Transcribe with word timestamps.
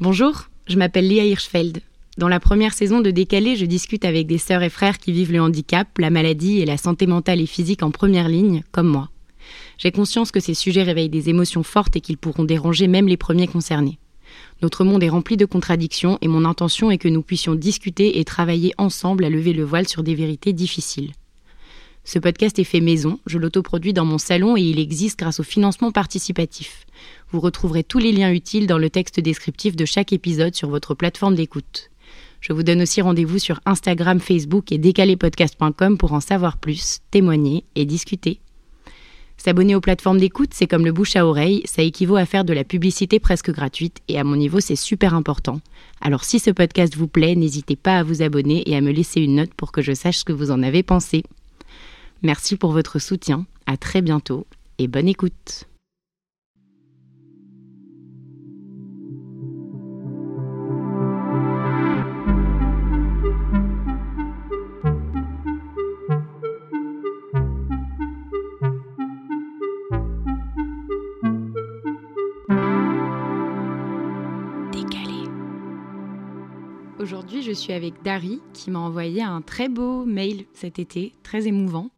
Bonjour, 0.00 0.44
je 0.68 0.76
m'appelle 0.76 1.08
Lia 1.08 1.24
Hirschfeld. 1.24 1.80
Dans 2.18 2.28
la 2.28 2.38
première 2.38 2.72
saison 2.72 3.00
de 3.00 3.10
Décalé, 3.10 3.56
je 3.56 3.66
discute 3.66 4.04
avec 4.04 4.28
des 4.28 4.38
sœurs 4.38 4.62
et 4.62 4.70
frères 4.70 4.98
qui 4.98 5.10
vivent 5.10 5.32
le 5.32 5.40
handicap, 5.40 5.88
la 5.98 6.10
maladie 6.10 6.60
et 6.60 6.66
la 6.66 6.76
santé 6.76 7.08
mentale 7.08 7.40
et 7.40 7.46
physique 7.46 7.82
en 7.82 7.90
première 7.90 8.28
ligne, 8.28 8.62
comme 8.70 8.86
moi. 8.86 9.08
J'ai 9.76 9.90
conscience 9.90 10.30
que 10.30 10.38
ces 10.38 10.54
sujets 10.54 10.84
réveillent 10.84 11.08
des 11.08 11.30
émotions 11.30 11.64
fortes 11.64 11.96
et 11.96 12.00
qu'ils 12.00 12.16
pourront 12.16 12.44
déranger 12.44 12.86
même 12.86 13.08
les 13.08 13.16
premiers 13.16 13.48
concernés. 13.48 13.98
Notre 14.62 14.84
monde 14.84 15.02
est 15.02 15.08
rempli 15.08 15.36
de 15.36 15.46
contradictions 15.46 16.16
et 16.20 16.28
mon 16.28 16.44
intention 16.44 16.92
est 16.92 16.98
que 16.98 17.08
nous 17.08 17.22
puissions 17.22 17.56
discuter 17.56 18.20
et 18.20 18.24
travailler 18.24 18.74
ensemble 18.78 19.24
à 19.24 19.30
lever 19.30 19.52
le 19.52 19.64
voile 19.64 19.88
sur 19.88 20.04
des 20.04 20.14
vérités 20.14 20.52
difficiles. 20.52 21.10
Ce 22.08 22.18
podcast 22.18 22.58
est 22.58 22.64
fait 22.64 22.80
maison, 22.80 23.20
je 23.26 23.36
l'autoproduis 23.36 23.92
dans 23.92 24.06
mon 24.06 24.16
salon 24.16 24.56
et 24.56 24.62
il 24.62 24.78
existe 24.78 25.18
grâce 25.18 25.40
au 25.40 25.42
financement 25.42 25.92
participatif. 25.92 26.86
Vous 27.32 27.38
retrouverez 27.38 27.84
tous 27.84 27.98
les 27.98 28.12
liens 28.12 28.32
utiles 28.32 28.66
dans 28.66 28.78
le 28.78 28.88
texte 28.88 29.20
descriptif 29.20 29.76
de 29.76 29.84
chaque 29.84 30.14
épisode 30.14 30.54
sur 30.54 30.70
votre 30.70 30.94
plateforme 30.94 31.34
d'écoute. 31.34 31.90
Je 32.40 32.54
vous 32.54 32.62
donne 32.62 32.80
aussi 32.80 33.02
rendez-vous 33.02 33.38
sur 33.38 33.60
Instagram, 33.66 34.20
Facebook 34.20 34.72
et 34.72 34.78
décalépodcast.com 34.78 35.98
pour 35.98 36.14
en 36.14 36.20
savoir 36.20 36.56
plus, 36.56 37.00
témoigner 37.10 37.64
et 37.74 37.84
discuter. 37.84 38.40
S'abonner 39.36 39.74
aux 39.74 39.82
plateformes 39.82 40.18
d'écoute, 40.18 40.54
c'est 40.54 40.66
comme 40.66 40.86
le 40.86 40.92
bouche 40.92 41.14
à 41.14 41.26
oreille, 41.26 41.60
ça 41.66 41.82
équivaut 41.82 42.16
à 42.16 42.24
faire 42.24 42.46
de 42.46 42.54
la 42.54 42.64
publicité 42.64 43.20
presque 43.20 43.50
gratuite 43.50 43.98
et 44.08 44.18
à 44.18 44.24
mon 44.24 44.36
niveau, 44.36 44.60
c'est 44.60 44.76
super 44.76 45.12
important. 45.12 45.60
Alors 46.00 46.24
si 46.24 46.38
ce 46.38 46.52
podcast 46.52 46.96
vous 46.96 47.06
plaît, 47.06 47.34
n'hésitez 47.34 47.76
pas 47.76 47.98
à 47.98 48.02
vous 48.02 48.22
abonner 48.22 48.62
et 48.64 48.76
à 48.76 48.80
me 48.80 48.92
laisser 48.92 49.20
une 49.20 49.34
note 49.34 49.52
pour 49.52 49.72
que 49.72 49.82
je 49.82 49.92
sache 49.92 50.20
ce 50.20 50.24
que 50.24 50.32
vous 50.32 50.50
en 50.50 50.62
avez 50.62 50.82
pensé. 50.82 51.22
Merci 52.22 52.56
pour 52.56 52.72
votre 52.72 52.98
soutien, 52.98 53.46
à 53.66 53.76
très 53.76 54.02
bientôt 54.02 54.44
et 54.78 54.88
bonne 54.88 55.06
écoute. 55.06 55.68
Aujourd'hui, 76.98 77.42
je 77.42 77.52
suis 77.52 77.72
avec 77.72 78.02
Dari 78.02 78.40
qui 78.52 78.72
m'a 78.72 78.80
envoyé 78.80 79.22
un 79.22 79.40
très 79.40 79.68
beau 79.68 80.04
mail 80.04 80.46
cet 80.52 80.80
été, 80.80 81.14
très 81.22 81.46
émouvant. 81.46 81.90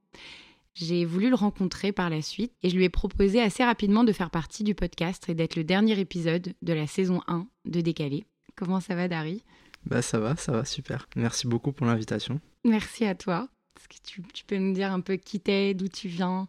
J'ai 0.74 1.04
voulu 1.04 1.28
le 1.28 1.34
rencontrer 1.34 1.92
par 1.92 2.10
la 2.10 2.22
suite 2.22 2.52
et 2.62 2.70
je 2.70 2.76
lui 2.76 2.84
ai 2.84 2.88
proposé 2.88 3.40
assez 3.40 3.64
rapidement 3.64 4.04
de 4.04 4.12
faire 4.12 4.30
partie 4.30 4.64
du 4.64 4.74
podcast 4.74 5.28
et 5.28 5.34
d'être 5.34 5.56
le 5.56 5.64
dernier 5.64 5.98
épisode 5.98 6.54
de 6.62 6.72
la 6.72 6.86
saison 6.86 7.20
1 7.26 7.46
de 7.66 7.80
Décalé. 7.80 8.24
Comment 8.56 8.80
ça 8.80 8.94
va, 8.94 9.08
Dari? 9.08 9.42
Bah 9.86 10.02
ça 10.02 10.18
va, 10.18 10.36
ça 10.36 10.52
va, 10.52 10.64
super. 10.64 11.08
Merci 11.16 11.46
beaucoup 11.46 11.72
pour 11.72 11.86
l'invitation. 11.86 12.40
Merci 12.64 13.04
à 13.04 13.14
toi. 13.14 13.48
Est-ce 13.76 13.88
que 13.88 14.06
tu, 14.06 14.22
tu, 14.32 14.44
peux 14.44 14.56
nous 14.56 14.72
dire 14.72 14.92
un 14.92 15.00
peu 15.00 15.16
qui 15.16 15.40
t'es, 15.40 15.74
d'où 15.74 15.88
tu 15.88 16.08
viens? 16.08 16.48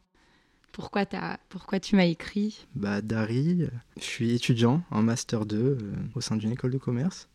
Pourquoi, 0.72 1.06
as, 1.14 1.40
pourquoi 1.50 1.80
tu 1.80 1.96
m'as 1.96 2.06
écrit? 2.06 2.66
Bah 2.76 3.02
Dari, 3.02 3.68
je 3.98 4.04
suis 4.04 4.34
étudiant 4.34 4.84
en 4.92 5.02
Master 5.02 5.46
2 5.46 5.58
euh, 5.58 5.78
au 6.16 6.22
sein 6.22 6.36
d'une 6.36 6.52
école 6.52 6.72
de 6.72 6.78
commerce. 6.78 7.28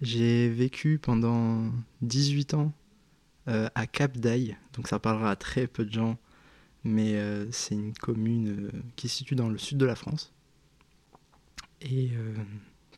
J'ai 0.00 0.48
vécu 0.48 0.98
pendant 0.98 1.70
18 2.02 2.54
ans 2.54 2.72
à 3.46 3.86
Cap 3.86 4.16
d'Aille, 4.16 4.56
donc 4.74 4.88
ça 4.88 4.98
parlera 4.98 5.30
à 5.30 5.36
très 5.36 5.66
peu 5.66 5.84
de 5.84 5.92
gens, 5.92 6.18
mais 6.84 7.16
euh, 7.16 7.50
c'est 7.50 7.74
une 7.74 7.94
commune 7.94 8.48
euh, 8.48 8.70
qui 8.96 9.08
se 9.08 9.16
situe 9.16 9.34
dans 9.34 9.48
le 9.48 9.58
sud 9.58 9.78
de 9.78 9.86
la 9.86 9.96
France. 9.96 10.32
Et 11.80 12.12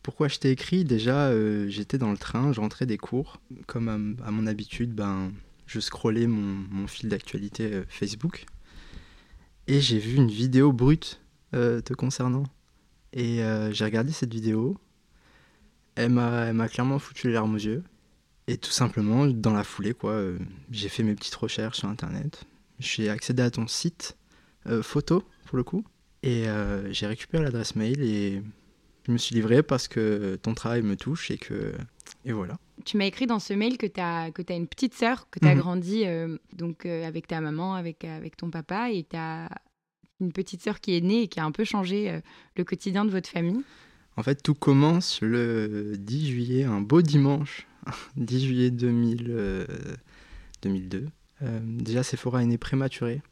pourquoi 0.05 0.29
je 0.29 0.39
t'ai 0.39 0.53
écrit? 0.53 0.85
Déjà, 0.85 1.33
j'étais 1.67 1.99
dans 1.99 2.13
le 2.13 2.17
train, 2.17 2.53
je 2.53 2.61
rentrais 2.61 2.87
des 2.87 2.99
cours. 2.99 3.41
Comme 3.67 4.17
à, 4.25 4.31
mon 4.31 4.47
habitude, 4.47 4.95
ben, 4.95 5.33
je 5.67 5.81
scrollais 5.81 6.29
mon, 6.29 6.65
mon 6.71 6.87
fil 6.87 7.09
d'actualité 7.09 7.83
Facebook. 7.89 8.47
Et 9.67 9.81
j'ai 9.81 9.99
vu 9.99 10.15
une 10.15 10.31
vidéo 10.31 10.73
brute 10.73 11.21
te 11.51 11.93
concernant. 11.95 12.45
Et 13.13 13.41
j'ai 13.73 13.85
regardé 13.85 14.13
cette 14.13 14.33
vidéo. 14.33 14.79
Elle 15.97 16.13
m'a 16.13 16.69
clairement 16.69 17.01
foutu 17.01 17.27
les 17.27 17.33
larmes 17.33 17.57
aux 17.57 17.59
yeux. 17.59 17.83
Et 18.49 18.59
tout 18.59 18.71
simplement, 18.71 19.27
dans 19.27 19.53
la 19.53 19.65
foulée, 19.65 19.93
quoi, 19.93 20.13
euh, 20.13 20.39
j'ai 20.71 20.89
fait 20.89 21.03
mes 21.03 21.15
petites 21.15 21.35
recherches 21.35 21.79
sur 21.79 21.89
Internet. 21.89 22.45
J'ai 22.79 23.09
accédé 23.09 23.43
à 23.43 23.51
ton 23.51 23.67
site 23.67 24.17
euh, 24.67 24.83
photo, 24.83 25.25
pour 25.47 25.57
le 25.57 25.65
coup. 25.65 25.85
Et 26.23 26.49
euh, 26.49 26.93
j'ai 26.93 27.07
récupéré 27.07 27.43
l'adresse 27.43 27.75
mail 27.75 28.01
et 28.03 28.43
je 29.07 29.13
me 29.13 29.19
suis 29.19 29.35
livré 29.35 29.63
parce 29.63 29.89
que 29.89 30.37
ton 30.37 30.55
travail 30.55 30.83
me 30.83 30.97
touche 30.97 31.31
et 31.31 31.39
que... 31.39 31.73
Et 32.25 32.33
voilà. 32.33 32.59
Tu 32.85 32.97
m'as 32.97 33.07
écrit 33.07 33.27
dans 33.27 33.41
ce 33.41 33.53
mail 33.53 33.79
que 33.79 33.87
tu 33.87 34.01
as, 34.01 34.31
que 34.31 34.43
as 34.49 34.55
une 34.55 34.69
petite 34.69 34.95
sœur, 34.95 35.29
que 35.31 35.41
tu 35.41 35.47
as 35.47 35.55
mhm. 35.55 35.61
grandi 35.61 36.05
donc, 36.53 36.87
avec 36.87 37.27
ta 37.27 37.41
maman, 37.41 37.75
avec, 37.75 38.05
avec 38.05 38.37
ton 38.37 38.51
papa, 38.51 38.91
et 38.91 39.05
tu 39.05 39.17
as 39.17 39.49
une 40.21 40.33
petite 40.33 40.63
sœur 40.63 40.81
qui 40.81 40.97
est 40.97 41.01
née 41.01 41.23
et 41.23 41.29
qui 41.29 41.41
a 41.41 41.45
un 41.45 41.53
peu 41.53 41.65
changé 41.65 42.21
le 42.57 42.65
quotidien 42.65 43.05
de 43.05 43.11
votre 43.11 43.29
famille. 43.29 43.63
En 44.17 44.23
fait, 44.23 44.43
tout 44.43 44.55
commence 44.55 45.21
le 45.21 45.95
10 45.97 46.27
juillet, 46.27 46.65
un 46.65 46.81
beau 46.81 47.03
dimanche 47.03 47.67
10 48.17 48.45
juillet 48.47 48.71
2000, 48.71 49.67
2002. 50.63 50.99
Euh, 50.99 51.07
euh, 51.43 51.61
déjà, 51.63 52.03
Sephora 52.03 52.43
est 52.43 52.47
née 52.47 52.59
prématurée, 52.59 53.23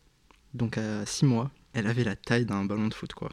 donc 0.52 0.78
à 0.78 1.04
6 1.06 1.26
mois. 1.26 1.50
Elle 1.72 1.86
avait 1.86 2.04
la 2.04 2.16
taille 2.16 2.44
d'un 2.44 2.64
ballon 2.64 2.88
de 2.88 2.94
foot, 2.94 3.12
quoi. 3.14 3.30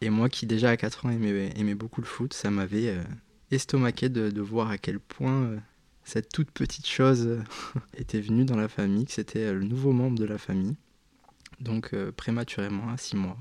Et 0.00 0.10
moi, 0.10 0.28
qui 0.28 0.46
déjà 0.46 0.70
à 0.70 0.76
4 0.76 1.06
ans 1.06 1.10
aimais, 1.10 1.52
aimais 1.56 1.74
beaucoup 1.74 2.00
le 2.00 2.06
foot, 2.06 2.32
ça 2.32 2.50
m'avait 2.50 2.88
euh, 2.88 3.02
estomaqué 3.50 4.08
de, 4.08 4.30
de, 4.30 4.40
voir 4.40 4.70
à 4.70 4.78
quel 4.78 5.00
point 5.00 5.56
cette 6.04 6.30
toute 6.30 6.50
petite 6.50 6.86
chose 6.86 7.40
était 7.96 8.20
venue 8.20 8.44
dans 8.44 8.56
la 8.56 8.68
famille, 8.68 9.06
que 9.06 9.12
c'était 9.12 9.52
le 9.52 9.64
nouveau 9.64 9.92
membre 9.92 10.18
de 10.18 10.24
la 10.24 10.38
famille. 10.38 10.76
Donc 11.60 11.94
prématurément, 12.12 12.88
à 12.90 12.96
6 12.96 13.16
mois. 13.16 13.36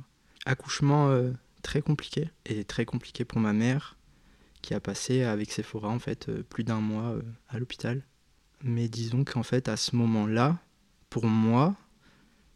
Accouchement 0.45 1.16
très 1.62 1.81
compliqué, 1.81 2.29
et 2.45 2.63
très 2.63 2.85
compliqué 2.85 3.25
pour 3.25 3.39
ma 3.39 3.53
mère, 3.53 3.97
qui 4.62 4.73
a 4.73 4.79
passé 4.79 5.23
avec 5.23 5.51
Sephora 5.51 5.90
en 5.90 6.00
fait 6.00 6.29
euh, 6.29 6.44
plus 6.47 6.63
d'un 6.63 6.79
mois 6.79 7.12
euh, 7.12 7.22
à 7.50 7.59
l'hôpital. 7.59 8.03
Mais 8.63 8.88
disons 8.88 9.23
qu'en 9.23 9.44
fait 9.44 9.69
à 9.69 9.78
ce 9.78 9.95
moment-là, 9.95 10.57
pour 11.09 11.25
moi, 11.25 11.75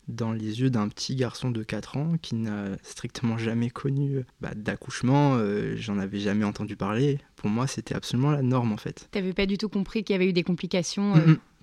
dans 0.07 0.33
les 0.33 0.61
yeux 0.61 0.69
d'un 0.69 0.89
petit 0.89 1.15
garçon 1.15 1.51
de 1.51 1.63
4 1.63 1.97
ans 1.97 2.15
qui 2.21 2.35
n'a 2.35 2.77
strictement 2.83 3.37
jamais 3.37 3.69
connu 3.69 4.23
bah, 4.41 4.51
d'accouchement, 4.55 5.35
euh, 5.35 5.75
j'en 5.77 5.99
avais 5.99 6.19
jamais 6.19 6.43
entendu 6.43 6.75
parler. 6.75 7.19
Pour 7.35 7.49
moi, 7.49 7.67
c'était 7.67 7.95
absolument 7.95 8.31
la 8.31 8.41
norme 8.41 8.73
en 8.73 8.77
fait. 8.77 9.07
T'avais 9.11 9.33
pas 9.33 9.45
du 9.45 9.57
tout 9.57 9.69
compris 9.69 10.03
qu'il 10.03 10.13
y 10.13 10.15
avait 10.15 10.27
eu 10.27 10.33
des 10.33 10.43
complications 10.43 11.13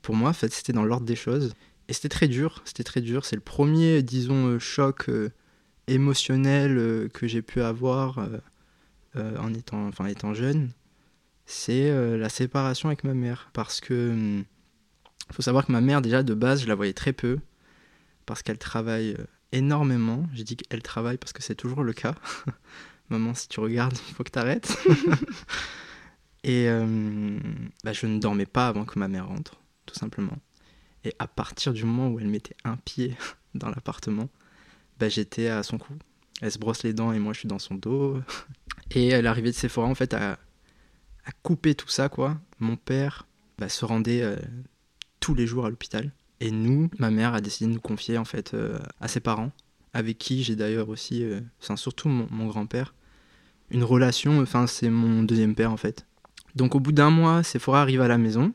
Pour 0.02 0.14
moi, 0.14 0.30
en 0.30 0.34
fait, 0.34 0.52
c'était 0.52 0.72
dans 0.72 0.84
l'ordre 0.84 1.06
des 1.06 1.16
choses. 1.16 1.54
Et 1.88 1.92
c'était 1.92 2.08
très 2.08 2.28
dur, 2.28 2.62
c'était 2.64 2.84
très 2.84 3.00
dur. 3.00 3.24
C'est 3.24 3.36
le 3.36 3.42
premier, 3.42 4.02
disons, 4.02 4.58
choc 4.58 5.10
émotionnel 5.88 7.08
que 7.12 7.26
j'ai 7.26 7.42
pu 7.42 7.60
avoir 7.60 8.18
euh, 8.18 8.38
en 9.16 9.52
étant, 9.54 9.86
enfin, 9.88 10.06
étant 10.06 10.34
jeune, 10.34 10.70
c'est 11.48 11.90
euh, 11.90 12.18
la 12.18 12.28
séparation 12.28 12.90
avec 12.90 13.02
ma 13.04 13.14
mère. 13.14 13.50
Parce 13.54 13.80
que 13.80 13.94
il 13.94 14.12
hum, 14.12 14.44
faut 15.32 15.42
savoir 15.42 15.66
que 15.66 15.72
ma 15.72 15.80
mère, 15.80 16.02
déjà 16.02 16.22
de 16.22 16.34
base, 16.34 16.62
je 16.62 16.68
la 16.68 16.74
voyais 16.74 16.92
très 16.92 17.12
peu, 17.12 17.40
parce 18.26 18.42
qu'elle 18.42 18.58
travaille 18.58 19.16
euh, 19.18 19.24
énormément. 19.50 20.26
J'ai 20.34 20.44
dit 20.44 20.56
qu'elle 20.56 20.82
travaille 20.82 21.16
parce 21.16 21.32
que 21.32 21.42
c'est 21.42 21.54
toujours 21.54 21.82
le 21.82 21.94
cas. 21.94 22.14
Maman, 23.08 23.34
si 23.34 23.48
tu 23.48 23.60
regardes, 23.60 23.96
il 24.08 24.14
faut 24.14 24.22
que 24.22 24.30
tu 24.30 24.38
arrêtes. 24.38 24.78
Et 26.44 26.68
bah, 27.82 27.92
je 27.92 28.06
ne 28.06 28.20
dormais 28.20 28.46
pas 28.46 28.68
avant 28.68 28.84
que 28.84 28.98
ma 28.98 29.08
mère 29.08 29.26
rentre, 29.26 29.60
tout 29.86 29.96
simplement. 29.96 30.38
Et 31.02 31.12
à 31.18 31.26
partir 31.26 31.72
du 31.72 31.84
moment 31.84 32.08
où 32.08 32.20
elle 32.20 32.28
mettait 32.28 32.56
un 32.64 32.76
pied 32.76 33.16
dans 33.54 33.68
l'appartement, 33.68 34.28
bah, 34.98 35.08
j'étais 35.08 35.48
à 35.48 35.62
son 35.64 35.78
cou. 35.78 35.94
Elle 36.40 36.52
se 36.52 36.58
brosse 36.58 36.84
les 36.84 36.92
dents 36.92 37.12
et 37.12 37.18
moi 37.18 37.32
je 37.32 37.40
suis 37.40 37.48
dans 37.48 37.58
son 37.58 37.74
dos. 37.74 38.22
Et 38.90 39.20
l'arrivée 39.20 39.50
de 39.50 39.56
Sephora, 39.56 39.88
en 39.88 39.94
fait, 39.94 40.14
a, 40.14 40.32
a, 40.32 41.32
coupé 41.42 41.74
tout 41.74 41.88
ça, 41.88 42.08
quoi. 42.08 42.38
Mon 42.58 42.76
père 42.76 43.26
bah, 43.58 43.68
se 43.68 43.84
rendait 43.84 44.22
euh, 44.22 44.36
tous 45.20 45.34
les 45.34 45.46
jours 45.46 45.66
à 45.66 45.70
l'hôpital. 45.70 46.12
Et 46.40 46.50
nous, 46.50 46.90
ma 46.98 47.10
mère 47.10 47.34
a 47.34 47.40
décidé 47.40 47.68
de 47.68 47.74
nous 47.74 47.80
confier, 47.80 48.18
en 48.18 48.24
fait, 48.24 48.54
euh, 48.54 48.78
à 49.00 49.08
ses 49.08 49.20
parents, 49.20 49.52
avec 49.92 50.18
qui 50.18 50.42
j'ai 50.42 50.56
d'ailleurs 50.56 50.88
aussi, 50.88 51.24
euh, 51.24 51.40
surtout 51.76 52.08
mon, 52.08 52.28
mon 52.30 52.46
grand-père, 52.46 52.94
une 53.70 53.84
relation, 53.84 54.40
enfin, 54.40 54.66
c'est 54.66 54.90
mon 54.90 55.22
deuxième 55.22 55.54
père, 55.54 55.72
en 55.72 55.76
fait. 55.76 56.06
Donc, 56.54 56.74
au 56.74 56.80
bout 56.80 56.92
d'un 56.92 57.10
mois, 57.10 57.42
Sephora 57.42 57.82
arrive 57.82 58.00
à 58.00 58.08
la 58.08 58.18
maison. 58.18 58.52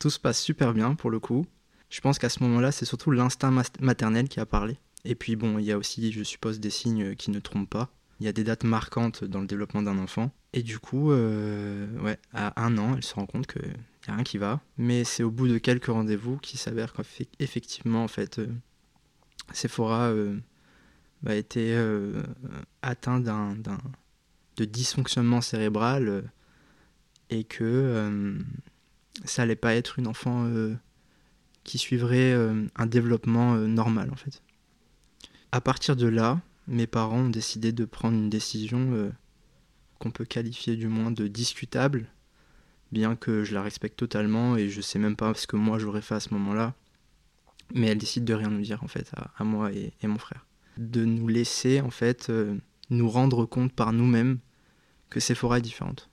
Tout 0.00 0.10
se 0.10 0.18
passe 0.18 0.40
super 0.40 0.72
bien, 0.72 0.94
pour 0.94 1.10
le 1.10 1.20
coup. 1.20 1.46
Je 1.90 2.00
pense 2.00 2.18
qu'à 2.18 2.28
ce 2.28 2.42
moment-là, 2.42 2.72
c'est 2.72 2.84
surtout 2.84 3.10
l'instinct 3.10 3.52
maternel 3.80 4.28
qui 4.28 4.40
a 4.40 4.46
parlé. 4.46 4.78
Et 5.04 5.14
puis, 5.14 5.36
bon, 5.36 5.58
il 5.58 5.64
y 5.66 5.72
a 5.72 5.78
aussi, 5.78 6.10
je 6.10 6.22
suppose, 6.22 6.58
des 6.58 6.70
signes 6.70 7.14
qui 7.14 7.30
ne 7.30 7.38
trompent 7.38 7.68
pas 7.68 7.90
il 8.24 8.26
y 8.26 8.30
a 8.30 8.32
des 8.32 8.44
dates 8.44 8.64
marquantes 8.64 9.22
dans 9.22 9.42
le 9.42 9.46
développement 9.46 9.82
d'un 9.82 9.98
enfant. 9.98 10.32
Et 10.54 10.62
du 10.62 10.78
coup, 10.78 11.12
euh, 11.12 11.86
ouais, 12.00 12.18
à 12.32 12.64
un 12.64 12.78
an, 12.78 12.94
elle 12.96 13.04
se 13.04 13.14
rend 13.14 13.26
compte 13.26 13.46
qu'il 13.46 13.60
n'y 13.68 14.08
a 14.08 14.14
rien 14.14 14.24
qui 14.24 14.38
va. 14.38 14.62
Mais 14.78 15.04
c'est 15.04 15.22
au 15.22 15.30
bout 15.30 15.46
de 15.46 15.58
quelques 15.58 15.88
rendez-vous 15.88 16.38
qu'il 16.38 16.58
s'avère 16.58 16.94
qu'effectivement, 16.94 18.02
en 18.02 18.08
fait, 18.08 18.38
euh, 18.38 18.46
Sephora 19.52 20.04
euh, 20.04 20.38
a 21.26 21.34
été 21.34 21.76
atteint 22.80 23.20
d'un 23.20 23.58
de 24.56 24.64
dysfonctionnement 24.64 25.42
cérébral 25.42 26.24
et 27.28 27.44
que 27.44 28.38
ça 29.24 29.42
allait 29.42 29.54
pas 29.54 29.74
être 29.74 29.98
une 29.98 30.06
enfant 30.06 30.50
qui 31.62 31.76
suivrait 31.76 32.34
un 32.76 32.86
développement 32.86 33.56
normal 33.56 34.10
en 34.12 34.16
fait. 34.16 34.42
À 35.50 35.62
partir 35.62 35.96
de 35.96 36.06
là, 36.06 36.40
mes 36.66 36.86
parents 36.86 37.20
ont 37.20 37.30
décidé 37.30 37.72
de 37.72 37.84
prendre 37.84 38.16
une 38.16 38.30
décision 38.30 39.12
qu'on 39.98 40.10
peut 40.10 40.24
qualifier 40.24 40.76
du 40.76 40.88
moins 40.88 41.10
de 41.10 41.28
discutable, 41.28 42.06
bien 42.92 43.16
que 43.16 43.44
je 43.44 43.54
la 43.54 43.62
respecte 43.62 43.98
totalement 43.98 44.56
et 44.56 44.68
je 44.68 44.80
sais 44.80 44.98
même 44.98 45.16
pas 45.16 45.34
ce 45.34 45.46
que 45.46 45.56
moi 45.56 45.78
j'aurais 45.78 46.02
fait 46.02 46.14
à 46.14 46.20
ce 46.20 46.32
moment-là. 46.34 46.74
Mais 47.74 47.88
elle 47.88 47.98
décide 47.98 48.24
de 48.24 48.34
rien 48.34 48.50
nous 48.50 48.60
dire 48.60 48.82
en 48.84 48.88
fait 48.88 49.10
à, 49.14 49.44
moi 49.44 49.72
et, 49.72 49.92
mon 50.02 50.18
frère. 50.18 50.46
De 50.76 51.04
nous 51.04 51.28
laisser 51.28 51.80
en 51.80 51.90
fait 51.90 52.30
nous 52.90 53.08
rendre 53.08 53.46
compte 53.46 53.72
par 53.72 53.92
nous-mêmes 53.92 54.38
que 55.10 55.20
Sephora 55.20 55.58
est 55.58 55.62
différente. 55.62 56.10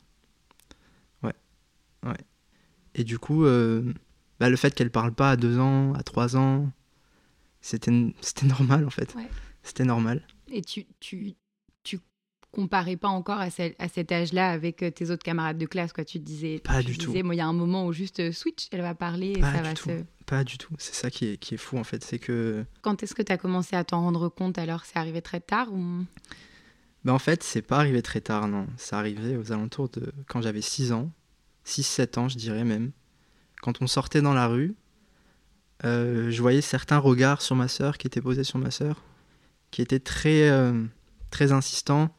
Ouais. 1.23 1.35
Ouais. 2.03 2.17
Et 2.95 3.03
du 3.03 3.19
coup, 3.19 3.45
euh, 3.45 3.93
bah, 4.39 4.49
le 4.49 4.55
fait 4.55 4.73
qu'elle 4.73 4.91
parle 4.91 5.13
pas 5.13 5.31
à 5.31 5.35
deux 5.37 5.59
ans, 5.59 5.93
à 5.93 6.03
trois 6.03 6.37
ans, 6.37 6.71
c'était 7.61 7.91
normal 8.43 8.85
en 8.85 8.89
fait. 8.89 9.15
C'était 9.63 9.85
normal. 9.85 10.25
Et 10.51 10.61
tu, 10.61 10.85
tu, 10.99 11.33
tu 11.83 11.99
comparais 12.51 12.97
pas 12.97 13.07
encore 13.07 13.39
à, 13.39 13.47
à 13.79 13.87
cet 13.87 14.11
âge-là 14.11 14.49
avec 14.49 14.83
euh, 14.83 14.91
tes 14.91 15.09
autres 15.09 15.23
camarades 15.23 15.57
de 15.57 15.65
classe, 15.65 15.93
quoi. 15.93 16.03
Tu 16.03 16.19
te 16.19 16.25
disais, 16.25 16.59
pas 16.59 16.83
du 16.83 16.97
tout. 16.97 17.11
Moi, 17.23 17.35
il 17.35 17.37
y 17.37 17.41
a 17.41 17.47
un 17.47 17.53
moment 17.53 17.85
où 17.85 17.93
juste 17.93 18.19
euh, 18.19 18.31
switch, 18.31 18.67
elle 18.71 18.81
va 18.81 18.95
parler 18.95 19.33
et 19.37 19.41
ça 19.41 19.61
va 19.61 19.73
tout. 19.73 19.89
Pas 20.25 20.43
du 20.43 20.57
tout. 20.57 20.73
C'est 20.77 20.95
ça 20.95 21.09
qui 21.09 21.25
est, 21.25 21.37
qui 21.37 21.55
est 21.55 21.57
fou 21.57 21.77
en 21.77 21.83
fait, 21.83 22.03
c'est 22.03 22.19
que. 22.19 22.65
Quand 22.81 23.03
est-ce 23.03 23.15
que 23.15 23.21
tu 23.21 23.31
as 23.31 23.37
commencé 23.37 23.75
à 23.75 23.83
t'en 23.83 24.01
rendre 24.01 24.29
compte 24.29 24.57
alors? 24.57 24.85
C'est 24.85 24.97
arrivé 24.97 25.21
très 25.21 25.39
tard 25.39 25.71
ou? 25.73 26.05
Ben 27.03 27.13
en 27.13 27.19
fait, 27.19 27.43
c'est 27.43 27.63
pas 27.63 27.79
arrivé 27.79 28.01
très 28.01 28.21
tard, 28.21 28.47
non. 28.47 28.67
Ça 28.77 28.99
arrivait 28.99 29.35
aux 29.35 29.51
alentours 29.51 29.89
de 29.89 30.13
quand 30.27 30.41
j'avais 30.41 30.61
6 30.61 30.91
ans, 30.91 31.11
6-7 31.65 32.19
ans, 32.19 32.29
je 32.29 32.37
dirais 32.37 32.63
même. 32.63 32.91
Quand 33.61 33.81
on 33.81 33.87
sortait 33.87 34.21
dans 34.21 34.33
la 34.33 34.47
rue, 34.47 34.75
euh, 35.83 36.29
je 36.29 36.41
voyais 36.41 36.61
certains 36.61 36.99
regards 36.99 37.41
sur 37.41 37.55
ma 37.55 37.67
sœur 37.67 37.97
qui 37.97 38.07
étaient 38.07 38.21
posés 38.21 38.43
sur 38.43 38.59
ma 38.59 38.71
sœur, 38.71 39.01
qui 39.71 39.81
étaient 39.81 39.99
très, 39.99 40.49
euh, 40.49 40.83
très 41.29 41.51
insistants 41.51 42.15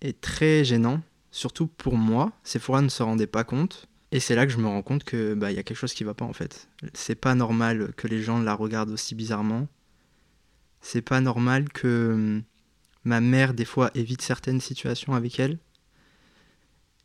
et 0.00 0.12
très 0.12 0.64
gênants, 0.64 1.02
surtout 1.30 1.66
pour 1.66 1.96
moi. 1.96 2.32
Sephora 2.44 2.80
ne 2.82 2.88
se 2.88 3.02
rendait 3.02 3.26
pas 3.26 3.44
compte. 3.44 3.86
Et 4.12 4.18
c'est 4.18 4.34
là 4.34 4.46
que 4.46 4.52
je 4.52 4.58
me 4.58 4.66
rends 4.66 4.82
compte 4.82 5.04
que 5.04 5.34
bah, 5.34 5.52
y 5.52 5.58
a 5.58 5.62
quelque 5.62 5.76
chose 5.76 5.94
qui 5.94 6.02
va 6.02 6.14
pas 6.14 6.24
en 6.24 6.32
fait. 6.32 6.68
C'est 6.94 7.14
pas 7.14 7.34
normal 7.34 7.92
que 7.96 8.08
les 8.08 8.22
gens 8.22 8.40
la 8.40 8.54
regardent 8.54 8.90
aussi 8.90 9.14
bizarrement. 9.14 9.68
C'est 10.80 11.02
pas 11.02 11.20
normal 11.20 11.68
que 11.68 12.42
Ma 13.04 13.20
mère, 13.20 13.54
des 13.54 13.64
fois, 13.64 13.90
évite 13.94 14.22
certaines 14.22 14.60
situations 14.60 15.14
avec 15.14 15.40
elle. 15.40 15.58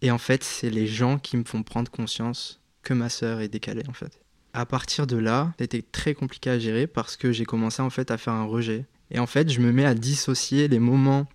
Et 0.01 0.11
en 0.11 0.17
fait, 0.17 0.43
c'est 0.43 0.69
les 0.69 0.87
gens 0.87 1.17
qui 1.17 1.37
me 1.37 1.45
font 1.45 1.63
prendre 1.63 1.89
conscience 1.89 2.61
que 2.83 2.93
ma 2.93 3.09
sœur 3.09 3.39
est 3.39 3.47
décalée, 3.47 3.83
en 3.87 3.93
fait. 3.93 4.19
À 4.53 4.65
partir 4.65 5.07
de 5.07 5.17
là, 5.17 5.53
c'était 5.57 5.81
très 5.81 6.13
compliqué 6.13 6.49
à 6.49 6.59
gérer 6.59 6.87
parce 6.87 7.15
que 7.17 7.31
j'ai 7.31 7.45
commencé 7.45 7.81
en 7.81 7.89
fait 7.89 8.11
à 8.11 8.17
faire 8.17 8.33
un 8.33 8.45
rejet. 8.45 8.85
Et 9.11 9.19
en 9.19 9.27
fait, 9.27 9.49
je 9.49 9.59
me 9.59 9.71
mets 9.71 9.85
à 9.85 9.93
dissocier 9.93 10.67
les 10.67 10.79
moments 10.79 11.27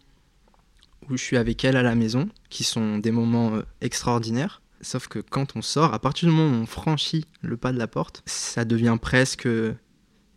où 1.09 1.17
je 1.17 1.23
suis 1.23 1.37
avec 1.37 1.65
elle 1.65 1.77
à 1.77 1.83
la 1.83 1.95
maison, 1.95 2.29
qui 2.51 2.65
sont 2.65 2.99
des 2.99 3.11
moments 3.11 3.55
euh, 3.55 3.63
extraordinaires. 3.81 4.63
Sauf 4.81 5.09
que 5.09 5.19
quand 5.19 5.57
on 5.57 5.63
sort, 5.63 5.93
à 5.93 5.99
partir 5.99 6.29
du 6.29 6.35
moment 6.35 6.59
où 6.59 6.63
on 6.63 6.67
franchit 6.67 7.27
le 7.43 7.57
pas 7.57 7.73
de 7.73 7.79
la 7.79 7.87
porte, 7.87 8.23
ça 8.27 8.65
devient 8.65 8.97
presque 9.01 9.49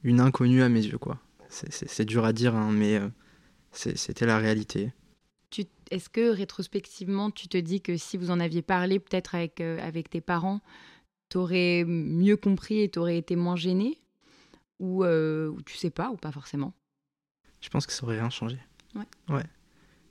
une 0.03 0.19
inconnue 0.19 0.63
à 0.63 0.69
mes 0.69 0.83
yeux, 0.85 0.97
quoi. 0.97 1.19
C'est 1.49 2.05
dur 2.05 2.25
à 2.25 2.33
dire, 2.33 2.55
hein, 2.55 2.71
mais 2.71 2.97
euh, 2.97 3.07
c'était 3.71 4.25
la 4.25 4.39
réalité. 4.39 4.91
Est-ce 5.91 6.09
que 6.09 6.29
rétrospectivement, 6.29 7.29
tu 7.29 7.47
te 7.47 7.57
dis 7.57 7.79
que 7.79 7.97
si 7.97 8.17
vous 8.17 8.31
en 8.31 8.39
aviez 8.39 8.63
parlé 8.63 8.99
peut-être 8.99 9.35
avec, 9.35 9.61
euh, 9.61 9.77
avec 9.79 10.09
tes 10.09 10.21
parents, 10.21 10.61
tu 11.29 11.37
aurais 11.37 11.83
mieux 11.85 12.35
compris 12.35 12.81
et 12.81 12.89
tu 12.89 12.97
aurais 12.97 13.19
été 13.19 13.35
moins 13.35 13.55
gêné 13.55 14.01
ou, 14.79 15.03
euh, 15.03 15.49
ou, 15.49 15.61
tu 15.61 15.77
sais 15.77 15.91
pas, 15.91 16.09
ou 16.09 16.17
pas 16.17 16.31
forcément? 16.31 16.73
Je 17.63 17.69
pense 17.69 17.87
que 17.87 17.93
ça 17.93 18.03
aurait 18.03 18.19
rien 18.19 18.29
changé. 18.29 18.57
Ouais. 18.93 19.05
ouais. 19.29 19.45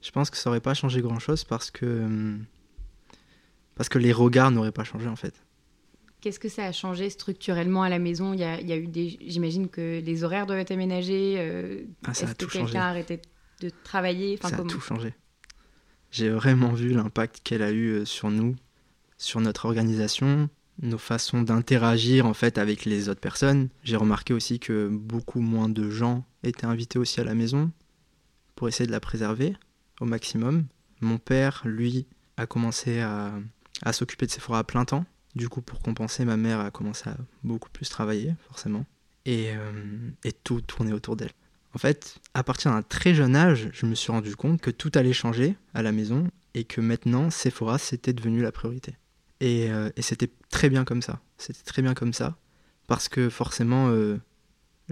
Je 0.01 0.11
pense 0.11 0.31
que 0.31 0.39
ça 0.39 0.49
aurait 0.49 0.61
pas 0.61 0.73
changé 0.73 1.03
grand-chose 1.03 1.45
parce 1.45 1.71
que, 1.71 1.85
hum, 1.85 2.47
parce 3.75 3.91
que 3.91 3.99
les 3.99 4.13
regards 4.13 4.51
n'auraient 4.51 4.73
pas 4.73 4.85
changé 4.85 5.07
en 5.07 5.17
fait. 5.17 5.35
Qu'est-ce 6.23 6.41
que 6.41 6.49
ça 6.49 6.65
a 6.65 6.73
changé 6.73 7.11
structurellement 7.11 7.83
à 7.83 7.91
la 7.91 7.99
maison? 7.99 8.33
Il 8.33 8.41
y, 8.41 8.45
a, 8.45 8.59
il 8.59 8.67
y 8.67 8.73
a, 8.73 8.77
eu 8.77 8.87
des, 8.87 9.19
j'imagine 9.27 9.69
que 9.69 10.01
les 10.01 10.25
horaires 10.25 10.47
doivent 10.47 10.61
être 10.61 10.71
aménagés. 10.71 11.35
Euh, 11.37 11.83
ah, 12.07 12.15
ça 12.15 12.25
Est-ce 12.25 12.35
que 12.37 12.47
quelqu'un 12.47 12.81
a 12.81 12.89
arrêté 12.89 13.21
de 13.61 13.71
travailler? 13.85 14.39
Ça 14.41 14.49
a 14.49 14.63
tout 14.63 14.81
changé. 14.81 15.15
J'ai 16.11 16.31
vraiment 16.31 16.73
vu 16.73 16.95
l'impact 16.95 17.41
qu'elle 17.45 17.63
a 17.63 17.71
eu 17.71 17.89
euh, 17.89 18.05
sur 18.07 18.31
nous, 18.31 18.57
sur 19.19 19.41
notre 19.41 19.67
organisation, 19.67 20.49
nos 20.81 20.99
façons 20.99 21.43
d'interagir 21.43 22.25
en 22.25 22.35
fait 22.35 22.57
avec 22.57 22.87
les 22.87 23.11
autres 23.11 23.21
personnes. 23.21 23.69
J'ai 23.85 23.97
remarqué 23.97 24.33
aussi 24.33 24.59
que 24.59 24.89
beaucoup 24.89 25.41
moins 25.41 25.69
de 25.69 25.91
gens 25.91 26.25
étaient 26.43 26.67
invités 26.67 26.99
aussi 26.99 27.21
à 27.21 27.25
la 27.25 27.35
maison 27.35 27.71
pour 28.55 28.69
essayer 28.69 28.87
de 28.87 28.93
la 28.93 29.01
préserver 29.01 29.57
au 30.01 30.05
maximum. 30.05 30.67
Mon 31.01 31.19
père, 31.19 31.63
lui, 31.65 32.07
a 32.37 32.47
commencé 32.47 33.01
à, 33.01 33.33
s'occuper 33.93 34.27
de 34.27 34.33
forêts 34.33 34.59
à 34.59 34.65
plein 34.65 34.85
temps. 34.85 35.05
Du 35.35 35.49
coup, 35.49 35.63
pour 35.63 35.81
compenser, 35.81 36.25
ma 36.25 36.37
mère 36.37 36.61
a 36.61 36.71
commencé 36.71 37.09
à 37.09 37.17
beaucoup 37.43 37.71
plus 37.71 37.89
travailler, 37.89 38.35
forcément. 38.49 38.85
Et, 39.25 39.51
euh, 39.55 40.11
et 40.25 40.33
tout 40.33 40.61
tournait 40.61 40.93
autour 40.93 41.17
d'elle. 41.17 41.33
En 41.75 41.79
fait, 41.79 42.19
à 42.35 42.43
partir 42.43 42.71
d'un 42.71 42.83
très 42.83 43.15
jeune 43.15 43.35
âge, 43.35 43.71
je 43.73 43.87
me 43.87 43.95
suis 43.95 44.13
rendu 44.13 44.37
compte 44.37 44.61
que 44.61 44.71
tout 44.71 44.93
allait 44.95 45.13
changer 45.13 45.57
à 45.75 45.83
la 45.83 45.93
maison 45.93 46.29
et 46.55 46.65
que 46.65 46.81
maintenant, 46.81 47.31
Sephora, 47.31 47.79
c'était 47.79 48.13
devenu 48.13 48.43
la 48.43 48.53
priorité. 48.53 48.97
Et, 49.41 49.71
euh, 49.71 49.91
c'était 49.99 50.31
très 50.51 50.69
bien 50.69 50.85
comme 50.85 51.03
ça. 51.03 51.21
C'était 51.39 51.63
très 51.63 51.83
bien 51.83 51.95
comme 51.95 52.13
ça. 52.13 52.37
Parce 52.87 53.09
que 53.09 53.31
forcément, 53.31 53.89
euh, 53.89 54.19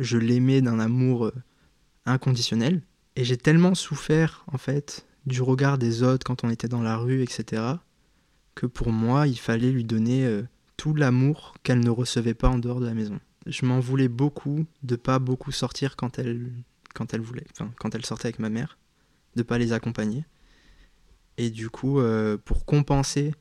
je 0.01 0.19
l'aimais 0.19 0.61
d'un 0.61 0.81
amour 0.81 1.27
euh, 1.27 1.35
inconditionnel. 2.07 2.83
Et 3.17 3.25
j'ai 3.25 3.37
tellement 3.37 3.75
souffert, 3.75 4.45
en 4.53 4.59
fait, 4.59 5.07
du 5.27 5.43
regard 5.43 5.79
des 5.79 6.03
autres 6.03 6.25
quand 6.25 6.45
on 6.45 6.51
était 6.51 6.69
dans 6.69 6.83
la 6.83 6.97
rue, 6.97 7.23
etc., 7.23 7.63
que 8.55 8.67
pour 8.67 8.91
moi, 8.91 9.27
il 9.27 9.39
fallait 9.39 9.71
lui 9.71 9.85
donner 9.85 10.43
tout 10.77 10.95
l'amour 10.95 11.55
qu'elle 11.63 11.81
ne 11.81 11.91
recevait 11.91 12.35
pas 12.35 12.49
en 12.49 12.59
dehors 12.59 12.81
de 12.81 12.87
la 12.87 12.95
maison. 12.95 13.21
Je 13.47 13.65
m'en 13.65 13.81
voulais 13.81 14.09
beaucoup 14.09 14.67
de 14.83 14.97
pas 14.97 15.19
beaucoup 15.19 15.53
sortir 15.53 15.97
quand 15.97 16.19
elle 16.19 16.51
quand 16.95 17.15
elle 17.15 17.21
voulait, 17.21 17.47
quand 17.79 17.95
elle 17.95 18.05
sortait 18.05 18.27
avec 18.27 18.39
ma 18.39 18.51
mère, 18.51 18.79
de 19.37 19.43
pas 19.43 19.59
les 19.59 19.73
accompagner. 19.73 20.25
Et 21.37 21.51
du 21.51 21.71
coup, 21.71 22.01
euh, 22.01 22.37
pour 22.37 22.65
compenser 22.65 23.35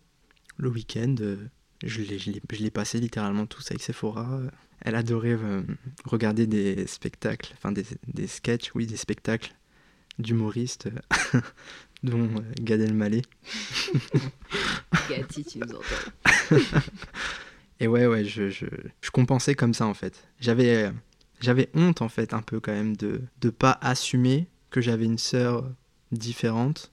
le 0.58 0.70
week-end, 0.70 1.16
euh, 1.22 1.38
je 1.84 2.02
l'ai 2.02 2.72
passé 2.72 3.00
littéralement 3.00 3.46
tous 3.46 3.72
avec 3.72 3.82
Sephora. 3.82 4.42
Elle 4.82 4.96
adorait 4.96 5.38
euh, 5.40 5.62
regarder 6.06 6.48
des 6.48 6.88
spectacles, 6.88 7.54
enfin 7.58 7.72
des, 7.72 7.86
des 8.08 8.28
sketchs, 8.28 8.72
oui, 8.76 8.86
des 8.86 8.98
spectacles 8.98 9.54
d'humoristes, 10.18 10.90
dont 12.04 12.30
Gad 12.62 12.82
Elmaleh. 12.82 13.22
Gatti, 15.10 15.44
tu 15.44 15.60
nous 15.60 15.68
entends. 15.70 16.60
Et 17.80 17.88
ouais, 17.88 18.08
ouais, 18.08 18.26
je, 18.26 18.50
je, 18.50 18.66
je 19.02 19.12
compensais 19.12 19.56
comme 19.56 19.74
ça 19.74 19.86
en 19.86 19.94
fait. 19.94 20.28
J'avais 20.40 20.92
j'avais 21.40 21.70
honte 21.74 22.02
en 22.02 22.10
fait 22.10 22.34
un 22.34 22.42
peu 22.42 22.60
quand 22.60 22.74
même 22.74 22.96
de 22.98 23.22
ne 23.44 23.50
pas 23.50 23.78
assumer 23.82 24.48
que 24.70 24.82
j'avais 24.82 25.06
une 25.06 25.18
sœur 25.18 25.70
différente 26.12 26.92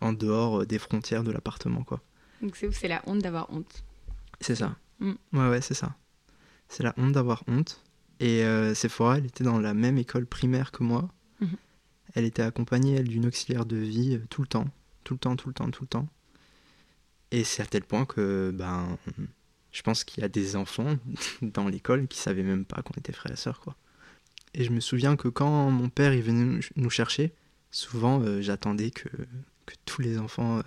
en 0.00 0.12
dehors 0.12 0.62
euh, 0.62 0.66
des 0.66 0.78
frontières 0.78 1.24
de 1.24 1.30
l'appartement 1.30 1.82
quoi. 1.82 2.02
Donc 2.42 2.56
c'est 2.56 2.70
c'est 2.72 2.88
la 2.88 3.02
honte 3.06 3.20
d'avoir 3.20 3.50
honte. 3.50 3.84
C'est 4.40 4.54
ça. 4.54 4.76
Mm. 5.00 5.12
Ouais 5.32 5.48
ouais 5.48 5.60
c'est 5.60 5.74
ça. 5.74 5.94
C'est 6.68 6.82
la 6.82 6.94
honte 6.96 7.12
d'avoir 7.12 7.44
honte. 7.46 7.82
Et 8.20 8.44
euh, 8.44 8.74
Sephora, 8.74 9.18
elle 9.18 9.26
était 9.26 9.44
dans 9.44 9.58
la 9.58 9.74
même 9.74 9.98
école 9.98 10.26
primaire 10.26 10.72
que 10.72 10.82
moi. 10.82 11.08
Mhm. 11.40 11.56
Elle 12.14 12.24
était 12.24 12.42
accompagnée 12.42 12.94
elle 12.94 13.08
d'une 13.08 13.26
auxiliaire 13.26 13.66
de 13.66 13.76
vie 13.76 14.14
euh, 14.14 14.24
tout 14.30 14.42
le 14.42 14.48
temps, 14.48 14.68
tout 15.04 15.14
le 15.14 15.18
temps, 15.18 15.36
tout 15.36 15.48
le 15.48 15.54
temps, 15.54 15.70
tout 15.70 15.84
le 15.84 15.88
temps. 15.88 16.08
Et 17.30 17.44
c'est 17.44 17.62
à 17.62 17.66
tel 17.66 17.82
point 17.82 18.06
que 18.06 18.52
ben 18.54 18.96
je 19.72 19.82
pense 19.82 20.04
qu'il 20.04 20.22
y 20.22 20.24
a 20.24 20.28
des 20.28 20.56
enfants 20.56 20.96
dans 21.42 21.68
l'école 21.68 22.06
qui 22.08 22.18
savaient 22.18 22.42
même 22.42 22.64
pas 22.64 22.82
qu'on 22.82 22.94
était 22.98 23.12
frères 23.12 23.32
et 23.32 23.36
sœurs 23.36 23.60
quoi. 23.60 23.76
Et 24.54 24.64
je 24.64 24.70
me 24.70 24.80
souviens 24.80 25.16
que 25.16 25.28
quand 25.28 25.70
mon 25.70 25.90
père 25.90 26.14
il 26.14 26.22
venait 26.22 26.60
nous 26.76 26.90
chercher, 26.90 27.34
souvent 27.70 28.22
euh, 28.22 28.40
j'attendais 28.40 28.90
que, 28.90 29.08
que, 29.66 29.74
tous 29.84 30.00
les 30.00 30.18
enfants 30.18 30.58
euh, 30.58 30.62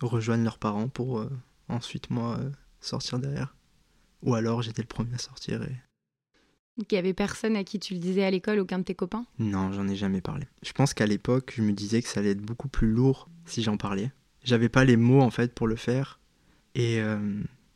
rejoignent 0.00 0.44
leurs 0.44 0.58
parents 0.58 0.88
pour 0.88 1.26
ensuite 1.68 2.10
moi 2.10 2.38
sortir 2.80 3.18
derrière. 3.18 3.56
Ou 4.24 4.34
alors 4.34 4.62
j'étais 4.62 4.82
le 4.82 4.88
premier 4.88 5.14
à 5.14 5.18
sortir. 5.18 5.62
Et... 5.62 5.76
Donc 6.76 6.90
il 6.90 6.96
y 6.96 6.98
avait 6.98 7.14
personne 7.14 7.54
à 7.54 7.62
qui 7.62 7.78
tu 7.78 7.94
le 7.94 8.00
disais 8.00 8.24
à 8.24 8.30
l'école, 8.30 8.58
aucun 8.58 8.80
de 8.80 8.84
tes 8.84 8.96
copains? 8.96 9.26
Non, 9.38 9.72
j'en 9.72 9.86
ai 9.86 9.94
jamais 9.94 10.20
parlé. 10.20 10.46
Je 10.62 10.72
pense 10.72 10.92
qu'à 10.92 11.06
l'époque, 11.06 11.52
je 11.56 11.62
me 11.62 11.72
disais 11.72 12.02
que 12.02 12.08
ça 12.08 12.18
allait 12.20 12.30
être 12.30 12.42
beaucoup 12.42 12.68
plus 12.68 12.90
lourd 12.90 13.28
si 13.44 13.62
j'en 13.62 13.76
parlais. 13.76 14.10
J'avais 14.42 14.68
pas 14.68 14.84
les 14.84 14.96
mots 14.96 15.22
en 15.22 15.30
fait 15.30 15.54
pour 15.54 15.68
le 15.68 15.76
faire. 15.76 16.18
Et 16.74 17.00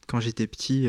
quand 0.08 0.18
j'étais 0.18 0.48
petit, 0.48 0.88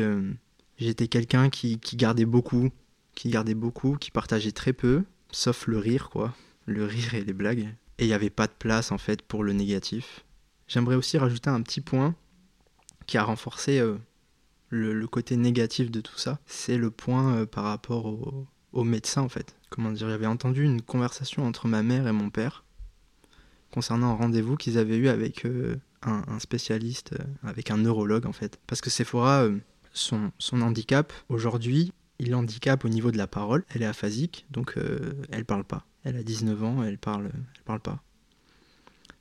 j'étais 0.78 1.06
quelqu'un 1.06 1.48
qui, 1.48 1.78
qui 1.78 1.96
gardait 1.96 2.24
beaucoup 2.24 2.70
qui 3.14 3.28
gardait 3.28 3.54
beaucoup, 3.54 3.96
qui 3.96 4.10
partageait 4.10 4.52
très 4.52 4.72
peu, 4.72 5.04
sauf 5.30 5.66
le 5.66 5.78
rire, 5.78 6.10
quoi. 6.10 6.34
Le 6.66 6.84
rire 6.84 7.14
et 7.14 7.24
les 7.24 7.32
blagues. 7.32 7.68
Et 7.98 8.04
il 8.04 8.06
n'y 8.06 8.14
avait 8.14 8.30
pas 8.30 8.46
de 8.46 8.52
place, 8.52 8.92
en 8.92 8.98
fait, 8.98 9.22
pour 9.22 9.44
le 9.44 9.52
négatif. 9.52 10.24
J'aimerais 10.68 10.94
aussi 10.94 11.18
rajouter 11.18 11.50
un 11.50 11.60
petit 11.62 11.80
point 11.80 12.14
qui 13.06 13.18
a 13.18 13.22
renforcé 13.22 13.82
le, 14.70 15.06
côté 15.06 15.36
négatif 15.36 15.90
de 15.90 16.00
tout 16.00 16.18
ça. 16.18 16.38
C'est 16.46 16.78
le 16.78 16.90
point 16.90 17.44
par 17.46 17.64
rapport 17.64 18.06
au, 18.72 18.84
médecin 18.84 19.22
en 19.22 19.28
fait. 19.28 19.56
Comment 19.68 19.92
dire 19.92 20.08
J'avais 20.08 20.26
entendu 20.26 20.64
une 20.64 20.82
conversation 20.82 21.46
entre 21.46 21.68
ma 21.68 21.82
mère 21.82 22.06
et 22.06 22.12
mon 22.12 22.30
père 22.30 22.64
concernant 23.72 24.10
un 24.10 24.14
rendez-vous 24.14 24.56
qu'ils 24.56 24.78
avaient 24.78 24.96
eu 24.96 25.08
avec 25.08 25.46
un, 26.02 26.38
spécialiste, 26.38 27.14
avec 27.42 27.70
un 27.70 27.78
neurologue 27.78 28.26
en 28.26 28.32
fait. 28.32 28.58
Parce 28.66 28.80
que 28.80 28.90
Sephora, 28.90 29.46
son, 29.92 30.32
handicap 30.52 31.12
aujourd'hui, 31.28 31.92
il 32.18 32.34
handicape 32.34 32.84
au 32.84 32.88
niveau 32.88 33.10
de 33.10 33.18
la 33.18 33.26
parole. 33.26 33.64
Elle 33.74 33.82
est 33.82 33.86
aphasique, 33.86 34.46
donc 34.50 34.74
euh, 34.76 35.14
elle 35.30 35.44
parle 35.44 35.64
pas. 35.64 35.86
Elle 36.04 36.16
a 36.16 36.22
19 36.22 36.62
ans, 36.64 36.82
elle 36.82 36.98
parle, 36.98 37.30
elle 37.34 37.62
parle 37.64 37.80
pas. 37.80 38.02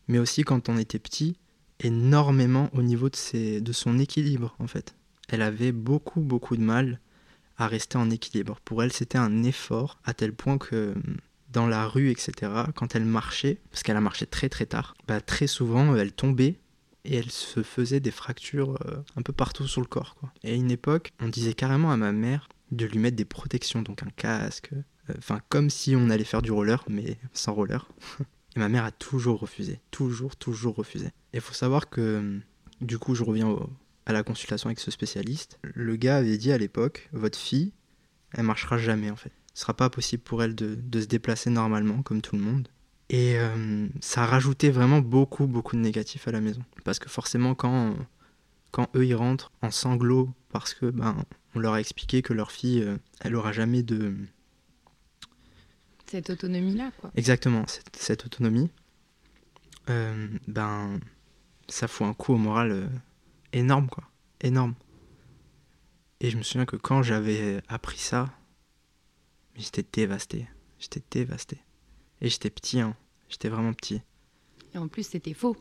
Mais 0.07 0.19
aussi 0.19 0.43
quand 0.43 0.69
on 0.69 0.77
était 0.77 0.99
petit, 0.99 1.35
énormément 1.79 2.69
au 2.73 2.81
niveau 2.81 3.09
de 3.09 3.71
son 3.71 3.99
équilibre 3.99 4.55
en 4.59 4.67
fait. 4.67 4.95
Elle 5.29 5.41
avait 5.41 5.71
beaucoup 5.71 6.21
beaucoup 6.21 6.57
de 6.57 6.61
mal 6.61 6.99
à 7.57 7.67
rester 7.67 7.97
en 7.97 8.09
équilibre. 8.09 8.59
Pour 8.63 8.83
elle, 8.83 8.91
c'était 8.91 9.17
un 9.17 9.43
effort 9.43 9.99
à 10.05 10.13
tel 10.13 10.33
point 10.33 10.57
que 10.57 10.95
dans 11.51 11.67
la 11.67 11.87
rue, 11.87 12.09
etc., 12.09 12.51
quand 12.75 12.95
elle 12.95 13.05
marchait, 13.05 13.59
parce 13.71 13.83
qu'elle 13.83 13.97
a 13.97 14.01
marché 14.01 14.25
très 14.25 14.49
très 14.49 14.65
tard, 14.65 14.95
bah, 15.07 15.19
très 15.19 15.47
souvent 15.47 15.95
elle 15.95 16.13
tombait 16.13 16.59
et 17.05 17.15
elle 17.15 17.31
se 17.31 17.63
faisait 17.63 17.99
des 17.99 18.11
fractures 18.11 18.77
euh, 18.85 18.97
un 19.15 19.21
peu 19.21 19.33
partout 19.33 19.67
sur 19.67 19.81
le 19.81 19.87
corps. 19.87 20.15
Et 20.43 20.51
à 20.51 20.55
une 20.55 20.71
époque, 20.71 21.11
on 21.19 21.27
disait 21.27 21.53
carrément 21.53 21.91
à 21.91 21.97
ma 21.97 22.11
mère 22.11 22.49
de 22.71 22.85
lui 22.85 22.99
mettre 22.99 23.17
des 23.17 23.25
protections, 23.25 23.81
donc 23.81 24.03
un 24.03 24.09
casque, 24.15 24.71
euh, 24.73 25.13
enfin 25.17 25.39
comme 25.49 25.69
si 25.69 25.95
on 25.95 26.09
allait 26.09 26.23
faire 26.23 26.41
du 26.41 26.51
roller, 26.51 26.83
mais 26.87 27.17
sans 27.33 27.53
roller. 27.53 27.87
Et 28.55 28.59
ma 28.59 28.69
mère 28.69 28.83
a 28.83 28.91
toujours 28.91 29.39
refusé, 29.39 29.79
toujours, 29.91 30.35
toujours 30.35 30.75
refusé. 30.75 31.07
Et 31.33 31.37
il 31.37 31.41
faut 31.41 31.53
savoir 31.53 31.87
que, 31.87 32.39
du 32.81 32.97
coup, 32.97 33.13
je 33.13 33.23
reviens 33.23 33.55
à 34.09 34.13
la 34.13 34.23
consultation 34.23 34.67
avec 34.67 34.79
ce 34.79 34.91
spécialiste. 34.91 35.59
Le 35.75 35.95
gars 35.95 36.17
avait 36.17 36.37
dit 36.37 36.51
à 36.51 36.57
l'époque, 36.57 37.09
votre 37.13 37.37
fille, 37.37 37.73
elle 38.33 38.43
marchera 38.43 38.77
jamais 38.77 39.11
en 39.11 39.15
fait. 39.15 39.31
Ce 39.53 39.61
sera 39.61 39.75
pas 39.75 39.89
possible 39.89 40.23
pour 40.23 40.41
elle 40.41 40.55
de, 40.55 40.75
de 40.75 41.01
se 41.01 41.05
déplacer 41.05 41.49
normalement, 41.49 42.01
comme 42.01 42.21
tout 42.21 42.35
le 42.35 42.41
monde. 42.41 42.67
Et 43.09 43.37
euh, 43.37 43.87
ça 44.01 44.23
a 44.23 44.25
rajouté 44.25 44.69
vraiment 44.71 44.99
beaucoup, 44.99 45.47
beaucoup 45.47 45.75
de 45.75 45.81
négatifs 45.81 46.27
à 46.27 46.31
la 46.31 46.41
maison. 46.41 46.63
Parce 46.83 46.99
que 46.99 47.09
forcément, 47.09 47.55
quand, 47.55 47.95
quand 48.71 48.89
eux, 48.95 49.05
ils 49.05 49.15
rentrent 49.15 49.51
en 49.61 49.71
sanglots, 49.71 50.29
parce 50.49 50.73
que 50.73 50.87
ben, 50.87 51.23
on 51.55 51.59
leur 51.59 51.73
a 51.73 51.79
expliqué 51.79 52.21
que 52.21 52.33
leur 52.33 52.51
fille, 52.51 52.81
euh, 52.81 52.97
elle 53.21 53.35
aura 53.35 53.51
jamais 53.51 53.83
de... 53.83 54.13
Cette 56.05 56.29
autonomie-là, 56.29 56.91
quoi. 56.99 57.11
Exactement, 57.15 57.65
cette, 57.67 57.95
cette 57.95 58.25
autonomie. 58.25 58.69
Euh, 59.89 60.27
ben, 60.47 60.99
ça 61.67 61.87
fout 61.87 62.07
un 62.07 62.13
coup 62.13 62.33
au 62.33 62.37
moral 62.37 62.89
énorme, 63.53 63.87
quoi. 63.87 64.03
Énorme. 64.41 64.75
Et 66.21 66.29
je 66.29 66.37
me 66.37 66.43
souviens 66.43 66.65
que 66.65 66.75
quand 66.75 67.01
j'avais 67.01 67.61
appris 67.67 67.97
ça, 67.97 68.29
j'étais 69.55 69.85
dévasté. 69.91 70.47
J'étais 70.79 71.01
dévasté. 71.11 71.59
Et 72.21 72.29
j'étais 72.29 72.49
petit, 72.49 72.79
hein. 72.79 72.95
J'étais 73.29 73.49
vraiment 73.49 73.73
petit. 73.73 74.01
Et 74.73 74.77
en 74.77 74.87
plus, 74.87 75.03
c'était 75.03 75.33
faux. 75.33 75.55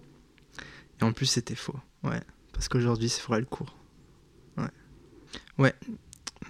Et 1.01 1.05
en 1.05 1.13
plus, 1.13 1.27
c'était 1.27 1.55
faux, 1.55 1.79
ouais. 2.03 2.21
Parce 2.53 2.69
qu'aujourd'hui, 2.69 3.09
c'est 3.09 3.23
le 3.29 3.45
court. 3.45 3.77
Ouais. 4.57 4.71
Ouais. 5.59 5.75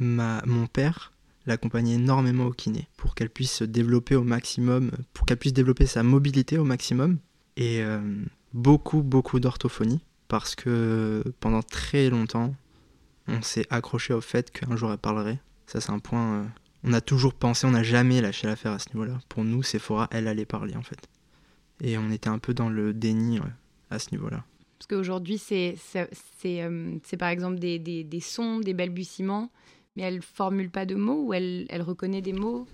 Ma, 0.00 0.42
mon 0.46 0.66
père 0.66 1.12
l'accompagnait 1.44 1.94
énormément 1.94 2.46
au 2.46 2.52
kiné 2.52 2.88
pour 2.96 3.14
qu'elle 3.14 3.30
puisse 3.30 3.52
se 3.52 3.64
développer 3.64 4.14
au 4.14 4.22
maximum, 4.22 4.90
pour 5.12 5.26
qu'elle 5.26 5.38
puisse 5.38 5.52
développer 5.52 5.86
sa 5.86 6.02
mobilité 6.02 6.56
au 6.58 6.64
maximum. 6.64 7.18
Et 7.56 7.82
euh, 7.82 8.00
beaucoup, 8.54 9.02
beaucoup 9.02 9.40
d'orthophonie. 9.40 10.00
Parce 10.28 10.54
que 10.54 11.24
pendant 11.40 11.62
très 11.62 12.10
longtemps, 12.10 12.54
on 13.26 13.42
s'est 13.42 13.66
accroché 13.70 14.14
au 14.14 14.20
fait 14.20 14.50
qu'un 14.50 14.76
jour 14.76 14.92
elle 14.92 14.98
parlerait. 14.98 15.40
Ça, 15.66 15.80
c'est 15.80 15.90
un 15.90 15.98
point 15.98 16.34
euh, 16.34 16.44
on 16.84 16.92
a 16.92 17.00
toujours 17.00 17.34
pensé, 17.34 17.66
on 17.66 17.72
n'a 17.72 17.82
jamais 17.82 18.20
lâché 18.20 18.46
l'affaire 18.46 18.72
à 18.72 18.78
ce 18.78 18.88
niveau-là. 18.90 19.18
Pour 19.28 19.44
nous, 19.44 19.62
Sephora, 19.62 20.08
elle 20.10 20.28
allait 20.28 20.46
parler 20.46 20.76
en 20.76 20.82
fait. 20.82 21.08
Et 21.80 21.98
on 21.98 22.10
était 22.10 22.28
un 22.28 22.38
peu 22.38 22.54
dans 22.54 22.68
le 22.68 22.92
déni 22.92 23.40
à 23.90 23.98
ce 23.98 24.10
niveau-là. 24.12 24.44
Parce 24.78 24.86
qu'aujourd'hui, 24.86 25.38
c'est 25.38 25.76
euh, 26.46 26.98
par 27.18 27.28
exemple 27.28 27.58
des, 27.58 27.78
des, 27.78 28.04
des, 28.04 28.20
sons, 28.20 28.60
des 28.60 28.74
balbutiements, 28.74 29.50
mais 29.96 30.04
elle 30.04 30.22
formule 30.22 30.70
pas 30.70 30.86
de 30.86 30.94
mots 30.94 31.24
ou 31.26 31.34
elle, 31.34 31.66
elle 31.68 31.82
reconnaît 31.82 32.22
des 32.22 32.32
mots? 32.32 32.66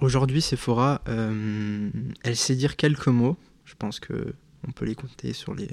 Aujourd'hui, 0.00 0.42
Sephora, 0.42 1.02
euh, 1.08 1.90
elle 2.24 2.36
sait 2.36 2.56
dire 2.56 2.76
quelques 2.76 3.08
mots. 3.08 3.36
Je 3.64 3.74
pense 3.76 4.00
que 4.00 4.34
on 4.66 4.72
peut 4.72 4.84
les 4.84 4.96
compter 4.96 5.32
sur 5.32 5.54
les, 5.54 5.68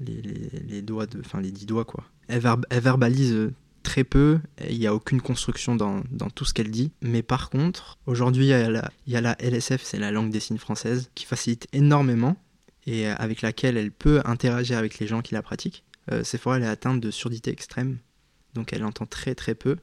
les, 0.00 0.82
doigts, 0.82 1.06
de, 1.06 1.20
enfin 1.20 1.40
les 1.40 1.50
dix 1.50 1.66
doigts 1.66 1.84
quoi. 1.84 2.04
Elle, 2.28 2.40
verbalise 2.80 3.52
très 3.82 4.04
peu, 4.04 4.40
il 4.68 4.78
n'y 4.78 4.86
a 4.86 4.94
aucune 4.94 5.20
construction 5.20 5.76
dans, 5.76 6.02
dans 6.10 6.28
tout 6.28 6.44
ce 6.44 6.52
qu'elle 6.52 6.70
dit. 6.70 6.90
Mais 7.02 7.22
par 7.22 7.50
contre, 7.50 7.98
aujourd'hui, 8.06 8.46
il, 8.46 8.82
y 9.06 9.16
a 9.16 9.20
la 9.20 9.36
LSF, 9.40 9.82
c'est 9.82 9.98
la 9.98 10.10
langue 10.10 10.30
des 10.30 10.40
signes 10.40 10.58
française, 10.58 11.10
qui 11.14 11.24
facilite 11.24 11.68
énormément 11.72 12.36
et 12.86 13.06
avec 13.06 13.42
laquelle 13.42 13.76
elle 13.76 13.92
peut 13.92 14.20
interagir 14.24 14.78
avec 14.78 14.98
les 14.98 15.06
gens 15.06 15.22
qui 15.22 15.34
la 15.34 15.42
pratiquent. 15.42 15.84
Euh, 16.10 16.24
Sephora, 16.24 16.56
elle 16.56 16.64
est 16.64 16.68
atteinte 16.68 17.00
de 17.00 17.10
surdité 17.10 17.50
extrême, 17.50 17.98
donc 18.54 18.72
elle 18.72 18.84
entend 18.84 19.06
très 19.06 19.34
très 19.34 19.54
peu, 19.54 19.76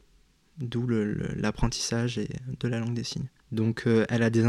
d'où 0.58 0.88
l'apprentissage 0.88 2.20
de 2.60 2.68
la 2.68 2.80
langue 2.80 2.94
des 2.94 3.04
signes. 3.04 3.30
Donc 3.52 3.84
euh, 3.88 4.06
elle 4.10 4.24
a 4.24 4.30
des 4.30 4.46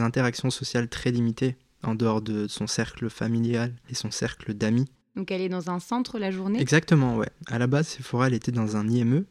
interactions 0.00 0.50
sociales 0.50 0.88
très 0.88 1.10
limitées 1.10 1.56
en 1.82 1.94
dehors 1.94 2.22
de 2.22 2.48
son 2.48 2.66
cercle 2.66 3.10
familial 3.10 3.74
et 3.88 3.94
son 3.94 4.10
cercle 4.10 4.54
d'amis. 4.54 4.88
Donc 5.16 5.30
elle 5.30 5.40
est 5.40 5.48
dans 5.48 5.70
un 5.70 5.78
centre 5.78 6.18
la 6.18 6.30
journée? 6.30 6.60
Exactement, 6.60 7.16
ouais. 7.16 7.28
À 7.46 7.58
la 7.58 7.66
base, 7.66 7.88
Sephora, 7.88 8.28
elle 8.28 8.34
était 8.34 8.52
dans 8.52 8.76
un 8.76 8.88
IME 8.88 9.24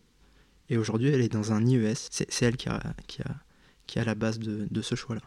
et 0.69 0.77
aujourd'hui, 0.77 1.09
elle 1.09 1.21
est 1.21 1.31
dans 1.31 1.51
un 1.53 1.65
IES. 1.65 1.95
C'est 1.95 2.43
elle 2.43 2.57
qui 2.57 2.69
a, 2.69 2.81
qui, 3.07 3.21
a, 3.21 3.35
qui 3.87 3.99
a 3.99 4.03
la 4.03 4.15
base 4.15 4.39
de, 4.39 4.67
de 4.69 4.81
ce 4.81 4.95
choix-là. 4.95 5.21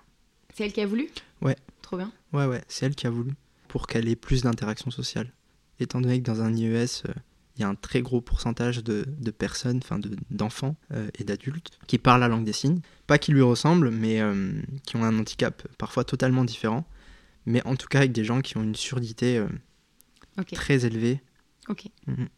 C'est 0.54 0.64
elle 0.64 0.72
qui 0.72 0.80
a 0.80 0.86
voulu? 0.86 1.08
Ouais. 1.42 1.56
Trop 1.82 1.96
bien. 1.96 2.12
Ouais, 2.32 2.46
ouais, 2.46 2.62
c'est 2.68 2.86
elle 2.86 2.94
qui 2.94 3.06
a 3.06 3.10
voulu 3.10 3.32
pour 3.68 3.86
qu'elle 3.86 4.08
ait 4.08 4.16
plus 4.16 4.42
d'interaction 4.42 4.90
sociale. 4.90 5.32
Étant 5.80 6.00
donné 6.00 6.22
que 6.22 6.24
dans 6.24 6.40
un 6.40 6.54
IES, 6.54 7.02
euh, 7.08 7.12
il 7.56 7.60
y 7.60 7.64
a 7.64 7.68
un 7.68 7.74
très 7.74 8.00
gros 8.00 8.20
pourcentage 8.20 8.82
de, 8.82 9.04
de 9.18 9.30
personnes, 9.30 9.80
enfin 9.82 10.00
d'enfants 10.30 10.76
euh, 10.92 11.08
et 11.18 11.24
d'adultes 11.24 11.78
qui 11.88 11.98
parlent 11.98 12.20
la 12.20 12.28
langue 12.28 12.44
des 12.44 12.52
signes. 12.52 12.80
Pas 13.06 13.18
qui 13.18 13.32
lui 13.32 13.42
ressemblent, 13.42 13.90
mais 13.90 14.20
euh, 14.20 14.52
qui 14.86 14.96
ont 14.96 15.02
un 15.04 15.18
handicap 15.18 15.66
parfois 15.76 16.04
totalement 16.04 16.44
différent. 16.44 16.86
Mais 17.46 17.64
en 17.66 17.76
tout 17.76 17.88
cas 17.88 17.98
avec 17.98 18.12
des 18.12 18.24
gens 18.24 18.40
qui 18.40 18.56
ont 18.56 18.62
une 18.62 18.74
surdité 18.74 19.44
très 20.52 20.86
élevé. 20.86 21.20
Ok. 21.68 21.86
Mhm. 22.06 22.28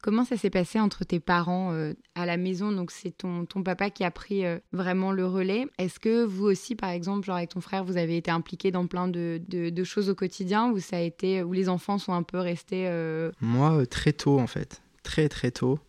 Comment 0.00 0.24
ça 0.24 0.36
s'est 0.36 0.50
passé 0.50 0.78
entre 0.78 1.04
tes 1.04 1.18
parents 1.18 1.72
euh, 1.72 1.92
à 2.14 2.24
la 2.24 2.36
maison? 2.36 2.70
Donc 2.70 2.92
c'est 2.92 3.10
ton, 3.10 3.46
ton 3.46 3.64
papa 3.64 3.90
qui 3.90 4.04
a 4.04 4.12
pris 4.12 4.46
euh, 4.46 4.58
vraiment 4.70 5.10
le 5.10 5.26
relais. 5.26 5.66
Est-ce 5.78 5.98
que 5.98 6.24
vous 6.24 6.44
aussi, 6.44 6.76
par 6.76 6.90
exemple, 6.90 7.26
genre 7.26 7.36
avec 7.36 7.50
ton 7.50 7.60
frère, 7.60 7.82
vous 7.82 7.96
avez 7.96 8.16
été 8.16 8.30
impliqué 8.30 8.70
dans 8.70 8.86
plein 8.86 9.08
de, 9.08 9.40
de, 9.48 9.84
choses 9.84 10.08
au 10.08 10.14
quotidien 10.14 10.70
où 10.70 10.78
ça 10.78 10.98
a 10.98 11.00
été 11.00 11.42
où 11.42 11.52
les 11.52 11.68
enfants 11.68 11.98
sont 11.98 12.12
un 12.12 12.22
peu 12.22 12.38
restés 12.38 12.86
euh, 12.86 13.32
Moi, 13.40 13.86
très 13.86 14.12
tôt 14.12 14.38
en 14.38 14.46
fait, 14.46 14.82
très 15.02 15.28
très 15.28 15.50
tôt, 15.50 15.80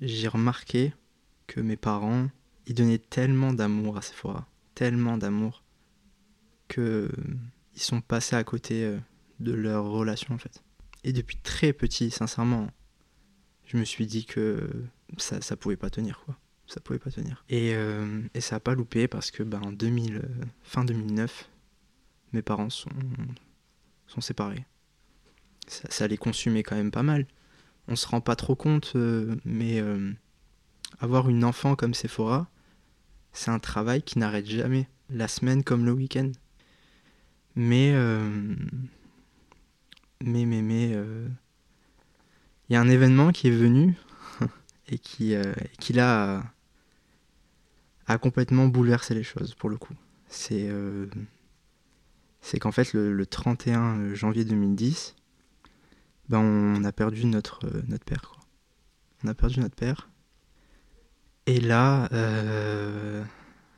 j'ai 0.00 0.26
remarqué 0.26 0.92
que 1.46 1.60
mes 1.60 1.76
parents, 1.76 2.26
ils 2.66 2.74
donnaient 2.74 2.98
tellement 2.98 3.52
d'amour 3.52 3.98
à 3.98 4.02
Sephora, 4.02 4.48
tellement 4.74 5.16
d'amour 5.16 5.62
que 6.66 7.08
ils 7.78 7.82
sont 7.82 8.00
passés 8.00 8.36
à 8.36 8.44
côté 8.44 8.96
de 9.40 9.52
leur 9.52 9.84
relation 9.84 10.34
en 10.34 10.38
fait. 10.38 10.62
Et 11.04 11.12
depuis 11.12 11.36
très 11.36 11.72
petit, 11.72 12.10
sincèrement, 12.10 12.68
je 13.64 13.76
me 13.76 13.84
suis 13.84 14.06
dit 14.06 14.24
que 14.24 14.68
ça, 15.16 15.40
ça 15.40 15.56
pouvait 15.56 15.76
pas 15.76 15.90
tenir, 15.90 16.20
quoi. 16.24 16.36
Ça 16.66 16.80
pouvait 16.80 16.98
pas 16.98 17.10
tenir. 17.10 17.44
Et, 17.48 17.74
euh, 17.74 18.22
et 18.34 18.40
ça 18.40 18.56
a 18.56 18.60
pas 18.60 18.74
loupé 18.74 19.08
parce 19.08 19.30
que, 19.30 19.42
ben, 19.42 19.60
en 19.62 19.72
2000, 19.72 20.16
euh, 20.16 20.22
fin 20.62 20.84
2009, 20.84 21.48
mes 22.32 22.42
parents 22.42 22.68
sont, 22.68 22.90
sont 24.06 24.20
séparés. 24.20 24.66
Ça, 25.66 26.06
les 26.06 26.18
consumait 26.18 26.62
quand 26.62 26.76
même 26.76 26.90
pas 26.90 27.02
mal. 27.02 27.26
On 27.88 27.96
se 27.96 28.06
rend 28.06 28.20
pas 28.20 28.36
trop 28.36 28.54
compte, 28.54 28.92
euh, 28.96 29.36
mais 29.44 29.82
avoir 30.98 31.28
une 31.28 31.44
enfant 31.44 31.74
comme 31.74 31.94
Sephora, 31.94 32.48
c'est 33.32 33.50
un 33.50 33.58
travail 33.58 34.02
qui 34.02 34.18
n'arrête 34.18 34.46
jamais, 34.46 34.88
la 35.10 35.28
semaine 35.28 35.62
comme 35.62 35.84
le 35.84 35.92
week-end. 35.92 36.32
Mais 37.58 37.92
mais, 40.20 40.46
mais, 40.46 40.62
mais, 40.62 40.90
euh, 40.94 41.28
il 42.68 42.72
y 42.74 42.76
a 42.76 42.80
un 42.80 42.88
événement 42.88 43.30
qui 43.30 43.48
est 43.48 43.56
venu 43.56 43.96
et 44.88 44.98
qui, 44.98 45.34
euh, 45.34 45.52
qui 45.78 45.92
là 45.92 46.42
a, 48.06 48.18
complètement 48.18 48.66
bouleversé 48.66 49.14
les 49.14 49.22
choses 49.22 49.54
pour 49.54 49.70
le 49.70 49.76
coup. 49.76 49.94
C'est 50.28 50.68
euh, 50.68 51.06
c'est 52.40 52.58
qu'en 52.58 52.72
fait, 52.72 52.92
le, 52.92 53.26
31 53.26 54.14
janvier 54.14 54.44
2010, 54.44 55.14
ben, 56.28 56.38
on 56.38 56.84
a 56.84 56.92
perdu 56.92 57.26
notre, 57.26 57.60
notre 57.88 58.04
père. 58.04 58.22
Quoi. 58.22 58.40
On 59.24 59.28
a 59.28 59.34
perdu 59.34 59.60
notre 59.60 59.76
père. 59.76 60.08
Et 61.46 61.60
là, 61.60 62.08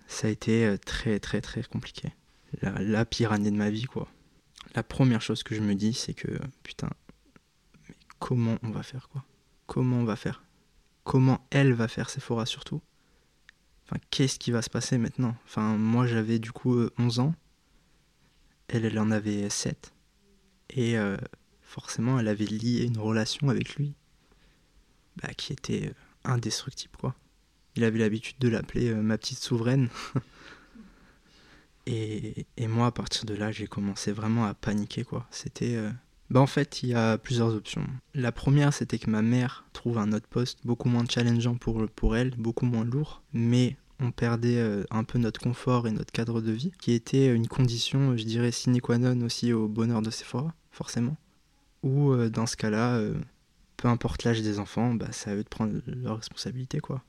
ça 0.06 0.26
a 0.26 0.30
été 0.30 0.76
très, 0.84 1.20
très, 1.20 1.40
très 1.40 1.62
compliqué. 1.62 2.12
La, 2.62 3.04
pire 3.04 3.32
année 3.32 3.50
de 3.50 3.56
ma 3.56 3.70
vie, 3.70 3.84
quoi 3.84 4.08
la 4.74 4.82
première 4.82 5.22
chose 5.22 5.42
que 5.42 5.54
je 5.54 5.60
me 5.60 5.74
dis, 5.74 5.94
c'est 5.94 6.14
que 6.14 6.28
putain, 6.62 6.90
mais 7.88 7.94
comment 8.18 8.58
on 8.62 8.70
va 8.70 8.82
faire 8.82 9.08
quoi? 9.08 9.24
Comment 9.66 9.98
on 9.98 10.04
va 10.04 10.16
faire? 10.16 10.44
Comment 11.04 11.46
elle 11.50 11.72
va 11.72 11.88
faire 11.88 12.10
Sephora 12.10 12.46
surtout? 12.46 12.80
Enfin, 13.84 13.96
qu'est-ce 14.10 14.38
qui 14.38 14.50
va 14.50 14.62
se 14.62 14.70
passer 14.70 14.98
maintenant? 14.98 15.36
Enfin, 15.44 15.76
moi 15.76 16.06
j'avais 16.06 16.38
du 16.38 16.52
coup 16.52 16.78
11 16.98 17.20
ans, 17.20 17.34
elle, 18.68 18.84
elle 18.84 18.98
en 18.98 19.10
avait 19.10 19.50
7. 19.50 19.92
Et 20.70 20.96
euh, 20.96 21.16
forcément, 21.62 22.20
elle 22.20 22.28
avait 22.28 22.44
lié 22.44 22.84
une 22.84 22.98
relation 22.98 23.48
avec 23.48 23.74
lui 23.74 23.94
bah, 25.16 25.34
qui 25.36 25.52
était 25.52 25.88
euh, 25.88 25.94
indestructible 26.24 26.96
quoi. 26.96 27.16
Il 27.76 27.84
avait 27.84 27.98
l'habitude 27.98 28.36
de 28.38 28.48
l'appeler 28.48 28.90
euh, 28.90 29.02
ma 29.02 29.18
petite 29.18 29.38
souveraine. 29.38 29.88
et, 31.86 32.46
moi, 32.66 32.86
à 32.86 32.90
partir 32.92 33.24
de 33.24 33.34
là, 33.34 33.50
j'ai 33.50 33.66
commencé 33.66 34.12
vraiment 34.12 34.44
à 34.44 34.54
paniquer 34.54 35.04
quoi. 35.04 35.26
C'était 35.30 35.76
bah 36.30 36.40
en 36.40 36.46
fait, 36.46 36.84
il 36.84 36.90
y 36.90 36.94
a 36.94 37.18
plusieurs 37.18 37.54
options. 37.54 37.84
La 38.14 38.30
première, 38.30 38.72
c'était 38.72 38.98
que 38.98 39.10
ma 39.10 39.20
mère 39.20 39.64
trouve 39.72 39.98
un 39.98 40.12
autre 40.12 40.28
poste 40.28 40.60
beaucoup 40.64 40.88
moins 40.88 41.04
challengeant 41.08 41.56
pour, 41.56 41.88
pour 41.88 42.16
elle, 42.16 42.30
beaucoup 42.36 42.66
moins 42.66 42.84
lourd, 42.84 43.22
mais 43.32 43.76
on 43.98 44.12
perdait 44.12 44.58
euh, 44.58 44.84
un 44.90 45.02
peu 45.02 45.18
notre 45.18 45.40
confort 45.40 45.88
et 45.88 45.90
notre 45.90 46.12
cadre 46.12 46.40
de 46.40 46.52
vie, 46.52 46.72
qui 46.80 46.92
était 46.92 47.34
une 47.34 47.48
condition, 47.48 48.16
je 48.16 48.22
dirais, 48.22 48.52
sine 48.52 48.80
qua 48.80 48.96
non 48.98 49.20
aussi 49.26 49.52
au 49.52 49.66
bonheur 49.66 50.02
de 50.02 50.10
Sephora, 50.10 50.54
forcément. 50.70 51.16
Ou 51.82 52.12
euh, 52.12 52.30
dans 52.30 52.46
ce 52.46 52.56
cas-là, 52.56 52.94
euh, 52.94 53.14
peu 53.76 53.88
importe 53.88 54.22
l'âge 54.22 54.40
des 54.40 54.60
enfants, 54.60 54.94
bah, 54.94 55.08
c'est 55.10 55.30
à 55.30 55.34
eux 55.34 55.42
de 55.42 55.48
prendre 55.48 55.80
leurs 55.86 56.18
responsabilités, 56.18 56.78
quoi. 56.78 57.02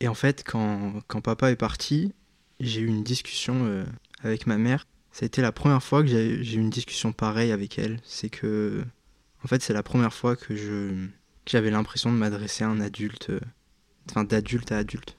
Et 0.00 0.08
en 0.08 0.14
fait, 0.14 0.44
quand, 0.46 0.94
quand 1.08 1.20
papa 1.20 1.50
est 1.50 1.56
parti, 1.56 2.14
j'ai 2.60 2.80
eu 2.80 2.86
une 2.86 3.02
discussion 3.02 3.84
avec 4.22 4.46
ma 4.46 4.58
mère 4.58 4.86
ça 5.12 5.24
a 5.24 5.26
été 5.26 5.42
la 5.42 5.52
première 5.52 5.82
fois 5.82 6.02
que 6.02 6.08
j'ai 6.08 6.54
eu 6.56 6.58
une 6.58 6.70
discussion 6.70 7.12
pareille 7.12 7.52
avec 7.52 7.78
elle. 7.78 8.00
C'est 8.04 8.30
que, 8.30 8.84
en 9.44 9.48
fait, 9.48 9.62
c'est 9.62 9.72
la 9.72 9.82
première 9.82 10.14
fois 10.14 10.36
que 10.36 10.54
j'avais 11.46 11.70
l'impression 11.70 12.12
de 12.12 12.16
m'adresser 12.16 12.64
à 12.64 12.68
un 12.68 12.80
adulte, 12.80 13.30
euh, 13.30 13.40
enfin 14.08 14.24
d'adulte 14.24 14.72
à 14.72 14.78
adulte. 14.78 15.16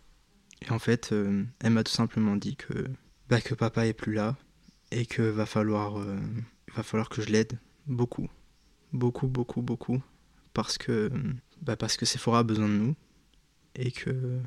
Et 0.62 0.72
en 0.72 0.80
fait, 0.80 1.12
euh, 1.12 1.44
elle 1.60 1.72
m'a 1.72 1.84
tout 1.84 1.92
simplement 1.92 2.36
dit 2.36 2.56
que, 2.56 2.88
bah, 3.30 3.42
que 3.42 3.54
papa 3.54 3.86
est 3.86 3.94
plus 3.94 4.14
là 4.14 4.38
et 4.92 5.06
que 5.06 5.22
va 5.22 5.46
falloir, 5.46 6.00
euh, 6.00 6.18
va 6.76 6.84
falloir 6.84 7.10
que 7.10 7.22
je 7.22 7.30
l'aide 7.30 7.60
beaucoup, 7.88 8.30
beaucoup, 8.94 9.28
beaucoup, 9.28 9.62
beaucoup, 9.62 10.02
parce 10.54 10.78
que, 10.78 11.12
bah, 11.62 11.76
parce 11.76 11.98
que 11.98 12.06
Sephora 12.06 12.40
a 12.40 12.44
besoin 12.44 12.68
de 12.68 12.74
nous 12.74 12.96
et 13.76 13.92
que 13.92 14.40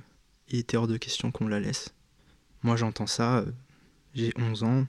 il 0.48 0.58
était 0.58 0.76
hors 0.76 0.86
de 0.86 0.96
question 0.96 1.30
qu'on 1.30 1.48
la 1.48 1.60
laisse. 1.60 1.94
Moi, 2.64 2.76
j'entends 2.76 3.06
ça. 3.06 3.44
J'ai 4.14 4.33
11 4.37 4.62
ans, 4.64 4.87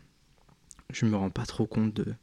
je 0.91 1.05
me 1.05 1.17
rends 1.17 1.29
pas 1.29 1.45
trop 1.45 1.67
compte 1.67 1.93
de, 1.93 2.15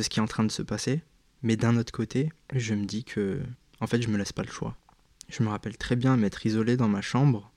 ce 0.00 0.08
qui 0.08 0.18
est 0.18 0.22
en 0.22 0.26
train 0.26 0.44
de 0.44 0.50
se 0.50 0.62
passer. 0.62 1.02
Mais 1.42 1.56
d'un 1.56 1.76
autre 1.76 1.92
côté, 1.92 2.32
je 2.54 2.74
me 2.74 2.86
dis 2.86 3.04
que, 3.04 3.38
en 3.80 3.86
fait, 3.86 4.00
je 4.00 4.08
me 4.08 4.16
laisse 4.16 4.32
pas 4.32 4.42
le 4.42 4.50
choix. 4.50 4.76
Je 5.28 5.42
me 5.42 5.50
rappelle 5.50 5.76
très 5.76 5.94
bien 5.94 6.16
m'être 6.16 6.46
isolé 6.46 6.78
dans 6.78 6.88
ma 6.88 7.02
chambre 7.02 7.52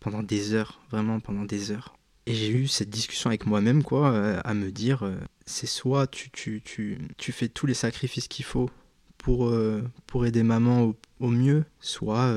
pendant 0.00 0.22
des 0.22 0.52
heures, 0.52 0.82
vraiment 0.90 1.18
pendant 1.18 1.44
des 1.44 1.70
heures. 1.70 1.96
Et 2.26 2.34
j'ai 2.34 2.50
eu 2.50 2.68
cette 2.68 2.90
discussion 2.90 3.30
avec 3.30 3.46
moi-même, 3.46 3.82
quoi, 3.82 4.12
euh, 4.12 4.38
à 4.44 4.52
me 4.52 4.70
dire, 4.70 5.02
euh, 5.04 5.16
c'est 5.46 5.66
soit 5.66 6.06
tu, 6.08 6.30
tu, 6.30 6.60
tu, 6.62 7.32
fais 7.32 7.48
tous 7.48 7.64
les 7.64 7.74
sacrifices 7.74 8.28
qu'il 8.28 8.44
faut 8.44 8.68
pour, 9.16 9.48
euh, 9.48 9.82
pour 10.06 10.26
aider 10.26 10.42
maman 10.42 10.92
au, 11.20 11.28
mieux, 11.28 11.64
soit, 11.80 12.36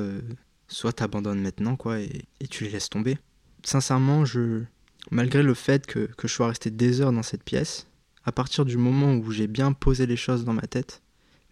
soit 0.69 0.93
t'abandonnes 0.93 1.41
maintenant, 1.41 1.75
quoi, 1.75 1.99
et 1.99 2.47
tu 2.49 2.63
les 2.63 2.69
laisses 2.69 2.89
tomber. 2.89 3.17
Sincèrement, 3.63 4.25
je, 4.25 4.63
malgré 5.11 5.41
le 5.41 5.53
fait 5.53 5.85
que, 5.85 6.09
je 6.21 6.27
sois 6.27 6.47
resté 6.47 6.69
des 6.69 7.01
heures 7.01 7.11
dans 7.11 7.23
cette 7.23 7.43
pièce, 7.43 7.87
à 8.25 8.31
partir 8.31 8.65
du 8.65 8.77
moment 8.77 9.15
où 9.15 9.31
j'ai 9.31 9.47
bien 9.47 9.73
posé 9.73 10.05
les 10.05 10.15
choses 10.15 10.45
dans 10.45 10.53
ma 10.53 10.67
tête, 10.67 11.01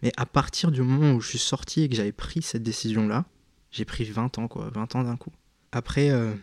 mais 0.02 0.12
à 0.16 0.26
partir 0.26 0.70
du 0.70 0.82
moment 0.82 1.14
où 1.14 1.20
je 1.20 1.28
suis 1.28 1.38
sorti 1.38 1.82
et 1.82 1.88
que 1.88 1.94
j'avais 1.94 2.12
pris 2.12 2.42
cette 2.42 2.62
décision-là, 2.62 3.24
j'ai 3.70 3.84
pris 3.84 4.04
20 4.04 4.38
ans, 4.38 4.48
quoi, 4.48 4.70
20 4.74 4.96
ans 4.96 5.04
d'un 5.04 5.16
coup. 5.16 5.32
Après, 5.70 6.10
euh, 6.10 6.34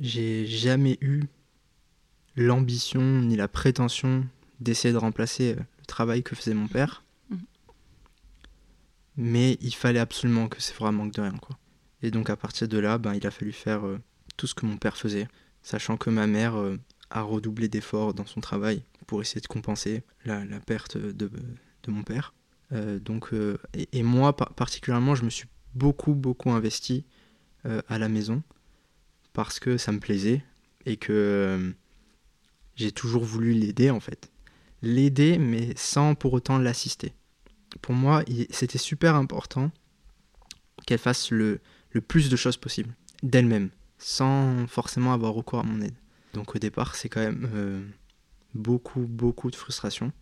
j'ai 0.00 0.46
jamais 0.46 0.98
eu 1.00 1.24
l'ambition 2.36 3.00
ni 3.00 3.36
la 3.36 3.46
prétention 3.46 4.26
d'essayer 4.60 4.92
de 4.92 4.98
remplacer 4.98 5.52
euh, 5.52 5.60
le 5.78 5.86
travail 5.86 6.22
que 6.22 6.34
faisait 6.34 6.54
mon 6.54 6.66
père. 6.66 7.04
Mmh. 7.30 7.36
Mais 9.16 9.58
il 9.60 9.74
fallait 9.74 10.00
absolument 10.00 10.48
que 10.48 10.60
c'est 10.60 10.74
vraiment 10.74 11.04
manque 11.04 11.14
de 11.14 11.20
rien, 11.20 11.36
quoi. 11.40 11.58
Et 12.02 12.10
donc 12.10 12.28
à 12.30 12.36
partir 12.36 12.68
de 12.68 12.78
là, 12.78 12.98
ben, 12.98 13.14
il 13.14 13.26
a 13.26 13.30
fallu 13.30 13.52
faire 13.52 13.86
euh, 13.86 13.98
tout 14.36 14.46
ce 14.46 14.54
que 14.54 14.66
mon 14.66 14.76
père 14.76 14.96
faisait 14.96 15.28
sachant 15.64 15.96
que 15.96 16.10
ma 16.10 16.28
mère 16.28 16.54
euh, 16.54 16.78
a 17.10 17.22
redoublé 17.22 17.66
d'efforts 17.68 18.14
dans 18.14 18.26
son 18.26 18.40
travail 18.40 18.84
pour 19.08 19.20
essayer 19.20 19.40
de 19.40 19.46
compenser 19.48 20.04
la, 20.24 20.44
perte 20.60 20.96
de, 20.96 21.30
mon 21.88 22.04
père. 22.04 22.32
Euh, 22.72 23.00
donc, 23.00 23.32
euh, 23.32 23.58
et, 23.92 24.02
moi 24.02 24.36
particulièrement, 24.36 25.14
je 25.14 25.24
me 25.24 25.30
suis 25.30 25.48
beaucoup 25.74 26.14
beaucoup 26.14 26.50
investi 26.50 27.04
à 27.88 27.98
la 27.98 28.10
maison 28.10 28.42
parce 29.32 29.58
que 29.58 29.78
ça 29.78 29.90
me 29.90 29.98
plaisait 29.98 30.44
et 30.84 30.98
que 30.98 31.74
j'ai 32.76 32.92
toujours 32.92 33.24
voulu 33.24 33.54
l'aider 33.54 33.88
en 33.88 34.00
fait. 34.00 34.30
L'aider 34.82 35.38
mais 35.38 35.72
sans 35.74 36.14
pour 36.14 36.34
autant 36.34 36.58
l'assister. 36.58 37.14
Pour 37.80 37.94
moi, 37.94 38.22
c'était 38.50 38.78
super 38.78 39.14
important 39.14 39.72
qu'elle 40.86 40.98
fasse 40.98 41.30
le, 41.30 41.60
le 41.92 42.02
plus 42.02 42.28
de 42.28 42.36
choses 42.36 42.58
possible 42.58 42.94
d'elle-même 43.22 43.70
sans 44.04 44.66
forcément 44.66 45.14
avoir 45.14 45.32
recours 45.32 45.60
à 45.60 45.62
mon 45.62 45.80
aide. 45.80 45.94
Donc 46.34 46.54
au 46.54 46.58
départ, 46.58 46.94
c'est 46.94 47.08
quand 47.08 47.22
même 47.22 47.48
euh, 47.54 47.82
beaucoup, 48.52 49.00
beaucoup 49.00 49.50
de 49.50 49.56
frustration, 49.56 50.12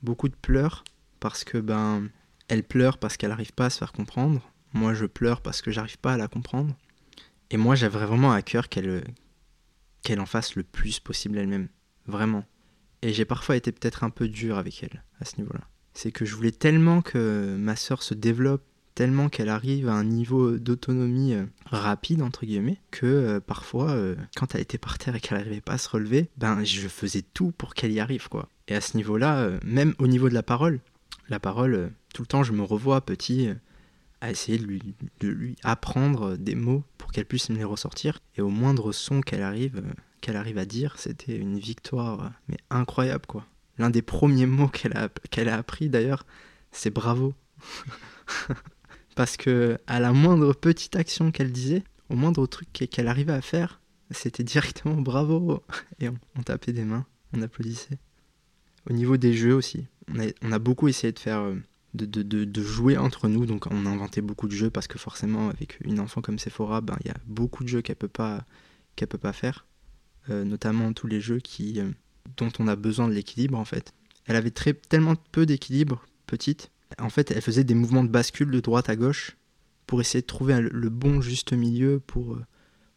beaucoup 0.00 0.28
de 0.28 0.36
pleurs, 0.36 0.84
parce 1.18 1.42
que 1.42 1.58
ben, 1.58 2.08
elle 2.46 2.62
pleure 2.62 2.98
parce 2.98 3.16
qu'elle 3.16 3.30
n'arrive 3.30 3.52
pas 3.52 3.66
à 3.66 3.70
se 3.70 3.78
faire 3.78 3.90
comprendre. 3.90 4.48
Moi, 4.74 4.94
je 4.94 5.06
pleure 5.06 5.40
parce 5.42 5.60
que 5.60 5.72
j'arrive 5.72 5.98
pas 5.98 6.12
à 6.12 6.16
la 6.16 6.28
comprendre. 6.28 6.76
Et 7.50 7.56
moi, 7.56 7.74
j'avais 7.74 7.98
vraiment 7.98 8.30
à 8.30 8.42
cœur 8.42 8.68
qu'elle 8.68 9.02
qu'elle 10.02 10.20
en 10.20 10.26
fasse 10.26 10.54
le 10.54 10.62
plus 10.62 11.00
possible 11.00 11.36
elle-même, 11.36 11.68
vraiment. 12.06 12.44
Et 13.02 13.12
j'ai 13.12 13.24
parfois 13.24 13.56
été 13.56 13.72
peut-être 13.72 14.04
un 14.04 14.10
peu 14.10 14.28
dur 14.28 14.56
avec 14.56 14.84
elle 14.84 15.02
à 15.20 15.24
ce 15.24 15.36
niveau-là. 15.38 15.66
C'est 15.94 16.12
que 16.12 16.24
je 16.24 16.36
voulais 16.36 16.52
tellement 16.52 17.02
que 17.02 17.56
ma 17.58 17.74
sœur 17.74 18.04
se 18.04 18.14
développe 18.14 18.64
tellement 19.00 19.30
qu'elle 19.30 19.48
arrive 19.48 19.88
à 19.88 19.94
un 19.94 20.04
niveau 20.04 20.58
d'autonomie 20.58 21.32
euh, 21.32 21.46
rapide 21.64 22.20
entre 22.20 22.44
guillemets 22.44 22.76
que 22.90 23.06
euh, 23.06 23.40
parfois 23.40 23.92
euh, 23.92 24.14
quand 24.36 24.54
elle 24.54 24.60
était 24.60 24.76
par 24.76 24.98
terre 24.98 25.16
et 25.16 25.20
qu'elle 25.20 25.38
n'arrivait 25.38 25.62
pas 25.62 25.72
à 25.72 25.78
se 25.78 25.88
relever 25.88 26.28
ben 26.36 26.64
je 26.64 26.86
faisais 26.86 27.22
tout 27.22 27.50
pour 27.50 27.72
qu'elle 27.72 27.92
y 27.92 28.00
arrive 28.00 28.28
quoi. 28.28 28.50
Et 28.68 28.74
à 28.74 28.82
ce 28.82 28.98
niveau 28.98 29.16
là 29.16 29.52
même 29.64 29.94
au 30.00 30.06
niveau 30.06 30.28
de 30.28 30.34
la 30.34 30.42
parole 30.42 30.80
la 31.30 31.40
parole 31.40 31.92
tout 32.12 32.20
le 32.20 32.26
temps 32.26 32.42
je 32.42 32.52
me 32.52 32.62
revois 32.62 33.00
petit 33.00 33.48
à 34.20 34.30
essayer 34.30 34.58
de 34.58 34.64
lui, 34.64 34.94
de 35.20 35.28
lui 35.28 35.56
apprendre 35.62 36.36
des 36.36 36.54
mots 36.54 36.84
pour 36.98 37.10
qu'elle 37.10 37.24
puisse 37.24 37.48
me 37.48 37.56
les 37.56 37.64
ressortir. 37.64 38.18
Et 38.36 38.42
au 38.42 38.50
moindre 38.50 38.92
son 38.92 39.22
qu'elle 39.22 39.42
arrive 39.42 39.82
qu'elle 40.20 40.36
arrive 40.36 40.58
à 40.58 40.66
dire 40.66 40.96
c'était 40.98 41.38
une 41.38 41.58
victoire 41.58 42.32
mais 42.48 42.58
incroyable 42.68 43.24
quoi. 43.26 43.46
L'un 43.78 43.88
des 43.88 44.02
premiers 44.02 44.44
mots 44.44 44.68
qu'elle 44.68 44.94
a, 44.94 45.08
qu'elle 45.30 45.48
a 45.48 45.56
appris 45.56 45.88
d'ailleurs 45.88 46.26
c'est 46.70 46.90
bravo 46.90 47.32
parce 49.20 49.36
que 49.36 49.76
à 49.86 50.00
la 50.00 50.14
moindre 50.14 50.54
petite 50.54 50.96
action 50.96 51.30
qu'elle 51.30 51.52
disait, 51.52 51.84
au 52.08 52.14
moindre 52.14 52.46
truc 52.46 52.72
qu'elle 52.72 53.06
arrivait 53.06 53.34
à 53.34 53.42
faire, 53.42 53.82
c'était 54.10 54.44
directement 54.44 54.94
bravo 55.02 55.62
et 55.98 56.08
on, 56.08 56.42
tapait 56.42 56.72
des 56.72 56.86
mains, 56.86 57.04
on 57.34 57.42
applaudissait. 57.42 57.98
Au 58.88 58.94
niveau 58.94 59.18
des 59.18 59.34
jeux 59.34 59.54
aussi, 59.54 59.84
on 60.08 60.52
a, 60.52 60.58
beaucoup 60.58 60.88
essayé 60.88 61.12
de 61.12 61.18
faire 61.18 61.40
euh, 61.40 61.54
de, 61.92 62.62
jouer 62.62 62.96
entre 62.96 63.28
nous, 63.28 63.44
donc 63.44 63.66
on 63.70 63.84
a 63.84 63.90
inventé 63.90 64.22
beaucoup 64.22 64.48
de 64.48 64.54
jeux 64.54 64.70
parce 64.70 64.86
que 64.86 64.98
forcément 64.98 65.50
avec 65.50 65.76
une 65.82 66.00
enfant 66.00 66.22
comme 66.22 66.38
Sephora, 66.38 66.80
ben, 66.80 66.96
il 67.04 67.08
y 67.08 67.10
a 67.10 67.18
beaucoup 67.26 67.62
de 67.62 67.68
jeux 67.68 67.82
qu'elle 67.82 67.96
peut 67.96 68.08
pas 68.08 68.46
qu'elle 68.96 69.08
peut 69.08 69.18
pas 69.18 69.34
faire, 69.34 69.66
euh, 70.30 70.44
notamment 70.44 70.94
tous 70.94 71.08
les 71.08 71.20
jeux 71.20 71.40
qui 71.40 71.78
euh, 71.78 71.90
dont 72.38 72.52
on 72.58 72.66
a 72.68 72.74
besoin 72.74 73.06
de 73.06 73.12
l'équilibre 73.12 73.58
en 73.58 73.66
fait. 73.66 73.92
Elle 74.24 74.36
avait 74.36 74.50
très, 74.50 74.72
tellement 74.72 75.16
peu 75.30 75.44
d'équilibre 75.44 76.06
petite 76.26 76.70
en 76.98 77.10
fait, 77.10 77.30
elle 77.30 77.42
faisait 77.42 77.64
des 77.64 77.74
mouvements 77.74 78.04
de 78.04 78.08
bascule 78.08 78.50
de 78.50 78.60
droite 78.60 78.88
à 78.88 78.96
gauche 78.96 79.36
pour 79.86 80.00
essayer 80.00 80.22
de 80.22 80.26
trouver 80.26 80.60
le 80.60 80.88
bon 80.88 81.20
juste 81.20 81.52
milieu 81.52 82.00
pour, 82.00 82.34
euh, 82.34 82.44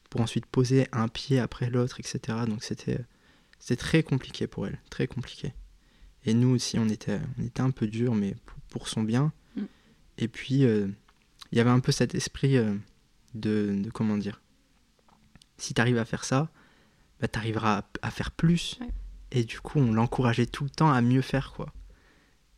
pour 0.10 0.22
ensuite 0.22 0.46
poser 0.46 0.88
un 0.92 1.08
pied 1.08 1.40
après 1.40 1.70
l'autre, 1.70 2.00
etc. 2.00 2.40
Donc 2.48 2.64
c'était 2.64 3.06
très 3.76 4.04
compliqué 4.04 4.48
pour 4.48 4.68
elle, 4.68 4.80
très 4.90 5.08
compliqué. 5.08 5.54
Et 6.26 6.34
nous 6.34 6.50
aussi, 6.50 6.80
on 6.80 6.88
était, 6.88 7.20
on 7.38 7.44
était 7.44 7.62
un 7.62 7.72
peu 7.72 7.88
dur, 7.88 8.16
mais 8.16 8.36
pour, 8.70 8.88
son 8.88 9.04
bien. 9.04 9.34
Mm. 9.56 9.62
Et 10.20 10.28
puis, 10.28 10.66
euh, 10.66 10.88
il 11.52 11.58
y 11.58 11.62
avait 11.62 11.70
un 11.70 11.80
peu 11.80 11.92
cet 11.92 12.16
esprit 12.16 12.58
euh, 12.58 12.74
de, 13.34 13.90
comment 13.94 14.18
dire, 14.18 14.42
si 15.58 15.74
tu 15.74 15.82
arrives 15.82 15.98
à 15.98 16.06
faire 16.06 16.24
ça, 16.24 16.50
bah, 17.20 17.28
tu 17.28 17.38
arriveras 17.38 17.84
à, 18.02 18.12
faire 18.12 18.32
plus. 18.32 18.80
Et 19.32 19.44
du 19.44 19.60
coup, 19.60 19.80
on 19.80 19.94
l'encourageait 19.94 20.46
tout 20.46 20.64
le 20.64 20.70
temps 20.70 20.92
à 20.92 21.02
mieux 21.02 21.22
faire, 21.22 21.54
quoi. 21.54 21.74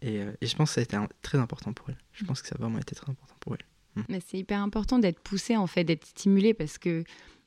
Euh, 0.04 0.34
et, 0.42 0.46
je 0.46 0.56
pense 0.56 0.70
que 0.70 0.76
ça 0.76 0.82
a 0.82 0.84
été 0.84 0.98
très 1.22 1.38
important 1.38 1.74
pour 1.74 1.90
elle. 1.90 1.98
Je 2.14 2.26
pense 2.26 2.42
que 2.42 2.48
ça 2.48 2.56
a 2.56 2.62
vraiment 2.62 2.80
été 2.80 2.96
très 2.96 3.10
important 3.10 3.36
pour 3.40 3.56
elle. 3.56 3.66
Mm. 3.96 4.06
Mais 4.10 4.20
c'est 4.26 4.38
hyper 4.38 4.60
important 4.62 5.00
d'être 5.00 5.20
poussé, 5.20 5.58
en 5.58 5.68
fait, 5.68 5.84
d'être 5.84 6.06
stimulé, 6.06 6.54
parce 6.54 6.78
que 6.78 7.04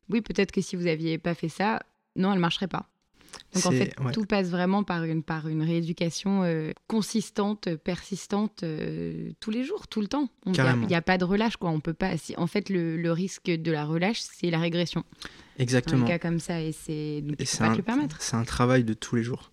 oui, 0.09 0.21
peut-être 0.21 0.53
que 0.53 0.61
si 0.61 0.77
vous 0.77 0.85
n'aviez 0.85 1.19
pas 1.19 1.35
fait 1.35 1.49
ça, 1.49 1.83
non, 2.17 2.31
elle 2.31 2.37
ne 2.37 2.41
marcherait 2.41 2.69
pas. 2.69 2.89
Donc 3.55 3.67
en 3.67 3.71
fait, 3.71 3.95
ouais. 4.01 4.13
tout 4.13 4.25
passe 4.25 4.49
vraiment 4.49 4.83
par 4.85 5.05
une, 5.05 5.23
par 5.23 5.49
une 5.49 5.63
rééducation 5.63 6.43
euh, 6.45 6.73
consistante, 6.87 7.75
persistante, 7.77 8.63
euh, 8.63 9.33
tous 9.41 9.51
les 9.51 9.65
jours, 9.65 9.87
tout 9.87 10.01
le 10.01 10.09
temps. 10.09 10.29
Il 10.47 10.53
n'y 10.53 10.95
a, 10.95 11.03
pas 11.03 11.19
de 11.19 11.25
relâche, 11.25 11.57
quoi. 11.57 11.71
On 11.71 11.81
peut 11.81 11.95
pas. 11.95 12.17
si- 12.17 12.35
en 12.37 12.47
fait, 12.47 12.69
le, 12.69 12.97
le 12.97 13.13
risque 13.13 13.51
de 13.51 13.71
la 13.71 13.85
relâche, 13.85 14.21
c'est 14.21 14.51
la 14.51 14.59
régression. 14.59 15.05
Dans 15.59 15.63
Exactement. 15.63 16.05
un 16.05 16.09
cas 16.09 16.19
comme 16.19 16.41
ça, 16.41 16.61
et 16.61 16.73
c'est. 16.73 17.23
Pas 17.59 17.67
un, 17.67 17.73
te 17.73 17.77
le 17.77 17.83
permettre. 17.83 18.21
c'est 18.21 18.37
un 18.37 18.45
travail 18.45 18.85
de 18.85 18.95
tous 18.95 19.17
les 19.17 19.23
jours. 19.23 19.51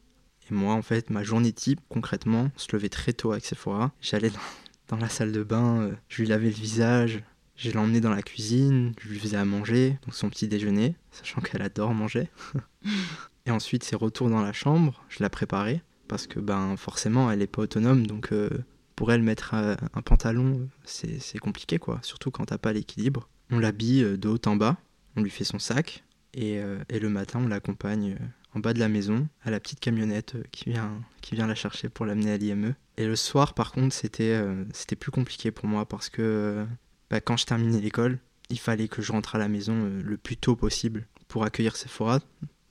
Et 0.49 0.53
moi, 0.53 0.73
en 0.73 0.81
fait, 0.81 1.09
ma 1.09 1.23
journée 1.23 1.51
type, 1.51 1.81
concrètement, 1.89 2.51
se 2.55 2.67
levait 2.73 2.89
très 2.89 3.13
tôt 3.13 3.31
avec 3.31 3.45
Sephora. 3.45 3.91
J'allais 4.01 4.31
dans, 4.89 4.97
la 4.97 5.09
salle 5.09 5.31
de 5.31 5.43
bain, 5.43 5.81
euh, 5.81 5.91
je 6.09 6.21
lui 6.21 6.29
lavais 6.29 6.49
le 6.49 6.55
visage, 6.55 7.23
je 7.55 7.71
l'emmenais 7.71 8.01
dans 8.01 8.13
la 8.13 8.21
cuisine, 8.21 8.93
je 9.01 9.09
lui 9.09 9.19
faisais 9.19 9.37
à 9.37 9.45
manger, 9.45 9.97
donc 10.03 10.13
son 10.13 10.29
petit 10.29 10.47
déjeuner, 10.47 10.95
sachant 11.11 11.41
qu'elle 11.41 11.61
adore 11.61 11.93
manger. 11.93 12.29
et 13.45 13.51
ensuite, 13.51 13.83
ses 13.83 13.95
retours 13.95 14.29
dans 14.29 14.41
la 14.41 14.53
chambre, 14.53 15.03
je 15.09 15.23
la 15.23 15.29
préparais, 15.29 15.81
parce 16.07 16.27
que 16.27 16.39
ben 16.39 16.77
forcément, 16.77 17.31
elle 17.31 17.39
n'est 17.39 17.47
pas 17.47 17.63
autonome, 17.63 18.05
donc 18.05 18.31
euh, 18.31 18.49
pour 18.95 19.11
elle, 19.11 19.23
mettre 19.23 19.55
euh, 19.55 19.75
un 19.93 20.01
pantalon, 20.01 20.69
c'est 20.83 21.39
compliqué, 21.39 21.79
quoi. 21.79 21.99
Surtout 22.03 22.29
quand 22.29 22.45
t'as 22.45 22.57
pas 22.57 22.71
l'équilibre. 22.71 23.29
On 23.51 23.59
l'habille 23.59 24.17
de 24.17 24.27
haut 24.27 24.39
en 24.45 24.55
bas, 24.55 24.77
on 25.15 25.21
lui 25.21 25.29
fait 25.29 25.43
son 25.43 25.59
sac, 25.59 26.03
et, 26.33 26.59
et 26.89 26.99
le 26.99 27.09
matin, 27.09 27.39
on 27.41 27.47
l'accompagne 27.47 28.17
en 28.55 28.59
bas 28.59 28.73
de 28.73 28.79
la 28.79 28.87
maison 28.89 29.27
à 29.43 29.51
la 29.51 29.59
petite 29.59 29.79
camionnette 29.79 30.35
euh, 30.35 30.43
qui 30.51 30.69
vient, 30.69 31.01
qui 31.21 31.35
vient 31.35 31.47
la 31.47 31.55
chercher 31.55 31.89
pour 31.89 32.05
l'amener 32.05 32.31
à 32.31 32.37
l'IME. 32.37 32.73
Et 32.97 33.05
le 33.05 33.15
soir, 33.15 33.53
par 33.53 33.71
contre, 33.71 33.93
c'était 33.93 34.33
euh, 34.33 34.63
c'était 34.73 34.95
plus 34.95 35.11
compliqué 35.11 35.51
pour 35.51 35.67
moi 35.67 35.85
parce 35.85 36.09
que 36.09 36.21
euh, 36.21 36.65
bah, 37.09 37.19
quand 37.19 37.37
je 37.37 37.45
terminais 37.45 37.81
l'école, 37.81 38.17
il 38.49 38.59
fallait 38.59 38.87
que 38.87 39.01
je 39.01 39.11
rentre 39.11 39.35
à 39.35 39.39
la 39.39 39.47
maison 39.47 39.89
le 40.03 40.17
plus 40.17 40.37
tôt 40.37 40.55
possible 40.55 41.07
pour 41.27 41.43
accueillir 41.43 41.75
Sephora. 41.75 42.19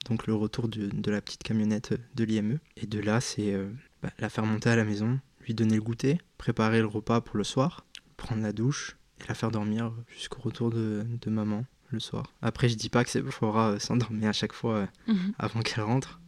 Donc 0.05 0.27
le 0.27 0.33
retour 0.33 0.67
de, 0.67 0.87
de 0.87 1.11
la 1.11 1.21
petite 1.21 1.43
camionnette 1.43 1.93
de 2.15 2.23
l'IME. 2.23 2.59
Et 2.77 2.87
de 2.87 2.99
là, 2.99 3.19
c'est 3.19 3.53
bah, 4.01 4.09
la 4.19 4.29
faire 4.29 4.45
monter 4.45 4.69
à 4.69 4.77
la 4.77 4.85
maison, 4.85 5.19
lui 5.41 5.53
donner 5.53 5.75
le 5.75 5.81
goûter, 5.81 6.17
préparer 6.37 6.79
le 6.79 6.85
repas 6.85 7.19
pour 7.19 7.35
le 7.35 7.43
soir, 7.43 7.85
prendre 8.15 8.41
la 8.41 8.53
douche 8.53 8.95
et 9.19 9.27
la 9.27 9.33
faire 9.33 9.51
dormir 9.51 9.91
jusqu'au 10.07 10.41
retour 10.41 10.69
de, 10.69 11.05
de 11.21 11.29
maman 11.29 11.65
le 11.91 11.99
soir. 11.99 12.31
Après, 12.41 12.67
je 12.69 12.75
dis 12.75 12.89
pas 12.89 13.03
que 13.03 13.09
Sephora 13.09 13.71
euh, 13.71 13.79
s'endormait 13.79 14.27
à 14.27 14.33
chaque 14.33 14.53
fois 14.53 14.75
euh, 14.75 14.85
Mhm. 15.07 15.33
avant 15.37 15.61
qu'elle 15.61 15.83
rentre, 15.83 16.19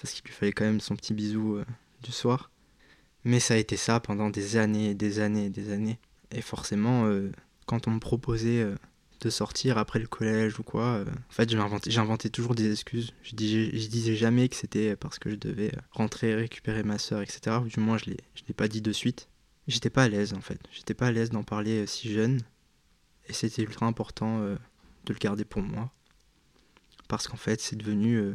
parce 0.00 0.14
qu'il 0.14 0.24
lui 0.26 0.32
fallait 0.32 0.52
quand 0.52 0.64
même 0.64 0.80
son 0.80 0.96
petit 0.96 1.14
bisou 1.14 1.56
euh, 1.56 1.64
du 2.02 2.12
soir. 2.12 2.50
Mais 3.24 3.40
ça 3.40 3.54
a 3.54 3.56
été 3.56 3.76
ça 3.76 4.00
pendant 4.00 4.28
des 4.30 4.56
années, 4.56 4.90
et 4.90 4.94
des 4.94 5.20
années, 5.20 5.46
et 5.46 5.50
des 5.50 5.72
années. 5.72 5.98
Et 6.30 6.42
forcément, 6.42 7.06
euh, 7.06 7.30
quand 7.66 7.88
on 7.88 7.92
me 7.92 8.00
proposait 8.00 8.60
euh, 8.62 8.74
de 9.20 9.30
sortir 9.30 9.78
après 9.78 9.98
le 9.98 10.06
collège 10.06 10.58
ou 10.58 10.62
quoi, 10.62 10.84
euh, 10.96 11.04
en 11.06 11.32
fait, 11.32 11.48
j'inventais, 11.88 12.28
toujours 12.28 12.54
des 12.54 12.70
excuses. 12.72 13.14
Je 13.22 13.34
disais, 13.34 13.70
je 13.78 13.86
disais 13.88 14.16
jamais 14.16 14.48
que 14.50 14.56
c'était 14.56 14.96
parce 14.96 15.18
que 15.18 15.30
je 15.30 15.36
devais 15.36 15.72
rentrer, 15.92 16.34
récupérer 16.34 16.82
ma 16.82 16.98
soeur, 16.98 17.22
etc. 17.22 17.56
Ou 17.62 17.68
du 17.68 17.80
moins, 17.80 17.96
je 17.96 18.06
l'ai, 18.06 18.16
je 18.34 18.42
l'ai 18.48 18.52
pas 18.54 18.68
dit 18.68 18.82
de 18.82 18.92
suite. 18.92 19.28
J'étais 19.66 19.88
pas 19.88 20.02
à 20.02 20.08
l'aise 20.08 20.34
en 20.34 20.42
fait. 20.42 20.58
J'étais 20.72 20.92
pas 20.92 21.06
à 21.06 21.12
l'aise 21.12 21.30
d'en 21.30 21.42
parler 21.44 21.86
si 21.86 22.12
jeune. 22.12 22.42
Et 23.28 23.32
c'était 23.32 23.62
ultra 23.62 23.86
important 23.86 24.44
de 25.04 25.12
le 25.12 25.18
garder 25.18 25.44
pour 25.44 25.62
moi. 25.62 25.92
Parce 27.08 27.28
qu'en 27.28 27.36
fait, 27.36 27.60
c'est 27.60 27.76
devenu 27.76 28.16
euh, 28.16 28.34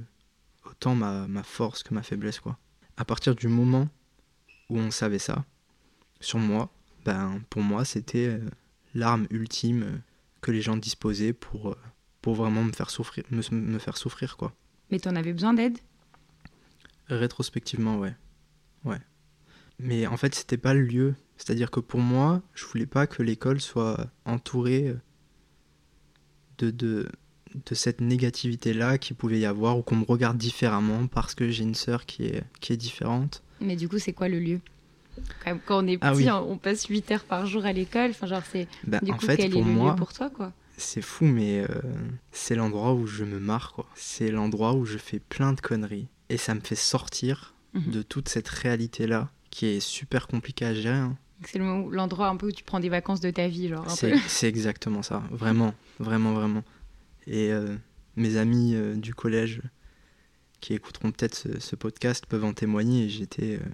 autant 0.65 0.95
ma, 0.95 1.27
ma 1.27 1.43
force 1.43 1.83
que 1.83 1.93
ma 1.93 2.03
faiblesse, 2.03 2.39
quoi. 2.39 2.57
À 2.97 3.05
partir 3.05 3.35
du 3.35 3.47
moment 3.47 3.87
où 4.69 4.77
on 4.77 4.91
savait 4.91 5.19
ça, 5.19 5.45
sur 6.19 6.37
moi, 6.39 6.71
ben, 7.05 7.41
pour 7.49 7.61
moi, 7.61 7.85
c'était 7.85 8.27
euh, 8.27 8.49
l'arme 8.93 9.25
ultime 9.31 9.83
euh, 9.83 9.97
que 10.41 10.51
les 10.51 10.61
gens 10.61 10.77
disposaient 10.77 11.33
pour, 11.33 11.75
pour 12.21 12.35
vraiment 12.35 12.63
me 12.63 12.71
faire 12.71 12.89
souffrir, 12.89 13.23
me, 13.31 13.41
me 13.51 13.79
faire 13.79 13.97
souffrir, 13.97 14.37
quoi. 14.37 14.53
Mais 14.91 14.99
t'en 14.99 15.15
avais 15.15 15.33
besoin 15.33 15.53
d'aide? 15.53 15.77
Rétrospectivement, 17.07 17.97
ouais. 17.97 18.15
Ouais. 18.83 18.99
Mais 19.79 20.07
en 20.07 20.17
fait, 20.17 20.35
c'était 20.35 20.57
pas 20.57 20.73
le 20.73 20.81
lieu. 20.81 21.15
C'est-à-dire 21.37 21.71
que 21.71 21.79
pour 21.79 22.01
moi, 22.01 22.41
je 22.53 22.65
voulais 22.65 22.85
pas 22.85 23.07
que 23.07 23.23
l'école 23.23 23.61
soit 23.61 24.11
entourée 24.25 24.95
de, 26.59 26.69
de, 26.71 27.09
de 27.65 27.75
cette 27.75 28.01
négativité-là 28.01 28.97
qu'il 28.97 29.15
pouvait 29.15 29.39
y 29.39 29.45
avoir 29.45 29.77
ou 29.77 29.81
qu'on 29.81 29.95
me 29.97 30.05
regarde 30.05 30.37
différemment 30.37 31.07
parce 31.07 31.33
que 31.35 31.49
j'ai 31.49 31.63
une 31.63 31.75
sœur 31.75 32.05
qui 32.05 32.25
est, 32.25 32.43
qui 32.61 32.73
est 32.73 32.77
différente. 32.77 33.41
Mais 33.61 33.75
du 33.75 33.89
coup, 33.89 33.97
c'est 33.99 34.13
quoi 34.13 34.29
le 34.29 34.39
lieu? 34.39 34.59
Quand, 35.43 35.51
même, 35.51 35.59
quand 35.65 35.83
on 35.83 35.87
est 35.87 35.97
petit, 35.97 36.27
Ah 36.29 36.41
oui. 36.41 36.49
on 36.51 36.57
passe 36.57 36.85
8 36.85 37.11
heures 37.11 37.23
par 37.25 37.45
jour 37.45 37.65
à 37.65 37.73
l'école. 37.73 38.11
Enfin, 38.11 38.27
genre, 38.27 38.43
c'est. 38.51 38.67
Bah, 38.87 38.99
Du 39.03 39.11
en 39.11 39.17
coup, 39.17 39.25
fait, 39.25 39.37
quel 39.37 39.51
pour 39.51 39.61
est 39.61 39.65
le 39.65 39.71
moi, 39.71 39.91
lieu 39.91 39.95
pour 39.97 40.13
toi, 40.13 40.29
quoi? 40.29 40.53
c'est 40.77 41.01
fou, 41.01 41.25
mais 41.25 41.59
euh, 41.59 41.67
c'est 42.31 42.55
l'endroit 42.55 42.93
où 42.93 43.05
je 43.05 43.25
me 43.25 43.37
marre, 43.37 43.73
quoi. 43.73 43.85
C'est 43.95 44.31
l'endroit 44.31 44.73
où 44.75 44.85
je 44.85 44.97
fais 44.97 45.19
plein 45.19 45.51
de 45.51 45.59
conneries. 45.59 46.07
Et 46.29 46.37
ça 46.37 46.55
me 46.55 46.61
fait 46.61 46.75
sortir 46.75 47.53
Mhm. 47.73 47.91
de 47.91 48.01
toute 48.01 48.29
cette 48.29 48.47
réalité-là 48.47 49.29
qui 49.51 49.65
est 49.67 49.79
super 49.79 50.27
compliquée 50.27 50.65
à 50.65 50.73
gérer. 50.73 50.95
hein. 50.95 51.17
C'est 51.45 51.59
l'endroit 51.59 52.27
un 52.27 52.35
peu 52.35 52.47
où 52.47 52.51
tu 52.51 52.63
prends 52.63 52.79
des 52.79 52.89
vacances 52.89 53.21
de 53.21 53.31
ta 53.31 53.47
vie, 53.47 53.69
genre 53.69 53.89
C'est 54.27 54.47
exactement 54.47 55.01
ça, 55.01 55.23
vraiment, 55.31 55.73
vraiment, 55.99 56.33
vraiment. 56.33 56.63
Et 57.27 57.51
euh, 57.51 57.75
mes 58.15 58.35
amis 58.37 58.75
euh, 58.75 58.95
du 58.95 59.13
collège 59.13 59.61
qui 60.59 60.73
écouteront 60.73 61.11
peut-être 61.11 61.35
ce, 61.35 61.59
ce 61.59 61.75
podcast 61.75 62.25
peuvent 62.25 62.43
en 62.43 62.53
témoigner. 62.53 63.07
J'étais. 63.07 63.55
euh, 63.55 63.69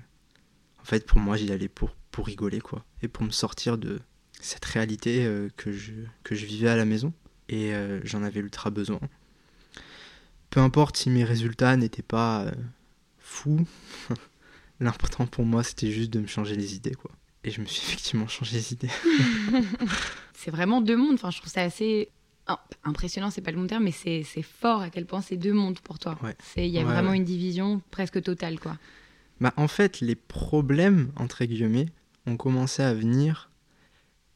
en 0.82 0.86
fait, 0.86 1.06
pour 1.08 1.19
moi, 1.19 1.38
j'y 1.38 1.51
allais 1.51 1.67
pour, 1.69 1.95
pour 2.12 2.28
rigoler, 2.28 2.62
quoi. 2.62 2.86
Et 3.01 3.08
pour 3.08 3.23
me 3.23 3.32
sortir 3.32 3.78
de 3.80 3.99
cette 4.39 4.65
réalité 4.65 5.28
que, 5.58 5.71
je, 5.71 5.93
que 6.23 6.36
je 6.36 6.45
vivais 6.45 6.69
à 6.69 6.75
la 6.75 6.86
maison. 6.86 7.12
Et 7.49 7.71
j'en 8.04 8.21
avais 8.21 8.39
ultra 8.39 8.69
besoin. 8.69 8.99
Peu 10.51 10.60
importe 10.60 10.97
si 10.97 11.10
mes 11.10 11.23
résultats 11.23 11.75
n'étaient 11.75 12.04
pas 12.04 12.45
fous, 13.17 13.65
l'important 14.80 15.25
pour 15.25 15.43
moi, 15.45 15.63
c'était 15.63 15.89
juste 15.91 16.12
de 16.12 16.19
me 16.19 16.28
changer 16.28 16.56
les 16.56 16.75
idées, 16.75 16.93
quoi. 16.93 17.10
Et 17.45 17.51
je 17.51 17.62
me 17.62 17.65
suis 17.65 17.81
effectivement 17.88 18.27
changé 18.27 18.58
les 18.58 18.73
idées. 18.73 18.89
C'est 20.34 20.51
vraiment 20.51 20.81
deux 20.81 20.97
mondes. 20.97 21.13
Enfin, 21.13 21.31
je 21.31 21.38
trouve 21.39 21.51
ça 21.51 21.62
assez 21.62 22.10
impressionnant, 22.84 23.31
c'est 23.31 23.41
pas 23.41 23.49
le 23.51 23.58
bon 23.58 23.65
terme, 23.65 23.86
mais 23.86 23.91
c'est 23.91 24.23
fort 24.43 24.81
à 24.81 24.91
quel 24.91 25.08
point 25.08 25.21
c'est 25.21 25.36
deux 25.38 25.53
mondes 25.53 25.79
pour 25.79 25.97
toi. 25.97 26.15
Ouais. 26.21 26.36
Il 26.58 26.67
y 26.67 26.77
a 26.77 26.81
Ouais, 26.81 26.86
vraiment 26.86 27.10
ouais. 27.10 27.17
une 27.17 27.23
division 27.23 27.81
presque 27.89 28.21
totale, 28.21 28.60
quoi. 28.60 28.77
Bah, 29.41 29.51
en 29.58 29.67
fait, 29.67 29.99
les 29.99 30.13
problèmes, 30.13 31.12
entre 31.15 31.43
guillemets, 31.45 31.88
ont 32.27 32.38
commencé 32.38 32.84
à 32.84 32.93
venir 32.93 33.49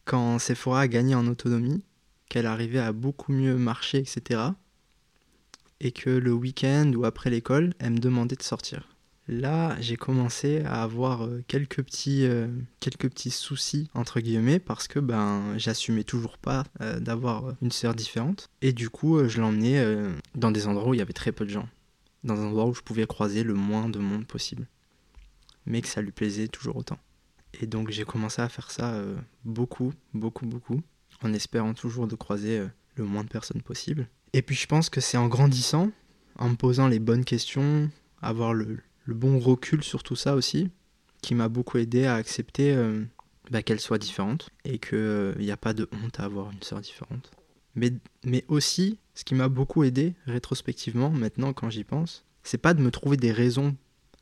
quand 0.05 0.39
Sephora 0.39 0.81
a 0.81 0.87
gagné 0.87 1.13
en 1.13 1.27
autonomie, 1.27 1.83
qu'elle 2.29 2.47
arrivait 2.47 2.79
à 2.79 2.93
beaucoup 2.93 3.31
mieux 3.31 3.55
marcher, 3.57 3.99
etc. 3.99 4.41
Et 5.79 5.91
que 5.91 6.09
le 6.09 6.33
week-end 6.33 6.91
ou 6.95 7.05
après 7.05 7.29
l'école, 7.29 7.75
elle 7.77 7.91
me 7.91 7.99
demandait 7.99 8.35
de 8.37 8.41
sortir. 8.43 8.87
Là, 9.31 9.79
j'ai 9.79 9.95
commencé 9.95 10.63
à 10.65 10.81
avoir 10.81 11.23
euh, 11.23 11.43
quelques 11.47 11.83
petits, 11.83 12.25
euh, 12.25 12.47
quelques 12.79 13.07
petits 13.11 13.29
soucis, 13.29 13.87
entre 13.93 14.21
guillemets, 14.21 14.57
parce 14.57 14.87
que 14.87 14.97
ben, 14.97 15.55
j'assumais 15.55 16.03
toujours 16.03 16.39
pas 16.39 16.63
euh, 16.81 16.99
d'avoir 16.99 17.53
une 17.61 17.71
sœur 17.71 17.93
différente. 17.93 18.49
Et 18.63 18.73
du 18.73 18.89
coup, 18.89 19.23
je 19.29 19.39
l'emmenais 19.39 19.85
dans 20.33 20.49
des 20.49 20.65
endroits 20.65 20.89
où 20.89 20.93
il 20.95 20.97
y 20.97 21.01
avait 21.01 21.13
très 21.13 21.31
peu 21.31 21.45
de 21.45 21.51
gens. 21.51 21.69
Dans 22.23 22.41
un 22.41 22.47
endroit 22.47 22.65
où 22.65 22.73
je 22.73 22.81
pouvais 22.81 23.05
croiser 23.05 23.43
le 23.43 23.53
moins 23.53 23.87
de 23.87 23.99
monde 23.99 24.25
possible 24.25 24.67
mais 25.65 25.81
que 25.81 25.87
ça 25.87 26.01
lui 26.01 26.11
plaisait 26.11 26.47
toujours 26.47 26.77
autant. 26.77 26.97
Et 27.61 27.67
donc 27.67 27.91
j'ai 27.91 28.03
commencé 28.03 28.41
à 28.41 28.49
faire 28.49 28.71
ça 28.71 28.99
beaucoup, 29.45 29.93
beaucoup, 30.15 30.47
beaucoup, 30.47 30.81
en 31.21 31.31
espérant 31.31 31.75
toujours 31.75 32.07
de 32.07 32.15
croiser 32.15 32.65
le 32.95 33.03
moins 33.03 33.23
de 33.23 33.29
personnes 33.29 33.61
possible. 33.61 34.07
Et 34.33 34.41
puis 34.41 34.55
je 34.55 34.65
pense 34.65 34.89
que 34.89 34.99
c'est 34.99 35.17
en 35.17 35.27
grandissant, 35.27 35.91
en 36.39 36.49
me 36.49 36.55
posant 36.55 36.87
les 36.87 36.97
bonnes 36.97 37.23
questions, 37.23 37.91
avoir 38.19 38.55
le, 38.55 38.79
le 39.09 39.15
bon 39.15 39.39
recul 39.39 39.83
sur 39.83 40.03
tout 40.03 40.15
ça 40.15 40.35
aussi, 40.35 40.69
qui 41.21 41.33
m'a 41.35 41.49
beaucoup 41.49 41.79
aidé 41.79 42.05
à 42.05 42.15
accepter 42.15 42.73
euh, 42.73 43.03
bah, 43.49 43.63
qu'elle 43.63 43.79
soit 43.79 43.97
différente 43.97 44.51
et 44.63 44.77
qu'il 44.77 45.35
n'y 45.39 45.51
a 45.51 45.57
pas 45.57 45.73
de 45.73 45.89
honte 45.91 46.19
à 46.19 46.25
avoir 46.25 46.51
une 46.51 46.61
sœur 46.61 46.79
différente. 46.79 47.31
Mais, 47.75 47.91
mais 48.23 48.45
aussi, 48.47 48.99
ce 49.15 49.23
qui 49.23 49.33
m'a 49.35 49.49
beaucoup 49.49 49.83
aidé 49.83 50.13
rétrospectivement, 50.27 51.09
maintenant 51.09 51.53
quand 51.53 51.69
j'y 51.71 51.83
pense, 51.83 52.23
c'est 52.43 52.59
pas 52.59 52.75
de 52.75 52.81
me 52.81 52.91
trouver 52.91 53.17
des 53.17 53.31
raisons 53.31 53.75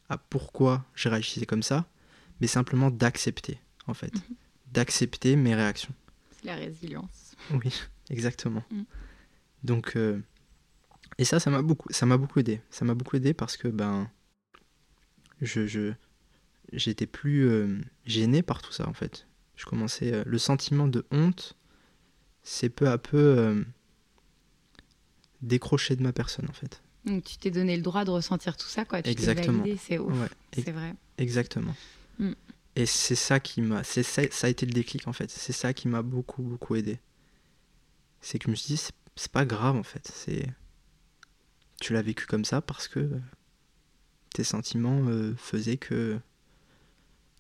à 0.10 0.18
pourquoi 0.18 0.86
je 0.96 1.10
réagissais 1.10 1.46
comme 1.46 1.64
ça, 1.64 1.86
mais 2.40 2.48
simplement 2.48 2.90
d'accepter, 2.90 3.60
en 3.88 3.94
fait. 3.94 4.14
D'accepter 4.72 5.36
mes 5.36 5.54
réactions. 5.54 5.94
C'est 6.32 6.48
la 6.48 6.56
résilience. 6.56 7.36
Oui, 7.52 7.74
exactement. 8.10 8.64
Mm. 8.72 8.84
Donc, 9.64 9.98
euh, 9.98 10.22
et 11.18 11.26
ça, 11.26 11.40
ça 11.40 11.50
m'a 11.50 11.62
beaucoup, 11.62 11.92
ça 11.92 12.06
m'a 12.06 12.18
beaucoup 12.18 12.40
aidé. 12.40 12.62
Ça 12.70 12.86
m'a 12.86 12.94
beaucoup 12.94 13.18
aidé 13.18 13.34
parce 13.34 13.58
que, 13.58 13.68
ben, 13.68 14.10
je, 15.42 15.68
je, 15.68 15.94
j'étais 16.74 17.06
plus 17.08 17.48
euh, 17.50 17.80
gêné 18.06 18.42
par 18.42 18.62
tout 18.62 18.72
ça, 18.72 18.88
en 18.88 18.94
fait. 18.94 19.28
Je 19.56 19.66
commençais, 19.66 20.14
euh, 20.14 20.24
le 20.26 20.38
sentiment 20.38 20.88
de 20.88 21.06
honte, 21.12 21.56
c'est 22.44 22.70
peu 22.70 22.88
à 22.90 22.98
peu 22.98 23.18
euh, 23.18 23.64
décroché 25.42 25.96
de 25.96 26.04
ma 26.04 26.14
personne, 26.14 26.48
en 26.50 26.54
fait. 26.54 26.82
Donc 27.06 27.24
tu 27.24 27.38
t'es 27.38 27.52
donné 27.52 27.76
le 27.78 27.82
droit 27.84 28.04
de 28.06 28.12
ressentir 28.12 28.58
tout 28.58 28.68
ça, 28.68 28.84
quoi. 28.86 29.02
Tu 29.02 29.10
Exactement. 29.10 29.64
c'est 29.80 29.98
ouf. 29.98 30.12
Ouais, 30.20 30.28
C'est 30.54 30.72
vrai. 30.72 30.94
Exactement. 31.18 31.76
Mm. 32.20 32.32
Et 32.76 32.86
c'est 32.86 33.16
ça 33.16 33.40
qui 33.40 33.62
m'a. 33.62 33.84
c'est 33.84 34.04
Ça, 34.04 34.24
ça 34.30 34.48
a 34.48 34.50
été 34.50 34.66
le 34.66 34.74
déclic 34.74 35.08
en 35.08 35.14
fait. 35.14 35.32
C'est 35.32 35.54
ça 35.54 35.74
qui 35.74 35.88
m'a 35.88 36.02
beaucoup, 36.02 36.44
beaucoup 36.44 36.76
aidé. 36.76 37.00
C'est 38.22 38.40
que 38.40 38.46
je 38.46 38.52
me 38.52 38.56
suis 38.56 38.68
dit, 38.68 38.78
c'est- 38.78 38.92
c'est 39.16 39.32
pas 39.32 39.46
grave 39.46 39.76
en 39.78 39.84
fait. 39.84 40.12
C'est. 40.14 40.48
Tu 41.80 41.94
l'as 41.94 42.02
vécu 42.02 42.26
comme 42.26 42.44
ça 42.46 42.62
parce 42.62 42.88
que 42.88 43.10
tes 44.38 44.44
sentiments 44.44 45.02
euh, 45.08 45.34
faisaient 45.36 45.78
que 45.78 46.20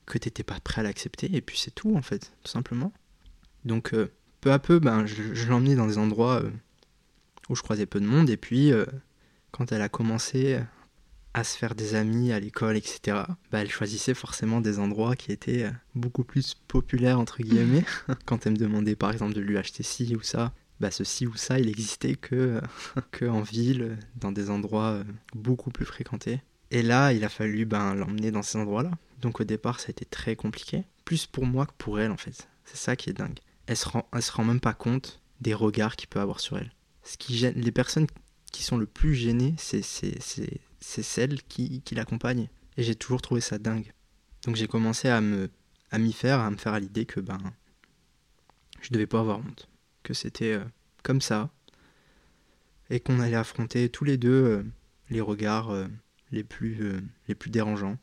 que 0.07 0.17
t'étais 0.17 0.41
pas 0.41 0.60
prêt 0.60 0.81
à 0.81 0.83
l'accepter 0.83 1.29
et 1.36 1.41
puis 1.41 1.60
c'est 1.60 1.75
tout 1.75 1.95
en 1.95 2.01
fait 2.01 2.31
tout 2.43 2.51
simplement. 2.51 2.91
Donc 3.65 3.93
euh, 3.93 4.12
peu 4.41 4.51
à 4.51 4.57
peu 4.57 4.79
ben 4.79 5.05
je, 5.05 5.36
je 5.36 5.47
l'emmenais 5.47 5.75
dans 5.75 5.86
des 5.86 5.99
endroits 5.99 6.41
euh, 6.41 6.49
où 7.49 7.55
je 7.55 7.62
croisais 7.62 7.86
peu 7.86 7.99
de 7.99 8.05
monde 8.07 8.31
et 8.31 8.38
puis 8.38 8.71
quand 9.51 9.71
elle 9.71 9.81
a 9.81 9.89
commencé 9.89 10.60
à 11.36 11.43
se 11.43 11.55
faire 11.55 11.75
des 11.75 11.93
amis 11.93 12.31
à 12.31 12.39
l'école 12.39 12.77
etc 12.77 12.97
bah 13.51 13.60
elle 13.62 13.69
choisissait 13.69 14.15
forcément 14.15 14.60
des 14.60 14.79
endroits 14.79 15.15
qui 15.15 15.31
étaient 15.31 15.69
beaucoup 15.93 16.23
plus 16.23 16.55
populaires 16.67 17.19
entre 17.19 17.43
guillemets. 17.43 17.86
Quand 18.25 18.47
elle 18.47 18.53
me 18.53 18.57
demandait 18.57 18.95
par 18.95 19.12
exemple 19.12 19.33
de 19.33 19.41
lui 19.41 19.57
acheter 19.57 19.83
ci 19.83 20.15
ou 20.15 20.23
ça 20.23 20.51
bah 20.79 20.89
ceci 20.89 21.27
ou 21.27 21.36
ça 21.36 21.60
il 21.60 21.69
existait 21.69 22.15
que 22.15 22.60
que 23.12 23.25
en 23.25 23.41
ville 23.41 23.99
dans 24.15 24.31
des 24.31 24.49
endroits 24.49 25.03
beaucoup 25.36 25.69
plus 25.69 25.86
fréquentés 25.86 26.41
et 26.71 26.82
là 26.82 27.13
il 27.13 27.23
a 27.23 27.30
fallu 27.30 27.65
ben 27.65 27.95
l'emmener 27.95 28.32
dans 28.32 28.43
ces 28.43 28.58
endroits 28.58 28.84
là 28.84 28.91
donc 29.21 29.39
au 29.39 29.43
départ 29.43 29.80
ça 29.80 29.88
a 29.88 29.91
été 29.91 30.06
très 30.06 30.36
compliqué. 30.36 30.84
Plus 31.06 31.25
pour 31.25 31.45
moi 31.45 31.65
que 31.65 31.73
pour 31.77 31.99
elle 31.99 32.12
en 32.12 32.17
fait. 32.17 32.47
C'est 32.65 32.77
ça 32.77 32.95
qui 32.95 33.10
est 33.10 33.13
dingue. 33.13 33.39
Elle 33.65 33.77
se 33.77 33.88
rend 33.88 34.08
elle 34.13 34.21
se 34.21 34.32
rend 34.32 34.43
même 34.43 34.60
pas 34.60 34.73
compte 34.73 35.21
des 35.41 35.53
regards 35.53 35.95
qu'il 35.95 36.10
peut 36.10 36.19
avoir 36.19 36.39
sur 36.39 36.58
elle. 36.58 36.71
Ce 37.03 37.17
qui 37.17 37.38
gêne 37.38 37.56
les 37.56 37.71
personnes 37.71 38.08
qui 38.51 38.63
sont 38.63 38.77
le 38.77 38.86
plus 38.86 39.15
gênées 39.15 39.56
c'est 39.58 39.82
celles 40.80 41.43
qui 41.43 41.82
qui 41.82 41.95
l'accompagnent 41.95 42.49
et 42.77 42.84
j'ai 42.84 42.95
toujours 42.95 43.21
trouvé 43.21 43.41
ça 43.41 43.58
dingue. 43.58 43.91
Donc 44.45 44.56
j'ai 44.56 44.67
commencé 44.67 45.10
à 45.10 45.21
me 45.21 45.49
à 45.91 45.97
m'y 45.97 46.13
faire 46.13 46.39
à 46.39 46.51
me 46.51 46.58
faire 46.58 46.73
à 46.73 46.80
l'idée 46.80 47.06
que 47.06 47.19
ben 47.19 47.39
je 48.82 48.89
devais 48.91 49.08
pas 49.08 49.19
avoir 49.19 49.39
honte. 49.39 49.67
Que 50.03 50.13
c'était 50.13 50.53
euh, 50.53 50.63
comme 51.03 51.21
ça. 51.21 51.49
Et 52.89 52.99
qu'on 52.99 53.19
allait 53.19 53.36
affronter 53.36 53.89
tous 53.89 54.06
les 54.06 54.17
deux 54.17 54.30
euh, 54.30 54.63
les 55.10 55.19
regards 55.19 55.71
euh, 55.71 55.88
les 56.31 56.43
plus 56.43 56.77
euh, 56.81 56.99
les 57.27 57.35
plus 57.35 57.49
dérangeants 57.49 57.97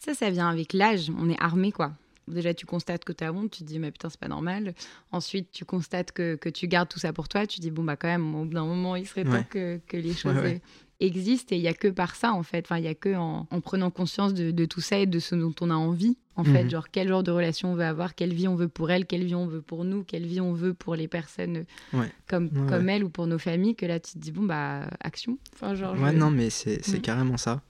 Ça, 0.00 0.14
ça 0.14 0.30
vient 0.30 0.48
avec 0.48 0.72
l'âge. 0.72 1.10
On 1.18 1.28
est 1.30 1.40
armé, 1.40 1.72
quoi. 1.72 1.92
Déjà, 2.28 2.52
tu 2.54 2.66
constates 2.66 3.04
que 3.04 3.12
tu 3.12 3.22
as 3.22 3.32
honte, 3.32 3.52
tu 3.52 3.60
te 3.62 3.68
dis, 3.68 3.78
mais 3.78 3.92
putain, 3.92 4.08
c'est 4.10 4.18
pas 4.18 4.26
normal. 4.28 4.74
Ensuite, 5.12 5.52
tu 5.52 5.64
constates 5.64 6.10
que, 6.10 6.34
que 6.34 6.48
tu 6.48 6.66
gardes 6.66 6.88
tout 6.88 6.98
ça 6.98 7.12
pour 7.12 7.28
toi. 7.28 7.46
Tu 7.46 7.60
dis, 7.60 7.70
bon, 7.70 7.84
bah, 7.84 7.96
quand 7.96 8.08
même, 8.08 8.34
au 8.34 8.44
bout 8.44 8.54
d'un 8.54 8.64
moment, 8.66 8.96
il 8.96 9.06
serait 9.06 9.22
temps 9.24 9.30
Ouais. 9.30 9.46
que, 9.48 9.80
que 9.86 9.96
les 9.96 10.12
choses 10.12 10.34
Ouais, 10.36 10.42
ouais. 10.42 10.62
Euh, 11.02 11.06
existent. 11.06 11.54
Et 11.54 11.58
il 11.58 11.62
n'y 11.62 11.68
a 11.68 11.74
que 11.74 11.88
par 11.88 12.14
ça, 12.14 12.32
en 12.32 12.42
fait. 12.42 12.64
Enfin, 12.66 12.78
il 12.78 12.82
n'y 12.82 12.88
a 12.88 12.94
que 12.94 13.14
en, 13.14 13.46
en 13.50 13.60
prenant 13.60 13.90
conscience 13.90 14.34
de, 14.34 14.50
de 14.50 14.64
tout 14.64 14.80
ça 14.80 14.98
et 14.98 15.06
de 15.06 15.18
ce 15.18 15.34
dont 15.34 15.54
on 15.60 15.70
a 15.70 15.74
envie, 15.74 16.16
en 16.36 16.44
fait. 16.44 16.64
Mhm. 16.64 16.70
Genre, 16.70 16.90
quel 16.90 17.08
genre 17.08 17.22
de 17.22 17.30
relation 17.30 17.72
on 17.72 17.74
veut 17.74 17.84
avoir, 17.84 18.14
quelle 18.14 18.32
vie 18.34 18.48
on 18.48 18.54
veut 18.56 18.68
pour 18.68 18.90
elle, 18.90 19.06
quelle 19.06 19.24
vie 19.24 19.34
on 19.34 19.46
veut 19.46 19.62
pour 19.62 19.84
nous, 19.84 20.04
quelle 20.04 20.26
vie 20.26 20.40
on 20.40 20.52
veut 20.52 20.74
pour 20.74 20.94
les 20.96 21.08
personnes 21.08 21.64
Ouais. 21.92 22.10
comme, 22.28 22.44
Ouais, 22.46 22.68
comme 22.68 22.86
ouais. 22.86 22.96
elle 22.96 23.04
ou 23.04 23.08
pour 23.10 23.26
nos 23.26 23.38
familles. 23.38 23.74
Que 23.76 23.86
là, 23.86 24.00
tu 24.00 24.12
te 24.12 24.18
dis, 24.18 24.32
bon, 24.32 24.42
bah, 24.44 24.88
action. 25.00 25.38
Enfin, 25.54 25.74
genre, 25.74 25.94
Ouais, 26.00 26.12
je- 26.12 26.16
non, 26.18 26.30
mais 26.30 26.50
c'est 26.50 26.84
c'est 26.84 26.98
Mm. 26.98 27.02
carrément 27.02 27.36
ça. 27.36 27.62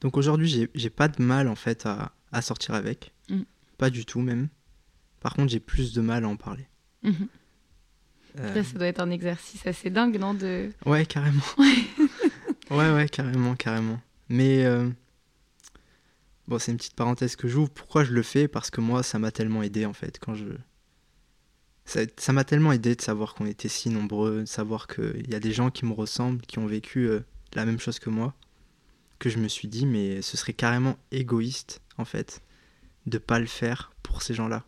Donc 0.00 0.16
aujourd'hui, 0.16 0.68
j'ai 0.74 0.90
pas 0.90 1.08
de 1.08 1.22
mal 1.22 1.46
en 1.48 1.54
fait 1.56 1.84
à, 1.86 2.12
à 2.32 2.40
sortir 2.42 2.74
avec. 2.74 3.12
Mm. 3.28 3.40
Pas 3.78 3.90
du 3.90 4.04
tout 4.06 4.20
même. 4.20 4.48
Par 5.20 5.34
contre, 5.34 5.50
j'ai 5.52 5.60
plus 5.60 5.92
de 5.92 6.00
mal 6.00 6.24
à 6.24 6.28
en 6.28 6.36
parler. 6.36 6.66
Mhm. 7.02 7.28
Euh, 8.38 8.54
Ça, 8.54 8.62
ça 8.64 8.78
doit 8.78 8.86
être 8.86 9.00
un 9.00 9.10
exercice 9.10 9.66
assez 9.66 9.90
dingue, 9.90 10.16
non 10.18 10.32
de... 10.34 10.70
Ouais, 10.86 11.04
carrément. 11.04 11.42
ouais, 12.70 12.92
ouais, 12.92 13.08
carrément, 13.08 13.54
carrément. 13.54 14.00
Mais 14.28 14.64
euh, 14.64 14.88
bon, 16.48 16.58
c'est 16.58 16.72
une 16.72 16.78
petite 16.78 16.94
parenthèse 16.94 17.36
que 17.36 17.48
j'ouvre. 17.48 17.70
Pourquoi 17.70 18.04
je 18.04 18.12
le 18.12 18.22
fais? 18.22 18.48
Parce 18.48 18.70
que 18.70 18.80
moi, 18.80 19.02
ça 19.02 19.18
m'a 19.18 19.30
tellement 19.30 19.62
aidé 19.62 19.86
en 19.86 19.92
fait 19.92 20.18
quand 20.18 20.34
je. 20.34 20.46
Ça 21.84 22.32
m'a 22.32 22.44
tellement 22.44 22.70
aidé 22.70 22.94
de 22.94 23.02
savoir 23.02 23.34
qu'on 23.34 23.46
était 23.46 23.68
si 23.68 23.90
nombreux, 23.90 24.42
de 24.42 24.44
savoir 24.44 24.86
qu'il 24.86 25.28
y 25.28 25.34
a 25.34 25.40
des 25.40 25.52
gens 25.52 25.70
qui 25.70 25.86
me 25.86 25.92
ressemblent, 25.92 26.40
qui 26.42 26.60
ont 26.60 26.66
vécu 26.66 27.08
euh, 27.08 27.20
la 27.54 27.64
même 27.64 27.80
chose 27.80 27.98
que 27.98 28.10
moi, 28.10 28.34
que 29.18 29.28
je 29.28 29.38
me 29.38 29.48
suis 29.48 29.66
dit, 29.66 29.86
mais 29.86 30.22
ce 30.22 30.36
serait 30.36 30.52
carrément 30.52 30.96
égoïste 31.10 31.82
en 31.98 32.04
fait 32.04 32.42
de 33.06 33.18
pas 33.18 33.40
le 33.40 33.46
faire 33.46 33.92
pour 34.04 34.22
ces 34.22 34.34
gens-là. 34.34 34.64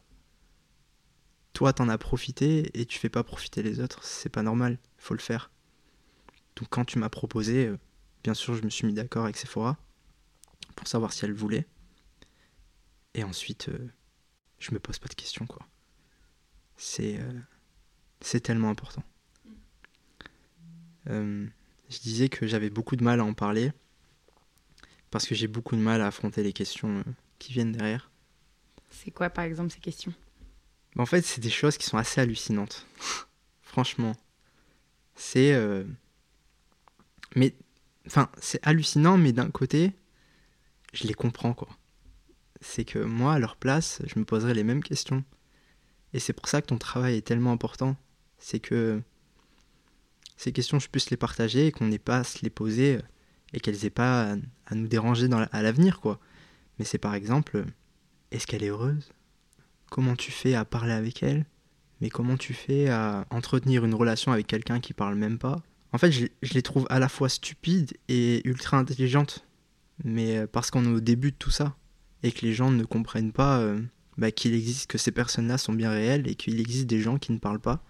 Toi, 1.53 1.73
t'en 1.73 1.89
as 1.89 1.99
profité 1.99 2.71
et 2.81 2.87
tu 2.87 2.99
fais 2.99 3.09
pas 3.09 3.23
profiter 3.23 3.63
les 3.63 3.79
autres, 3.79 4.03
c'est 4.03 4.31
pas 4.31 4.43
normal, 4.43 4.79
faut 4.99 5.15
le 5.15 5.21
faire. 5.21 5.51
Donc 6.57 6.69
quand 6.71 6.85
tu 6.85 6.99
m'as 6.99 7.09
proposé, 7.09 7.67
euh, 7.67 7.79
bien 8.23 8.35
sûr, 8.35 8.55
je 8.55 8.63
me 8.63 8.71
suis 8.71 8.87
mis 8.87 8.95
d'accord 8.95 9.25
avec 9.25 9.37
Sephora 9.37 9.77
pour 10.77 10.87
savoir 10.89 11.13
si 11.13 11.25
elle 11.25 11.33
voulait. 11.33 11.67
Et 13.15 13.25
ensuite, 13.25 13.69
euh, 13.69 13.89
je 14.59 14.73
me 14.73 14.79
pose 14.79 14.99
pas 14.99 15.09
de 15.09 15.15
questions, 15.15 15.47
quoi. 15.47 15.67
C'est 16.77 17.19
euh, 17.19 17.41
c'est 18.21 18.41
tellement 18.41 18.71
important. 18.71 19.03
Euh, 21.09 21.47
je 21.91 21.99
disais 21.99 22.29
que 22.29 22.47
j'avais 22.47 22.71
beaucoup 22.71 22.97
de 22.97 23.05
mal 23.05 23.21
à 23.21 23.25
en 23.25 23.35
parler 23.35 23.73
parce 25.11 25.27
que 25.27 25.35
j'ai 25.35 25.49
beaucoup 25.49 25.77
de 25.77 25.81
mal 25.81 26.01
à 26.01 26.07
affronter 26.07 26.43
les 26.43 26.53
questions 26.53 27.05
qui 27.39 27.53
viennent 27.53 27.73
derrière. 27.73 28.11
C'est 28.89 29.11
quoi, 29.11 29.29
par 29.29 29.45
exemple, 29.45 29.71
ces 29.73 29.81
questions? 29.81 30.15
En 30.97 31.07
fait, 31.07 31.23
c'est 31.23 31.41
des 31.41 31.51
choses 31.51 31.77
qui 31.77 31.87
sont 31.87 31.99
assez 31.99 32.21
hallucinantes. 32.21 32.87
Franchement. 33.63 34.15
C'est. 35.15 35.55
Mais. 37.35 37.55
Enfin, 38.07 38.29
c'est 38.41 38.61
hallucinant, 38.67 39.17
mais 39.17 39.33
d'un 39.33 39.51
côté, 39.51 39.93
je 40.93 41.07
les 41.07 41.15
comprends, 41.15 41.55
quoi. 41.55 41.69
C'est 42.61 42.85
que 42.85 42.99
moi, 42.99 43.35
à 43.35 43.39
leur 43.39 43.57
place, 43.57 44.03
je 44.07 44.19
me 44.19 44.25
poserais 44.25 44.55
les 44.55 44.65
mêmes 44.65 44.83
questions. 44.83 45.25
Et 46.13 46.19
c'est 46.19 46.33
pour 46.33 46.49
ça 46.49 46.61
que 46.61 46.67
ton 46.67 46.79
travail 46.79 47.17
est 47.17 47.27
tellement 47.27 47.53
important. 47.53 47.97
C'est 48.39 48.61
que 48.61 49.01
ces 50.37 50.53
questions, 50.53 50.79
je 50.79 50.89
puisse 50.89 51.11
les 51.11 51.17
partager 51.17 51.69
et 51.69 51.73
qu'on 51.73 51.87
n'ait 51.87 51.99
pas 51.99 52.19
à 52.19 52.25
se 52.25 52.43
les 52.43 52.51
poser 52.51 52.99
et 53.53 53.61
qu'elles 53.61 53.85
aient 53.85 53.91
pas 53.91 54.37
à, 54.67 54.75
nous 54.75 54.89
déranger 54.89 55.29
à 55.53 55.63
l'avenir, 55.63 56.01
quoi. 56.01 56.19
Mais 56.79 56.85
c'est 56.85 56.99
par 56.99 57.15
exemple, 57.15 57.65
est-ce 58.31 58.47
qu'elle 58.47 58.65
est 58.65 58.69
heureuse? 58.69 59.13
Comment 59.91 60.17
tu 60.17 60.33
fais 60.33 60.55
à 60.55 60.65
parler 60.65 60.93
avec 60.93 61.23
elle, 61.23 61.45
mais 62.01 62.09
comment 62.09 62.37
tu 62.37 62.55
fais 62.55 62.89
à 62.89 63.27
entretenir 63.31 63.85
une 63.85 63.95
relation 63.95 64.33
avec 64.33 64.47
quelqu'un 64.47 64.81
qui 64.81 64.95
parle 64.95 65.15
même 65.15 65.39
pas? 65.39 65.63
En 65.93 65.99
fait, 65.99 66.11
je, 66.11 66.27
les 66.55 66.63
trouve 66.63 66.87
à 66.91 66.99
la 66.99 67.09
fois 67.09 67.29
stupides 67.29 67.93
et 68.09 68.47
ultra 68.49 68.79
intelligentes, 68.79 69.47
mais 70.05 70.39
euh, 70.39 70.47
parce 70.51 70.71
qu'on 70.71 70.85
est 70.85 70.97
au 70.97 71.01
début 71.01 71.33
de 71.33 71.37
tout 71.37 71.51
ça. 71.51 71.77
Et 72.23 72.33
que 72.33 72.47
les 72.47 72.53
gens 72.53 72.71
ne 72.71 72.85
comprennent 72.85 73.33
pas 73.33 73.59
euh, 73.59 73.81
bah, 74.17 74.31
qu'il 74.31 74.55
existe 74.55 74.91
que 74.91 74.97
ces 74.97 75.11
personnes-là 75.11 75.59
sont 75.59 75.73
bien 75.73 75.91
réelles 75.91 76.29
et 76.29 76.35
qu'il 76.35 76.61
existe 76.61 76.87
des 76.87 77.01
gens 77.01 77.19
qui 77.19 77.33
ne 77.33 77.39
parlent 77.39 77.61
pas. 77.61 77.85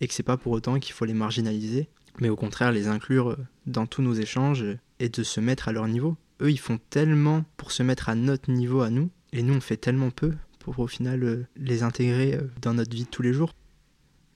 Et 0.00 0.08
que 0.08 0.14
c'est 0.14 0.22
pas 0.22 0.36
pour 0.36 0.52
autant 0.52 0.78
qu'il 0.78 0.92
faut 0.92 1.04
les 1.04 1.14
marginaliser, 1.14 1.88
mais 2.20 2.28
au 2.28 2.36
contraire 2.36 2.70
les 2.70 2.86
inclure 2.86 3.30
euh, 3.30 3.36
dans 3.66 3.86
tous 3.86 4.02
nos 4.02 4.14
échanges 4.14 4.64
et 4.98 5.08
de 5.08 5.22
se 5.22 5.40
mettre 5.40 5.68
à 5.68 5.72
leur 5.72 5.88
niveau. 5.88 6.16
Eux, 6.40 6.50
ils 6.50 6.60
font 6.60 6.78
tellement 6.90 7.44
pour 7.56 7.72
se 7.72 7.82
mettre 7.82 8.08
à 8.08 8.14
notre 8.14 8.50
niveau 8.50 8.82
à 8.82 8.90
nous, 8.90 9.10
et 9.32 9.42
nous, 9.42 9.54
on 9.54 9.60
fait 9.60 9.76
tellement 9.76 10.10
peu 10.10 10.34
pour 10.58 10.78
au 10.78 10.86
final 10.86 11.48
les 11.56 11.82
intégrer 11.82 12.38
dans 12.62 12.74
notre 12.74 12.94
vie 12.94 13.04
de 13.04 13.08
tous 13.08 13.22
les 13.22 13.32
jours. 13.32 13.54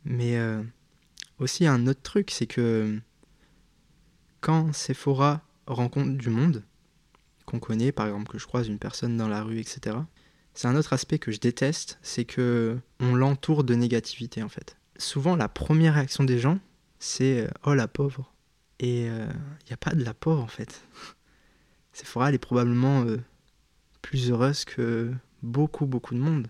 Mais 0.04 0.36
aussi 1.42 1.66
un 1.66 1.86
autre 1.86 2.02
truc, 2.02 2.30
c'est 2.30 2.46
que 2.46 2.98
quand 4.40 4.72
Sephora 4.72 5.42
rencontre 5.66 6.16
du 6.16 6.30
monde, 6.30 6.64
qu'on 7.46 7.58
connaît, 7.58 7.92
par 7.92 8.06
exemple 8.06 8.30
que 8.30 8.38
je 8.38 8.46
croise 8.46 8.68
une 8.68 8.78
personne 8.78 9.16
dans 9.16 9.28
la 9.28 9.42
rue, 9.42 9.60
etc., 9.60 9.96
c'est 10.54 10.68
un 10.68 10.76
autre 10.76 10.92
aspect 10.92 11.18
que 11.18 11.32
je 11.32 11.40
déteste, 11.40 11.98
c'est 12.02 12.24
que 12.24 12.78
on 13.00 13.14
l'entoure 13.14 13.64
de 13.64 13.74
négativité 13.74 14.42
en 14.42 14.48
fait. 14.48 14.76
Souvent, 14.98 15.34
la 15.34 15.48
première 15.48 15.94
réaction 15.94 16.24
des 16.24 16.38
gens, 16.38 16.58
c'est 16.98 17.46
euh, 17.46 17.50
oh 17.64 17.74
la 17.74 17.88
pauvre. 17.88 18.32
Et 18.78 19.04
il 19.04 19.66
n'y 19.66 19.72
a 19.72 19.76
pas 19.76 19.94
de 19.94 20.04
la 20.04 20.12
pauvre 20.12 20.42
en 20.42 20.48
fait. 20.48 20.82
Sephora, 21.92 22.28
elle 22.28 22.34
est 22.34 22.38
probablement 22.38 23.04
euh, 23.04 23.18
plus 24.02 24.30
heureuse 24.30 24.64
que 24.64 25.12
beaucoup, 25.42 25.86
beaucoup 25.86 26.14
de 26.14 26.20
monde. 26.20 26.48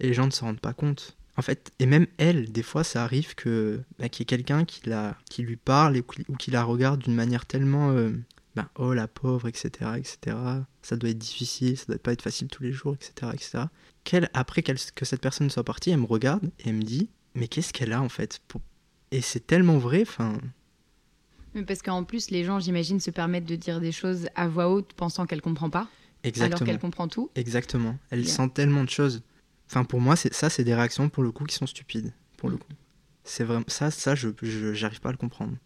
Et 0.00 0.08
les 0.08 0.14
gens 0.14 0.26
ne 0.26 0.30
s'en 0.30 0.46
rendent 0.46 0.60
pas 0.60 0.74
compte. 0.74 1.15
En 1.38 1.42
fait, 1.42 1.70
et 1.78 1.86
même 1.86 2.06
elle, 2.16 2.50
des 2.50 2.62
fois, 2.62 2.82
ça 2.82 3.04
arrive 3.04 3.34
que 3.34 3.80
bah, 3.98 4.08
qu'il 4.08 4.22
y 4.22 4.24
ait 4.24 4.26
quelqu'un 4.26 4.64
qui, 4.64 4.88
la, 4.88 5.16
qui 5.28 5.42
lui 5.42 5.56
parle 5.56 5.96
et, 5.96 6.04
ou 6.28 6.36
qui 6.36 6.50
la 6.50 6.64
regarde 6.64 7.00
d'une 7.02 7.14
manière 7.14 7.44
tellement 7.44 7.90
euh, 7.90 8.10
bah, 8.54 8.70
oh 8.76 8.94
la 8.94 9.06
pauvre, 9.06 9.46
etc., 9.48 9.68
etc. 9.96 10.36
Ça 10.82 10.96
doit 10.96 11.10
être 11.10 11.18
difficile, 11.18 11.76
ça 11.76 11.84
doit 11.88 11.98
pas 11.98 12.12
être 12.12 12.22
facile 12.22 12.48
tous 12.48 12.62
les 12.62 12.72
jours, 12.72 12.94
etc., 12.94 13.32
etc. 13.34 13.64
Qu'elle, 14.04 14.30
après 14.32 14.62
qu'elle- 14.62 14.78
que 14.94 15.04
cette 15.04 15.20
personne 15.20 15.50
soit 15.50 15.64
partie, 15.64 15.90
elle 15.90 15.98
me 15.98 16.06
regarde 16.06 16.50
et 16.60 16.70
elle 16.70 16.76
me 16.76 16.82
dit 16.82 17.10
mais 17.34 17.48
qu'est-ce 17.48 17.72
qu'elle 17.72 17.92
a 17.92 18.00
en 18.00 18.08
fait 18.08 18.40
pour... 18.48 18.62
Et 19.12 19.20
c'est 19.20 19.46
tellement 19.46 19.78
vrai, 19.78 20.02
enfin, 20.02 20.38
Mais 21.54 21.64
Parce 21.64 21.82
qu'en 21.82 22.02
plus, 22.02 22.30
les 22.30 22.44
gens, 22.44 22.58
j'imagine, 22.60 22.98
se 22.98 23.10
permettent 23.10 23.44
de 23.44 23.56
dire 23.56 23.78
des 23.80 23.92
choses 23.92 24.28
à 24.34 24.48
voix 24.48 24.70
haute 24.70 24.94
pensant 24.94 25.26
qu'elle 25.26 25.42
comprend 25.42 25.70
pas, 25.70 25.80
alors 25.80 25.88
exactement. 26.24 26.66
qu'elle 26.66 26.78
comprend 26.78 27.08
tout. 27.08 27.30
Exactement. 27.34 27.98
Elle 28.10 28.26
sent 28.26 28.48
tellement 28.54 28.84
de 28.84 28.88
choses. 28.90 29.22
Enfin, 29.68 29.84
pour 29.84 30.00
moi, 30.00 30.16
c'est 30.16 30.32
ça, 30.32 30.50
c'est 30.50 30.64
des 30.64 30.74
réactions 30.74 31.08
pour 31.08 31.22
le 31.22 31.32
coup 31.32 31.44
qui 31.44 31.54
sont 31.54 31.66
stupides. 31.66 32.12
Pour 32.36 32.50
le 32.50 32.56
coup, 32.56 32.72
c'est 33.24 33.44
vraiment 33.44 33.64
ça, 33.68 33.90
ça, 33.90 34.14
je, 34.14 34.28
j'arrive 34.72 35.00
pas 35.00 35.08
à 35.08 35.12
le 35.12 35.18
comprendre. 35.18 35.56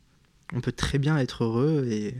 On 0.52 0.60
peut 0.60 0.72
très 0.72 0.98
bien 0.98 1.16
être 1.18 1.44
heureux 1.44 1.86
et 1.88 2.14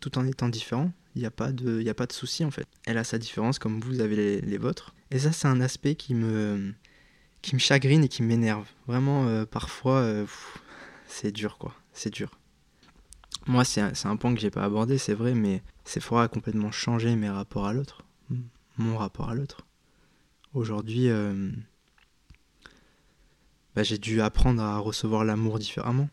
tout 0.00 0.18
en 0.18 0.26
étant 0.26 0.48
différent. 0.48 0.92
Il 1.14 1.20
n'y 1.20 1.26
a 1.26 1.30
pas 1.30 1.52
de, 1.52 1.80
il 1.80 1.88
a 1.88 1.94
pas 1.94 2.06
de 2.06 2.12
souci 2.12 2.44
en 2.44 2.50
fait. 2.50 2.66
Elle 2.86 2.98
a 2.98 3.04
sa 3.04 3.18
différence 3.18 3.58
comme 3.58 3.80
vous 3.80 4.00
avez 4.00 4.16
les, 4.16 4.40
les 4.40 4.58
vôtres. 4.58 4.94
Et 5.10 5.18
ça, 5.18 5.32
c'est 5.32 5.46
un 5.46 5.60
aspect 5.60 5.94
qui 5.94 6.14
me, 6.14 6.74
qui 7.42 7.54
me 7.54 7.60
chagrine 7.60 8.02
et 8.04 8.08
qui 8.08 8.22
m'énerve. 8.22 8.66
Vraiment, 8.86 9.26
euh, 9.26 9.44
parfois, 9.44 9.98
euh, 9.98 10.26
c'est 11.06 11.32
dur 11.32 11.58
quoi. 11.58 11.74
C'est 11.92 12.10
dur. 12.10 12.38
moi, 13.46 13.64
c'est 13.64 13.82
un, 13.82 13.92
un, 14.04 14.16
point 14.16 14.34
que 14.34 14.40
j'ai 14.40 14.50
pas 14.50 14.64
abordé, 14.64 14.96
c'est 14.96 15.14
vrai, 15.14 15.34
mais 15.34 15.62
Sephora 15.84 16.24
a 16.24 16.28
complètement 16.28 16.70
changé 16.70 17.14
mes 17.16 17.28
rapports 17.28 17.66
à 17.66 17.72
l'autre, 17.74 18.02
mon 18.78 18.96
rapport 18.96 19.28
à 19.28 19.34
l'autre. 19.34 19.66
Aujourd'hui, 20.54 21.08
euh, 21.08 21.50
bah, 23.74 23.82
j'ai 23.82 23.96
dû 23.96 24.20
apprendre 24.20 24.62
à 24.62 24.76
recevoir 24.76 25.24
l'amour 25.24 25.58
différemment. 25.58 26.10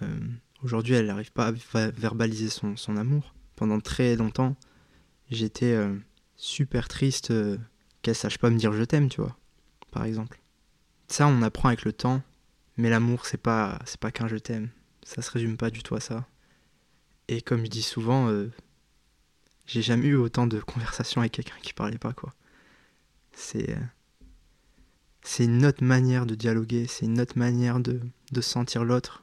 Euh, 0.00 0.20
aujourd'hui, 0.62 0.94
elle 0.94 1.06
n'arrive 1.06 1.32
pas 1.32 1.48
à 1.48 1.90
verbaliser 1.90 2.48
son, 2.48 2.96
amour. 2.96 3.34
Pendant 3.54 3.80
très 3.80 4.16
longtemps, 4.16 4.56
j'étais 5.30 5.74
euh, 5.74 5.94
super 6.36 6.88
triste 6.88 7.34
qu'elle 8.00 8.14
sache 8.14 8.38
pas 8.38 8.48
me 8.48 8.56
dire 8.56 8.72
je 8.72 8.84
t'aime, 8.84 9.10
tu 9.10 9.20
vois, 9.20 9.36
par 9.90 10.04
exemple. 10.04 10.40
Ça, 11.08 11.26
on 11.26 11.42
apprend 11.42 11.68
avec 11.68 11.84
le 11.84 11.92
temps, 11.92 12.22
mais 12.78 12.88
l'amour, 12.88 13.26
c'est 13.26 13.36
pas, 13.36 13.78
c'est 13.84 14.00
pas 14.00 14.10
qu'un 14.10 14.28
je 14.28 14.36
t'aime. 14.36 14.70
Ça 15.02 15.20
se 15.20 15.30
résume 15.30 15.58
pas 15.58 15.68
du 15.68 15.82
tout 15.82 15.94
à 15.96 16.00
ça. 16.00 16.26
Et 17.28 17.42
comme 17.42 17.62
je 17.62 17.70
dis 17.70 17.82
souvent, 17.82 18.32
j'ai 19.66 19.82
jamais 19.82 20.06
eu 20.06 20.16
autant 20.16 20.46
de 20.46 20.60
conversations 20.60 21.20
avec 21.20 21.32
quelqu'un 21.32 21.56
qui 21.60 21.74
parlait 21.74 21.98
pas, 21.98 22.14
quoi. 22.14 22.32
C'est 23.38 23.78
c'est 25.22 25.44
une 25.44 25.64
autre 25.64 25.84
manière 25.84 26.26
de 26.26 26.34
dialoguer, 26.34 26.86
c'est 26.86 27.04
une 27.04 27.20
autre 27.20 27.38
manière 27.38 27.80
de, 27.80 28.00
sentir 28.40 28.84
l'autre. 28.84 29.22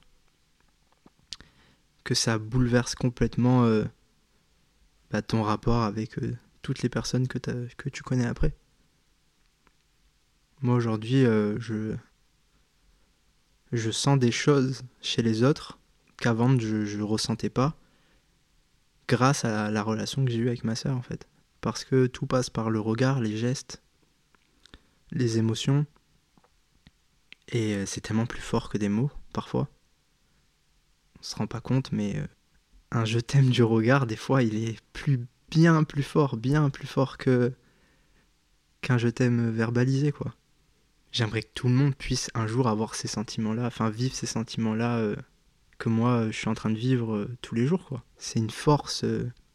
Que 2.03 2.13
ça 2.13 2.37
bouleverse 2.37 2.95
complètement 2.95 3.65
euh, 3.65 3.83
bah, 5.11 5.21
ton 5.21 5.41
rapport 5.41 5.81
avec 5.81 6.19
euh, 6.19 6.37
toutes 6.61 6.81
les 6.81 6.89
personnes 6.89 7.27
que, 7.27 7.39
tu 7.89 8.03
connais 8.03 8.25
après. 8.25 8.55
Moi 10.61 10.75
aujourd'hui, 10.75 11.25
euh, 11.25 11.59
je, 11.59 11.95
je 13.71 13.91
sens 13.91 14.19
des 14.19 14.31
choses 14.31 14.83
chez 15.01 15.23
les 15.23 15.43
autres 15.43 15.79
qu'avant 16.17 16.57
je 16.57 16.97
ne 16.97 17.03
ressentais 17.03 17.49
pas 17.49 17.75
grâce 19.07 19.43
à 19.43 19.71
la 19.71 19.83
relation 19.83 20.23
que 20.23 20.31
j'ai 20.31 20.37
eue 20.37 20.47
avec 20.47 20.63
ma 20.63 20.75
sœur 20.75 20.95
en 20.95 21.01
fait. 21.01 21.27
Parce 21.61 21.83
que 21.83 22.05
tout 22.05 22.27
passe 22.27 22.49
par 22.49 22.69
le 22.69 22.79
regard, 22.79 23.19
les 23.19 23.35
gestes, 23.35 23.81
les 25.11 25.37
émotions. 25.37 25.85
Et 27.49 27.75
euh, 27.75 27.85
c'est 27.85 28.01
tellement 28.01 28.25
plus 28.25 28.41
fort 28.41 28.69
que 28.69 28.77
des 28.77 28.89
mots, 28.89 29.11
parfois. 29.33 29.69
On 31.19 31.23
se 31.23 31.35
rend 31.35 31.47
pas 31.47 31.61
compte, 31.61 31.91
mais 31.91 32.17
euh, 32.17 32.27
un 32.91 33.05
je 33.05 33.19
t'aime 33.19 33.49
du 33.49 33.63
regard, 33.63 34.07
des 34.07 34.15
fois, 34.15 34.43
il 34.43 34.55
est 34.55 34.79
plus, 34.93 35.25
bien 35.49 35.83
plus 35.83 36.03
fort, 36.03 36.37
bien 36.37 36.69
plus 36.69 36.87
fort 36.87 37.17
que 37.17 37.53
qu'un 38.81 38.97
je 38.97 39.07
t'aime 39.07 39.49
verbalisé, 39.49 40.11
quoi. 40.11 40.35
J'aimerais 41.11 41.43
que 41.43 41.51
tout 41.53 41.67
le 41.67 41.73
monde 41.73 41.95
puisse 41.95 42.29
un 42.33 42.45
jour 42.45 42.67
avoir 42.67 42.93
ces 42.93 43.07
sentiments-là, 43.07 43.65
enfin 43.67 43.89
vivre 43.89 44.13
ces 44.13 44.25
sentiments-là 44.27 44.97
euh, 44.97 45.15
que 45.77 45.89
moi 45.89 46.27
je 46.29 46.37
suis 46.37 46.49
en 46.49 46.53
train 46.53 46.69
de 46.69 46.77
vivre 46.77 47.27
tous 47.41 47.55
les 47.55 47.65
jours, 47.65 47.85
quoi. 47.85 48.03
C'est 48.17 48.39
une 48.39 48.49
force 48.49 49.05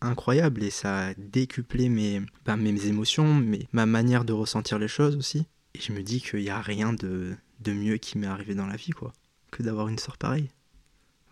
incroyable 0.00 0.62
et 0.62 0.70
ça 0.70 1.08
a 1.08 1.14
décuplé 1.14 1.88
mes, 1.88 2.22
bah, 2.44 2.56
mes 2.56 2.86
émotions, 2.86 3.34
mais 3.34 3.68
ma 3.72 3.86
manière 3.86 4.24
de 4.24 4.32
ressentir 4.32 4.78
les 4.78 4.88
choses 4.88 5.16
aussi. 5.16 5.46
Et 5.74 5.80
je 5.80 5.92
me 5.92 6.02
dis 6.02 6.20
qu'il 6.20 6.40
n'y 6.40 6.50
a 6.50 6.60
rien 6.60 6.92
de, 6.92 7.36
de 7.60 7.72
mieux 7.72 7.96
qui 7.96 8.18
m'est 8.18 8.26
arrivé 8.26 8.54
dans 8.54 8.66
la 8.66 8.76
vie, 8.76 8.90
quoi, 8.90 9.12
que 9.50 9.62
d'avoir 9.62 9.88
une 9.88 9.98
sœur 9.98 10.18
pareille. 10.18 10.50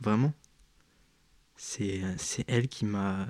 Vraiment. 0.01 0.33
C'est, 1.57 2.03
c'est 2.19 2.45
elle 2.47 2.69
qui 2.69 2.85
m'a, 2.85 3.27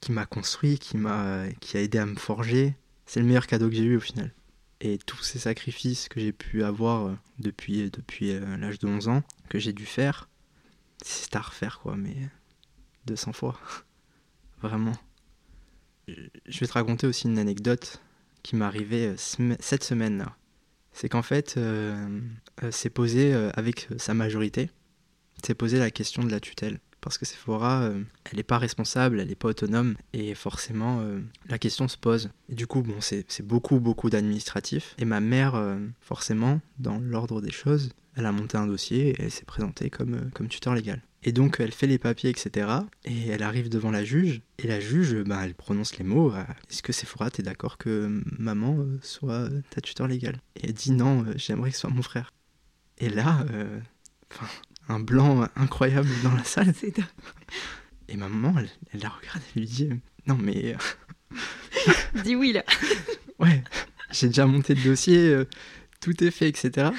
qui 0.00 0.12
m'a 0.12 0.24
construit, 0.24 0.78
qui 0.78 0.96
m'a, 0.96 1.44
qui 1.60 1.76
a 1.76 1.82
aidé 1.82 1.98
à 1.98 2.06
me 2.06 2.16
forger. 2.16 2.74
C'est 3.04 3.20
le 3.20 3.26
meilleur 3.26 3.46
cadeau 3.46 3.68
que 3.68 3.74
j'ai 3.74 3.84
eu 3.84 3.96
au 3.96 4.00
final. 4.00 4.32
Et 4.80 4.98
tous 4.98 5.22
ces 5.22 5.38
sacrifices 5.38 6.08
que 6.08 6.20
j'ai 6.20 6.32
pu 6.32 6.62
avoir 6.62 7.16
depuis, 7.38 7.90
depuis 7.90 8.32
euh, 8.32 8.56
l'âge 8.56 8.78
de 8.78 8.86
11 8.86 9.08
ans, 9.08 9.22
que 9.48 9.58
j'ai 9.58 9.72
dû 9.72 9.86
faire, 9.86 10.28
c'est 11.02 11.34
à 11.36 11.40
refaire, 11.40 11.80
quoi, 11.80 11.96
mais 11.96 12.16
200 13.06 13.32
fois. 13.32 13.58
Vraiment. 14.62 14.94
Je 16.08 16.60
vais 16.60 16.66
te 16.66 16.72
raconter 16.72 17.06
aussi 17.06 17.26
une 17.26 17.38
anecdote 17.38 18.00
qui 18.42 18.56
m'est 18.56 18.64
arrivée 18.64 19.08
euh, 19.08 19.54
cette 19.60 19.82
semaine-là. 19.82 20.36
C'est 20.92 21.08
qu'en 21.08 21.22
fait, 21.22 21.56
euh, 21.56 22.20
euh, 22.62 22.70
c'est 22.70 22.90
posé 22.90 23.34
avec 23.54 23.88
sa 23.98 24.14
majorité, 24.14 24.70
c'est 25.44 25.54
posé 25.54 25.78
la 25.78 25.90
question 25.90 26.22
de 26.22 26.30
la 26.30 26.40
tutelle. 26.40 26.78
Parce 27.06 27.18
que 27.18 27.24
Sephora, 27.24 27.88
elle 28.24 28.36
n'est 28.36 28.42
pas 28.42 28.58
responsable, 28.58 29.20
elle 29.20 29.28
n'est 29.28 29.36
pas 29.36 29.48
autonome, 29.48 29.94
et 30.12 30.34
forcément, 30.34 31.00
la 31.48 31.56
question 31.56 31.86
se 31.86 31.96
pose. 31.96 32.30
Du 32.48 32.66
coup, 32.66 32.82
bon, 32.82 32.96
c'est 33.00 33.46
beaucoup, 33.46 33.78
beaucoup 33.78 34.10
d'administratifs. 34.10 34.96
Et 34.98 35.04
ma 35.04 35.20
mère, 35.20 35.54
forcément, 36.00 36.60
dans 36.80 36.98
l'ordre 36.98 37.40
des 37.40 37.52
choses, 37.52 37.90
elle 38.16 38.26
a 38.26 38.32
monté 38.32 38.58
un 38.58 38.66
dossier 38.66 39.10
et 39.10 39.22
elle 39.22 39.30
s'est 39.30 39.44
présentée 39.44 39.88
comme, 39.88 40.30
comme 40.32 40.48
tuteur 40.48 40.74
légal. 40.74 41.00
Et 41.26 41.32
donc 41.32 41.56
elle 41.58 41.72
fait 41.72 41.88
les 41.88 41.98
papiers, 41.98 42.30
etc. 42.30 42.68
Et 43.04 43.28
elle 43.28 43.42
arrive 43.42 43.68
devant 43.68 43.90
la 43.90 44.04
juge. 44.04 44.42
Et 44.58 44.68
la 44.68 44.78
juge, 44.78 45.16
bah, 45.24 45.40
elle 45.44 45.56
prononce 45.56 45.98
les 45.98 46.04
mots. 46.04 46.32
Euh, 46.32 46.44
est-ce 46.70 46.84
que 46.84 46.92
Sephora, 46.92 47.30
t'es 47.30 47.42
d'accord 47.42 47.78
que 47.78 48.22
maman 48.38 48.76
euh, 48.78 48.98
soit 49.02 49.48
ta 49.70 49.80
tuteur 49.80 50.06
légale 50.06 50.40
Et 50.54 50.68
elle 50.68 50.72
dit 50.72 50.92
non, 50.92 51.24
euh, 51.24 51.32
j'aimerais 51.34 51.70
que 51.70 51.74
ce 51.74 51.80
soit 51.80 51.90
mon 51.90 52.02
frère. 52.02 52.32
Et 52.98 53.10
là, 53.10 53.44
un 54.88 55.00
blanc 55.00 55.48
incroyable 55.56 56.08
dans 56.22 56.34
la 56.34 56.44
salle. 56.44 56.72
Et 58.08 58.16
ma 58.16 58.28
maman, 58.28 58.58
elle, 58.58 59.00
la 59.00 59.08
regarde, 59.08 59.40
elle 59.54 59.62
lui 59.62 59.68
dit 59.68 59.90
non 60.26 60.36
mais... 60.36 60.76
dis 62.24 62.36
oui 62.36 62.52
là. 62.52 62.64
ouais, 63.38 63.62
j'ai 64.10 64.28
déjà 64.28 64.46
monté 64.46 64.74
le 64.74 64.82
dossier, 64.82 65.42
tout 66.00 66.22
est 66.22 66.30
fait, 66.30 66.48
etc. 66.48 66.90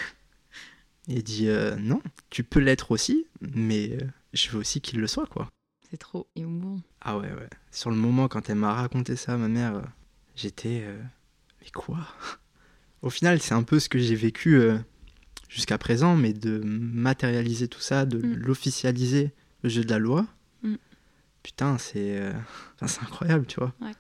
Et 1.08 1.22
dit 1.22 1.48
non, 1.80 2.02
tu 2.30 2.44
peux 2.44 2.60
l'être 2.60 2.92
aussi, 2.92 3.26
mais 3.42 3.98
je 4.34 4.50
veux 4.50 4.60
aussi 4.60 4.82
qu'il 4.82 5.00
le 5.00 5.08
soit, 5.08 5.28
quoi. 5.28 5.50
C'est 5.90 5.98
trop 5.98 6.28
émouvant. 6.36 6.82
Ah 7.02 7.18
ouais, 7.18 7.32
ouais. 7.32 7.50
Sur 7.72 7.92
le 7.92 7.96
moment, 7.96 8.28
quand 8.28 8.50
elle 8.50 8.58
m'a 8.58 8.74
raconté 8.74 9.16
ça, 9.16 9.38
ma 9.38 9.48
mère, 9.48 9.76
euh, 9.76 9.82
j'étais. 10.36 10.82
Euh, 10.84 11.02
mais 11.62 11.70
quoi 11.72 12.00
Au 13.02 13.10
final, 13.10 13.42
c'est 13.42 13.54
un 13.54 13.64
peu 13.64 13.80
ce 13.80 13.88
que 13.88 14.00
j'ai 14.00 14.16
vécu 14.16 14.56
euh, 14.56 14.78
jusqu'à 15.48 15.78
présent, 15.78 16.16
mais 16.16 16.34
de 16.34 16.60
matérialiser 16.64 17.68
tout 17.68 17.80
ça, 17.80 18.06
de 18.06 18.18
mm. 18.18 18.34
l'officialiser, 18.36 19.32
le 19.64 19.70
jeu 19.70 19.84
de 19.84 19.90
la 19.90 20.00
loi. 20.00 20.26
Mm. 20.64 20.76
Putain, 21.44 21.78
c'est. 21.78 22.22
c'est 22.86 23.02
incroyable, 23.02 23.46
tu 23.46 23.60
vois. 23.60 23.74
Ouais. 23.82 23.94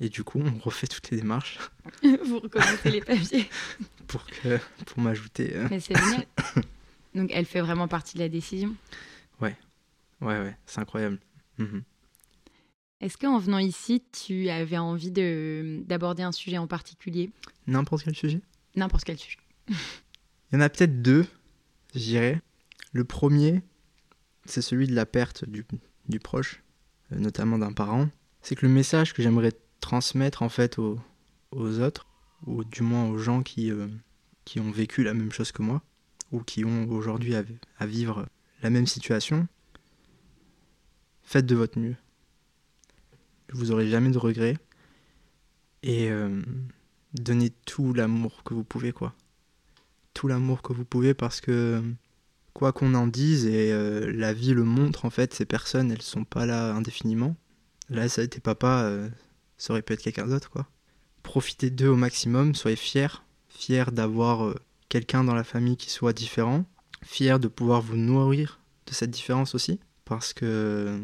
Et 0.00 0.08
du 0.08 0.24
coup, 0.24 0.40
on 0.40 0.58
refait 0.58 0.86
toutes 0.86 1.10
les 1.10 1.18
démarches. 1.18 1.58
Vous 2.24 2.38
recommencez 2.38 2.90
les 2.90 3.00
papiers. 3.00 3.48
pour 4.06 4.24
que, 4.26 4.58
pour 4.84 5.00
m'ajouter. 5.00 5.54
Mais 5.70 5.80
c'est 5.80 5.96
génial. 5.96 6.26
Donc, 7.14 7.30
elle 7.32 7.46
fait 7.46 7.60
vraiment 7.60 7.88
partie 7.88 8.14
de 8.14 8.22
la 8.22 8.28
décision 8.28 8.76
Ouais. 9.40 9.56
Ouais, 10.20 10.38
ouais, 10.40 10.56
c'est 10.66 10.80
incroyable. 10.80 11.18
Mhm. 11.58 11.82
Est-ce 13.00 13.18
qu'en 13.18 13.38
venant 13.38 13.58
ici, 13.58 14.02
tu 14.12 14.48
avais 14.48 14.78
envie 14.78 15.10
d'aborder 15.10 16.22
un 16.22 16.32
sujet 16.32 16.58
en 16.58 16.66
particulier? 16.66 17.30
N'importe 17.66 18.04
quel 18.04 18.14
sujet? 18.14 18.40
N'importe 18.74 19.04
quel 19.04 19.18
sujet. 19.18 19.38
Il 20.56 20.60
y 20.60 20.62
en 20.62 20.64
a 20.64 20.70
peut-être 20.70 21.02
deux, 21.02 21.26
je 21.94 21.98
dirais. 21.98 22.40
Le 22.94 23.04
premier, 23.04 23.60
c'est 24.46 24.62
celui 24.62 24.86
de 24.86 24.94
la 24.94 25.04
perte 25.04 25.44
du, 25.44 26.18
proche, 26.18 26.62
euh, 27.12 27.18
notamment 27.18 27.58
d'un 27.58 27.74
parent. 27.74 28.08
C'est 28.40 28.54
que 28.54 28.64
le 28.64 28.72
message 28.72 29.12
que 29.12 29.22
j'aimerais 29.22 29.52
transmettre 29.80 30.40
en 30.40 30.48
fait 30.48 30.78
aux, 30.78 30.98
autres, 31.52 32.06
ou 32.46 32.64
du 32.64 32.80
moins 32.80 33.04
aux 33.04 33.18
gens 33.18 33.42
qui, 33.42 33.70
euh, 33.70 33.86
qui 34.46 34.58
ont 34.58 34.70
vécu 34.70 35.04
la 35.04 35.12
même 35.12 35.30
chose 35.30 35.52
que 35.52 35.60
moi, 35.60 35.82
ou 36.32 36.40
qui 36.40 36.64
ont 36.64 36.88
aujourd'hui 36.88 37.34
à, 37.34 37.86
vivre 37.86 38.26
la 38.62 38.70
même 38.70 38.86
situation, 38.86 39.46
faites 41.22 41.44
de 41.44 41.54
votre 41.54 41.78
mieux. 41.78 41.96
Vous 43.52 43.66
n'aurez 43.66 43.88
jamais 43.88 44.08
de 44.08 44.16
regrets. 44.16 44.56
Et 45.82 46.10
euh, 46.10 46.40
donnez 47.12 47.50
tout 47.50 47.92
l'amour 47.92 48.42
que 48.42 48.54
vous 48.54 48.64
pouvez, 48.64 48.92
quoi. 48.92 49.14
Tout 50.16 50.28
l'amour 50.28 50.62
que 50.62 50.72
vous 50.72 50.86
pouvez 50.86 51.12
parce 51.12 51.42
que, 51.42 51.82
quoi 52.54 52.72
qu'on 52.72 52.94
en 52.94 53.06
dise, 53.06 53.44
et 53.44 53.70
euh, 53.70 54.10
la 54.10 54.32
vie 54.32 54.54
le 54.54 54.64
montre, 54.64 55.04
en 55.04 55.10
fait, 55.10 55.34
ces 55.34 55.44
personnes, 55.44 55.92
elles 55.92 56.00
sont 56.00 56.24
pas 56.24 56.46
là 56.46 56.72
indéfiniment. 56.72 57.36
Là, 57.90 58.08
ça 58.08 58.22
a 58.22 58.24
été 58.24 58.40
papa, 58.40 58.84
euh, 58.84 59.10
ça 59.58 59.74
aurait 59.74 59.82
pu 59.82 59.92
être 59.92 60.00
quelqu'un 60.00 60.26
d'autre, 60.26 60.48
quoi. 60.48 60.66
Profitez 61.22 61.68
d'eux 61.68 61.90
au 61.90 61.96
maximum, 61.96 62.54
soyez 62.54 62.78
fiers. 62.78 63.22
Fiers 63.50 63.92
d'avoir 63.92 64.54
quelqu'un 64.88 65.22
dans 65.22 65.34
la 65.34 65.44
famille 65.44 65.76
qui 65.76 65.90
soit 65.90 66.14
différent. 66.14 66.64
Fiers 67.02 67.38
de 67.38 67.48
pouvoir 67.48 67.82
vous 67.82 67.96
nourrir 67.96 68.58
de 68.86 68.94
cette 68.94 69.10
différence 69.10 69.54
aussi. 69.54 69.80
Parce 70.06 70.32
que 70.32 70.98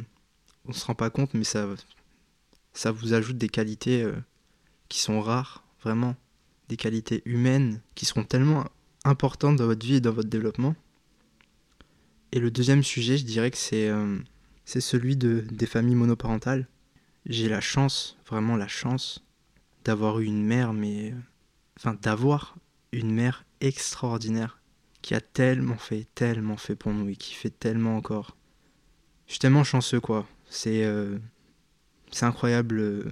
on 0.64 0.72
se 0.72 0.86
rend 0.86 0.94
pas 0.94 1.10
compte, 1.10 1.34
mais 1.34 1.44
ça, 1.44 1.68
ça 2.72 2.92
vous 2.92 3.12
ajoute 3.12 3.36
des 3.36 3.50
qualités 3.50 4.02
euh, 4.04 4.16
qui 4.88 5.00
sont 5.00 5.20
rares, 5.20 5.64
vraiment. 5.82 6.16
Des 6.70 6.78
qualités 6.78 7.20
humaines 7.26 7.82
qui 7.94 8.06
seront 8.06 8.24
tellement 8.24 8.64
importantes 9.04 9.56
dans 9.56 9.66
votre 9.66 9.84
vie 9.84 9.96
et 9.96 10.00
dans 10.00 10.12
votre 10.12 10.28
développement. 10.28 10.74
Et 12.32 12.40
le 12.40 12.50
deuxième 12.50 12.82
sujet, 12.82 13.18
je 13.18 13.24
dirais 13.24 13.50
que 13.50 13.58
c'est 13.58 13.88
euh, 13.88 14.18
celui 14.64 15.16
de, 15.16 15.44
des 15.50 15.66
familles 15.66 15.94
monoparentales. 15.94 16.68
J'ai 17.26 17.48
la 17.48 17.60
chance, 17.60 18.16
vraiment 18.26 18.56
la 18.56 18.68
chance, 18.68 19.24
d'avoir 19.84 20.20
eu 20.20 20.24
une 20.24 20.44
mère, 20.44 20.72
mais. 20.72 21.14
Enfin, 21.78 21.96
d'avoir 22.00 22.56
une 22.92 23.12
mère 23.12 23.44
extraordinaire 23.60 24.60
qui 25.00 25.14
a 25.14 25.20
tellement 25.20 25.78
fait, 25.78 26.06
tellement 26.14 26.56
fait 26.56 26.76
pour 26.76 26.92
nous 26.92 27.08
et 27.08 27.16
qui 27.16 27.34
fait 27.34 27.50
tellement 27.50 27.96
encore 27.96 28.36
je 29.32 29.36
suis 29.36 29.40
tellement 29.40 29.64
chanceux, 29.64 29.98
quoi. 29.98 30.26
C'est 30.50 30.84
euh, 30.84 31.16
c'est 32.10 32.26
incroyable 32.26 32.80
euh, 32.80 33.04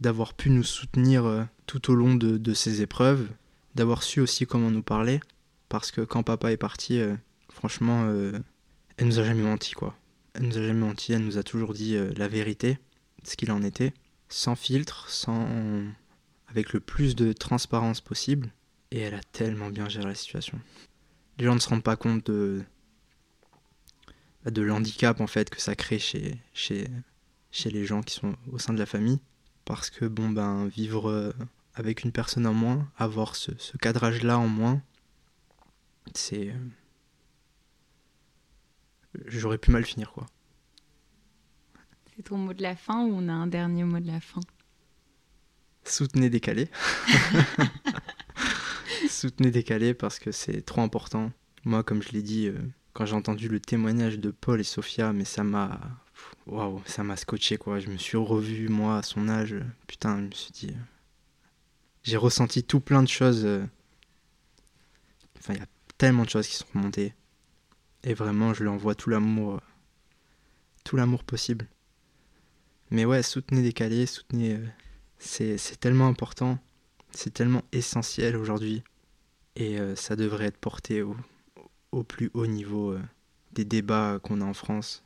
d'avoir 0.00 0.32
pu 0.32 0.48
nous 0.48 0.62
soutenir 0.62 1.26
euh, 1.26 1.44
tout 1.66 1.90
au 1.90 1.94
long 1.94 2.14
de, 2.14 2.38
de 2.38 2.54
ces 2.54 2.80
épreuves, 2.80 3.28
d'avoir 3.74 4.02
su 4.02 4.20
aussi 4.20 4.46
comment 4.46 4.70
nous 4.70 4.82
parler, 4.82 5.20
parce 5.68 5.90
que 5.90 6.00
quand 6.00 6.22
papa 6.22 6.52
est 6.52 6.56
parti, 6.56 7.00
franchement, 7.50 8.08
elle 8.96 9.06
nous 9.06 9.18
a 9.18 9.24
jamais 9.24 9.42
menti, 9.42 9.72
quoi. 9.72 9.96
Elle 10.34 10.48
nous 10.48 10.58
a 10.58 10.62
jamais 10.62 10.86
menti, 10.86 11.12
elle 11.12 11.24
nous 11.24 11.38
a 11.38 11.42
toujours 11.42 11.74
dit 11.74 11.96
la 12.16 12.28
vérité, 12.28 12.78
ce 13.24 13.36
qu'il 13.36 13.50
en 13.50 13.62
était, 13.62 13.92
sans 14.28 14.54
filtre, 14.54 15.08
sans 15.08 15.46
avec 16.48 16.72
le 16.72 16.80
plus 16.80 17.16
de 17.16 17.32
transparence 17.32 18.00
possible, 18.00 18.50
et 18.90 19.00
elle 19.00 19.14
a 19.14 19.22
tellement 19.32 19.70
bien 19.70 19.88
géré 19.88 20.06
la 20.06 20.14
situation. 20.14 20.58
Les 21.38 21.44
gens 21.44 21.54
ne 21.54 21.60
se 21.60 21.68
rendent 21.68 21.82
pas 21.82 21.96
compte 21.96 22.30
de, 22.30 22.62
de 24.50 24.62
l'handicap 24.62 25.20
en 25.20 25.26
fait 25.26 25.50
que 25.50 25.60
ça 25.60 25.74
crée 25.74 25.98
chez, 25.98 26.38
chez, 26.54 26.88
chez 27.50 27.70
les 27.70 27.84
gens 27.84 28.02
qui 28.02 28.14
sont 28.14 28.34
au 28.52 28.58
sein 28.58 28.72
de 28.72 28.78
la 28.78 28.86
famille. 28.86 29.20
Parce 29.64 29.90
que 29.90 30.04
bon 30.04 30.30
ben 30.30 30.68
vivre 30.68 31.10
euh, 31.10 31.32
avec 31.74 32.04
une 32.04 32.12
personne 32.12 32.46
en 32.46 32.54
moins, 32.54 32.88
avoir 32.96 33.34
ce, 33.34 33.50
ce 33.58 33.76
cadrage-là 33.76 34.38
en 34.38 34.46
moins, 34.46 34.80
c'est. 36.14 36.48
Euh, 36.48 36.54
j'aurais 39.26 39.58
pu 39.58 39.70
mal 39.70 39.84
finir 39.84 40.12
quoi. 40.12 40.26
C'est 42.14 42.22
ton 42.22 42.38
mot 42.38 42.54
de 42.54 42.62
la 42.62 42.76
fin 42.76 43.04
ou 43.04 43.12
on 43.14 43.28
a 43.28 43.32
un 43.32 43.46
dernier 43.46 43.84
mot 43.84 44.00
de 44.00 44.06
la 44.06 44.20
fin? 44.20 44.40
Soutenez 45.84 46.30
décalé. 46.30 46.68
Soutenez 49.08 49.50
décalé 49.50 49.94
parce 49.94 50.18
que 50.18 50.32
c'est 50.32 50.62
trop 50.62 50.80
important. 50.80 51.32
Moi, 51.64 51.82
comme 51.82 52.02
je 52.02 52.12
l'ai 52.12 52.22
dit, 52.22 52.48
euh, 52.48 52.58
quand 52.92 53.06
j'ai 53.06 53.14
entendu 53.14 53.48
le 53.48 53.60
témoignage 53.60 54.18
de 54.18 54.30
Paul 54.30 54.60
et 54.60 54.64
Sophia, 54.64 55.12
mais 55.12 55.24
ça 55.24 55.44
m'a. 55.44 55.80
Waouh, 56.46 56.82
ça 56.86 57.04
m'a 57.04 57.16
scotché 57.16 57.58
quoi. 57.58 57.78
Je 57.78 57.88
me 57.88 57.98
suis 57.98 58.16
revu, 58.16 58.68
moi, 58.68 58.98
à 58.98 59.02
son 59.02 59.28
âge. 59.28 59.54
Putain, 59.86 60.18
je 60.18 60.22
me 60.22 60.30
suis 60.32 60.52
dit. 60.52 60.74
J'ai 62.02 62.16
ressenti 62.16 62.62
tout 62.62 62.80
plein 62.80 63.02
de 63.02 63.08
choses. 63.08 63.46
Enfin, 65.38 65.54
il 65.54 65.58
y 65.58 65.62
a 65.62 65.66
tellement 65.98 66.24
de 66.24 66.30
choses 66.30 66.46
qui 66.46 66.56
sont 66.56 66.66
remontées. 66.74 67.14
Et 68.02 68.14
vraiment, 68.14 68.54
je 68.54 68.62
lui 68.62 68.68
envoie 68.68 68.94
tout 68.94 69.10
l'amour. 69.10 69.60
Tout 70.84 70.96
l'amour 70.96 71.24
possible. 71.24 71.66
Mais 72.90 73.04
ouais, 73.04 73.22
soutenez 73.22 73.62
Décalé, 73.62 74.06
soutenez. 74.06 74.54
Euh, 74.54 74.66
c'est 75.18 75.80
tellement 75.80 76.06
important. 76.06 76.58
C'est 77.10 77.32
tellement 77.32 77.62
essentiel 77.72 78.36
aujourd'hui. 78.36 78.82
Et 79.56 79.80
euh, 79.80 79.96
ça 79.96 80.16
devrait 80.16 80.46
être 80.46 80.58
porté 80.58 81.02
au, 81.02 81.16
au 81.92 82.04
plus 82.04 82.30
haut 82.34 82.46
niveau 82.46 82.92
euh, 82.92 83.02
des 83.52 83.64
débats 83.64 84.18
qu'on 84.22 84.40
a 84.40 84.44
en 84.44 84.54
France. 84.54 85.04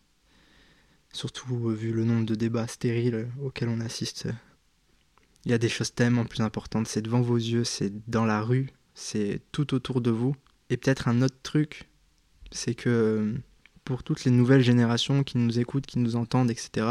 Surtout 1.13 1.71
euh, 1.71 1.75
vu 1.75 1.93
le 1.93 2.05
nombre 2.05 2.27
de 2.27 2.35
débats 2.35 2.67
stériles 2.67 3.15
euh, 3.15 3.27
auxquels 3.43 3.69
on 3.69 3.81
assiste. 3.81 4.29
Il 5.45 5.51
y 5.51 5.55
a 5.55 5.59
des 5.59 5.69
choses 5.69 5.95
tellement 5.95 6.25
plus 6.25 6.43
importantes. 6.43 6.87
C'est 6.87 7.03
devant 7.03 7.21
vos 7.21 7.37
yeux, 7.37 7.65
c'est 7.65 7.93
dans 8.09 8.25
la 8.25 8.43
rue, 8.43 8.71
c'est 8.95 9.41
tout 9.53 9.75
autour 9.75 10.01
de 10.01 10.11
vous. 10.11 10.37
Et 10.71 10.77
peut-être 10.77 11.09
un 11.09 11.21
autre 11.21 11.39
truc, 11.43 11.89
c'est 12.53 12.75
que 12.75 13.35
pour 13.85 14.03
toutes 14.03 14.25
les 14.25 14.31
nouvelles 14.31 14.63
générations 14.63 15.23
qui 15.25 15.37
nous 15.37 15.59
écoutent, 15.59 15.87
qui 15.87 15.99
nous 15.99 16.17
entendent, 16.17 16.51
etc., 16.51 16.87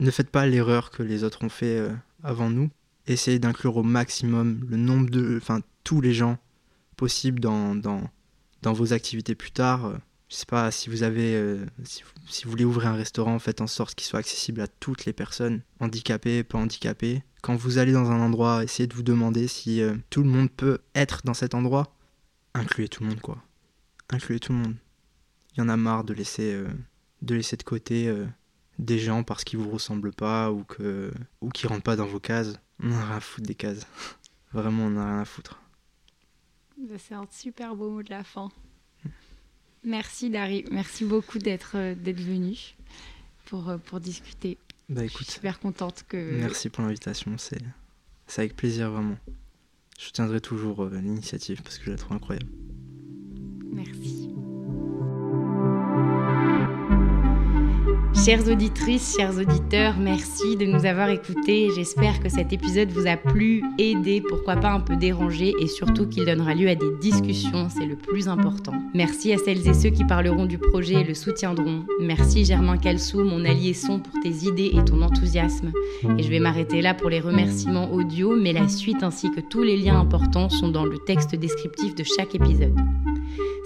ne 0.00 0.10
faites 0.10 0.30
pas 0.30 0.46
l'erreur 0.46 0.90
que 0.90 1.02
les 1.02 1.24
autres 1.24 1.44
ont 1.44 1.48
fait 1.48 1.88
avant 2.22 2.50
nous. 2.50 2.70
Essayez 3.06 3.38
d'inclure 3.38 3.76
au 3.76 3.82
maximum 3.82 4.66
le 4.68 4.76
nombre 4.76 5.10
de. 5.10 5.38
Enfin, 5.40 5.60
tous 5.84 6.00
les 6.00 6.14
gens 6.14 6.38
possibles 6.96 7.40
dans, 7.40 7.74
dans, 7.74 8.02
dans 8.62 8.72
vos 8.72 8.92
activités 8.92 9.34
plus 9.34 9.50
tard. 9.50 9.86
Euh, 9.86 9.96
je 10.28 10.36
sais 10.36 10.46
pas 10.46 10.70
si 10.70 10.88
vous 10.88 11.02
avez, 11.02 11.34
euh, 11.34 11.66
si, 11.84 12.02
vous, 12.44 12.50
voulez 12.50 12.64
ouvrir 12.64 12.88
un 12.88 12.94
restaurant, 12.94 13.38
faites 13.38 13.60
en 13.60 13.66
sorte 13.66 13.94
qu'il 13.94 14.06
soit 14.06 14.20
accessible 14.20 14.62
à 14.62 14.66
toutes 14.66 15.04
les 15.04 15.12
personnes, 15.12 15.60
handicapées, 15.78 16.42
pas 16.42 16.58
handicapées. 16.58 17.22
Quand 17.42 17.54
vous 17.54 17.78
allez 17.78 17.92
dans 17.92 18.10
un 18.10 18.20
endroit, 18.20 18.64
essayez 18.64 18.86
de 18.86 18.94
vous 18.94 19.02
demander 19.02 19.46
si 19.46 19.82
euh, 19.82 19.94
tout 20.08 20.22
le 20.22 20.30
monde 20.30 20.50
peut 20.50 20.78
être 20.94 21.20
dans 21.24 21.34
cet 21.34 21.54
endroit. 21.54 21.94
Incluez 22.54 22.88
tout 22.88 23.02
le 23.02 23.10
monde, 23.10 23.20
quoi. 23.20 23.42
Incluez 24.10 24.40
tout 24.40 24.52
le 24.52 24.58
monde. 24.58 24.76
Il 25.54 25.60
y 25.60 25.62
en 25.62 25.68
a 25.68 25.76
marre 25.76 26.04
de 26.04 26.14
laisser, 26.14 26.62
de 27.22 27.34
laisser 27.34 27.56
de 27.56 27.62
côté 27.62 28.14
des 28.78 28.98
gens 28.98 29.22
parce 29.22 29.44
qu'ils 29.44 29.58
vous 29.58 29.70
ressemblent 29.70 30.12
pas 30.12 30.50
ou 30.50 30.64
que 30.64 31.12
ou 31.40 31.50
qui 31.50 31.66
rentrent 31.66 31.82
pas 31.82 31.96
dans 31.96 32.06
vos 32.06 32.20
cases. 32.20 32.58
On 32.82 32.90
a 32.92 33.04
rien 33.04 33.16
à 33.16 33.20
foutre 33.20 33.46
des 33.46 33.54
cases. 33.54 33.86
Vraiment, 34.52 34.84
on 34.84 34.96
a 34.96 35.06
rien 35.06 35.20
à 35.20 35.24
foutre. 35.24 35.60
Bah, 36.78 36.96
c'est 36.98 37.14
un 37.14 37.26
super 37.30 37.76
beau 37.76 37.90
mot 37.90 38.02
de 38.02 38.10
la 38.10 38.24
fin. 38.24 38.50
Merci 39.84 40.30
Dari, 40.30 40.64
merci 40.70 41.04
beaucoup 41.04 41.38
d'être 41.38 41.76
euh, 41.76 41.94
d'être 41.94 42.20
venu 42.20 42.76
pour, 43.46 43.68
euh, 43.68 43.78
pour 43.78 43.98
discuter. 43.98 44.58
Bah 44.88 45.04
écoute, 45.04 45.20
je 45.20 45.24
suis 45.24 45.32
super 45.34 45.58
contente 45.58 46.04
que. 46.08 46.38
Merci 46.38 46.68
pour 46.68 46.82
l'invitation, 46.82 47.36
c'est 47.38 47.60
avec 48.36 48.56
plaisir 48.56 48.90
vraiment. 48.90 49.16
Je 50.04 50.10
tiendrai 50.10 50.40
toujours 50.40 50.82
euh, 50.82 51.00
l'initiative 51.00 51.62
parce 51.62 51.78
que 51.78 51.84
je 51.84 51.90
la 51.90 51.96
trouve 51.96 52.16
incroyable. 52.16 52.50
Merci. 53.72 54.21
Chères 58.24 58.46
auditrices, 58.46 59.16
chers 59.16 59.36
auditeurs, 59.36 59.96
merci 59.98 60.56
de 60.56 60.64
nous 60.64 60.86
avoir 60.86 61.08
écoutés. 61.08 61.70
J'espère 61.74 62.20
que 62.20 62.28
cet 62.28 62.52
épisode 62.52 62.92
vous 62.92 63.08
a 63.08 63.16
plu, 63.16 63.64
aidé, 63.78 64.22
pourquoi 64.28 64.54
pas 64.54 64.70
un 64.70 64.78
peu 64.78 64.94
dérangé 64.94 65.52
et 65.58 65.66
surtout 65.66 66.06
qu'il 66.06 66.24
donnera 66.24 66.54
lieu 66.54 66.68
à 66.68 66.76
des 66.76 66.92
discussions, 67.00 67.66
c'est 67.68 67.84
le 67.84 67.96
plus 67.96 68.28
important. 68.28 68.74
Merci 68.94 69.32
à 69.32 69.38
celles 69.38 69.66
et 69.66 69.74
ceux 69.74 69.90
qui 69.90 70.04
parleront 70.04 70.46
du 70.46 70.56
projet 70.56 71.00
et 71.00 71.04
le 71.04 71.14
soutiendront. 71.14 71.84
Merci 72.00 72.44
Germain 72.44 72.76
Calsou, 72.76 73.24
mon 73.24 73.44
allié 73.44 73.74
son, 73.74 73.98
pour 73.98 74.20
tes 74.20 74.46
idées 74.46 74.70
et 74.72 74.84
ton 74.84 75.02
enthousiasme. 75.02 75.72
Et 76.16 76.22
je 76.22 76.30
vais 76.30 76.38
m'arrêter 76.38 76.80
là 76.80 76.94
pour 76.94 77.10
les 77.10 77.18
remerciements 77.18 77.90
audio, 77.90 78.36
mais 78.36 78.52
la 78.52 78.68
suite 78.68 79.02
ainsi 79.02 79.32
que 79.32 79.40
tous 79.40 79.64
les 79.64 79.76
liens 79.76 79.98
importants 79.98 80.48
sont 80.48 80.68
dans 80.68 80.84
le 80.84 80.98
texte 80.98 81.34
descriptif 81.34 81.96
de 81.96 82.04
chaque 82.04 82.36
épisode. 82.36 82.78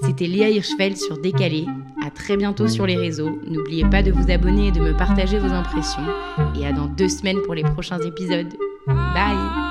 C'était 0.02 0.26
Léa 0.26 0.48
Hirschfeld 0.48 0.96
sur 0.96 1.18
Décalé. 1.18 1.66
À 2.05 2.11
très 2.11 2.36
bientôt 2.36 2.68
sur 2.68 2.86
les 2.86 2.97
réseaux. 2.97 3.38
N'oubliez 3.47 3.84
pas 3.84 4.03
de 4.03 4.11
vous 4.12 4.30
abonner 4.30 4.68
et 4.68 4.72
de 4.72 4.80
me 4.80 4.97
partager 4.97 5.38
vos 5.38 5.53
impressions. 5.53 6.07
Et 6.59 6.66
à 6.66 6.72
dans 6.72 6.86
deux 6.86 7.09
semaines 7.09 7.40
pour 7.44 7.55
les 7.55 7.62
prochains 7.62 8.01
épisodes. 8.01 8.55
Bye 8.86 9.65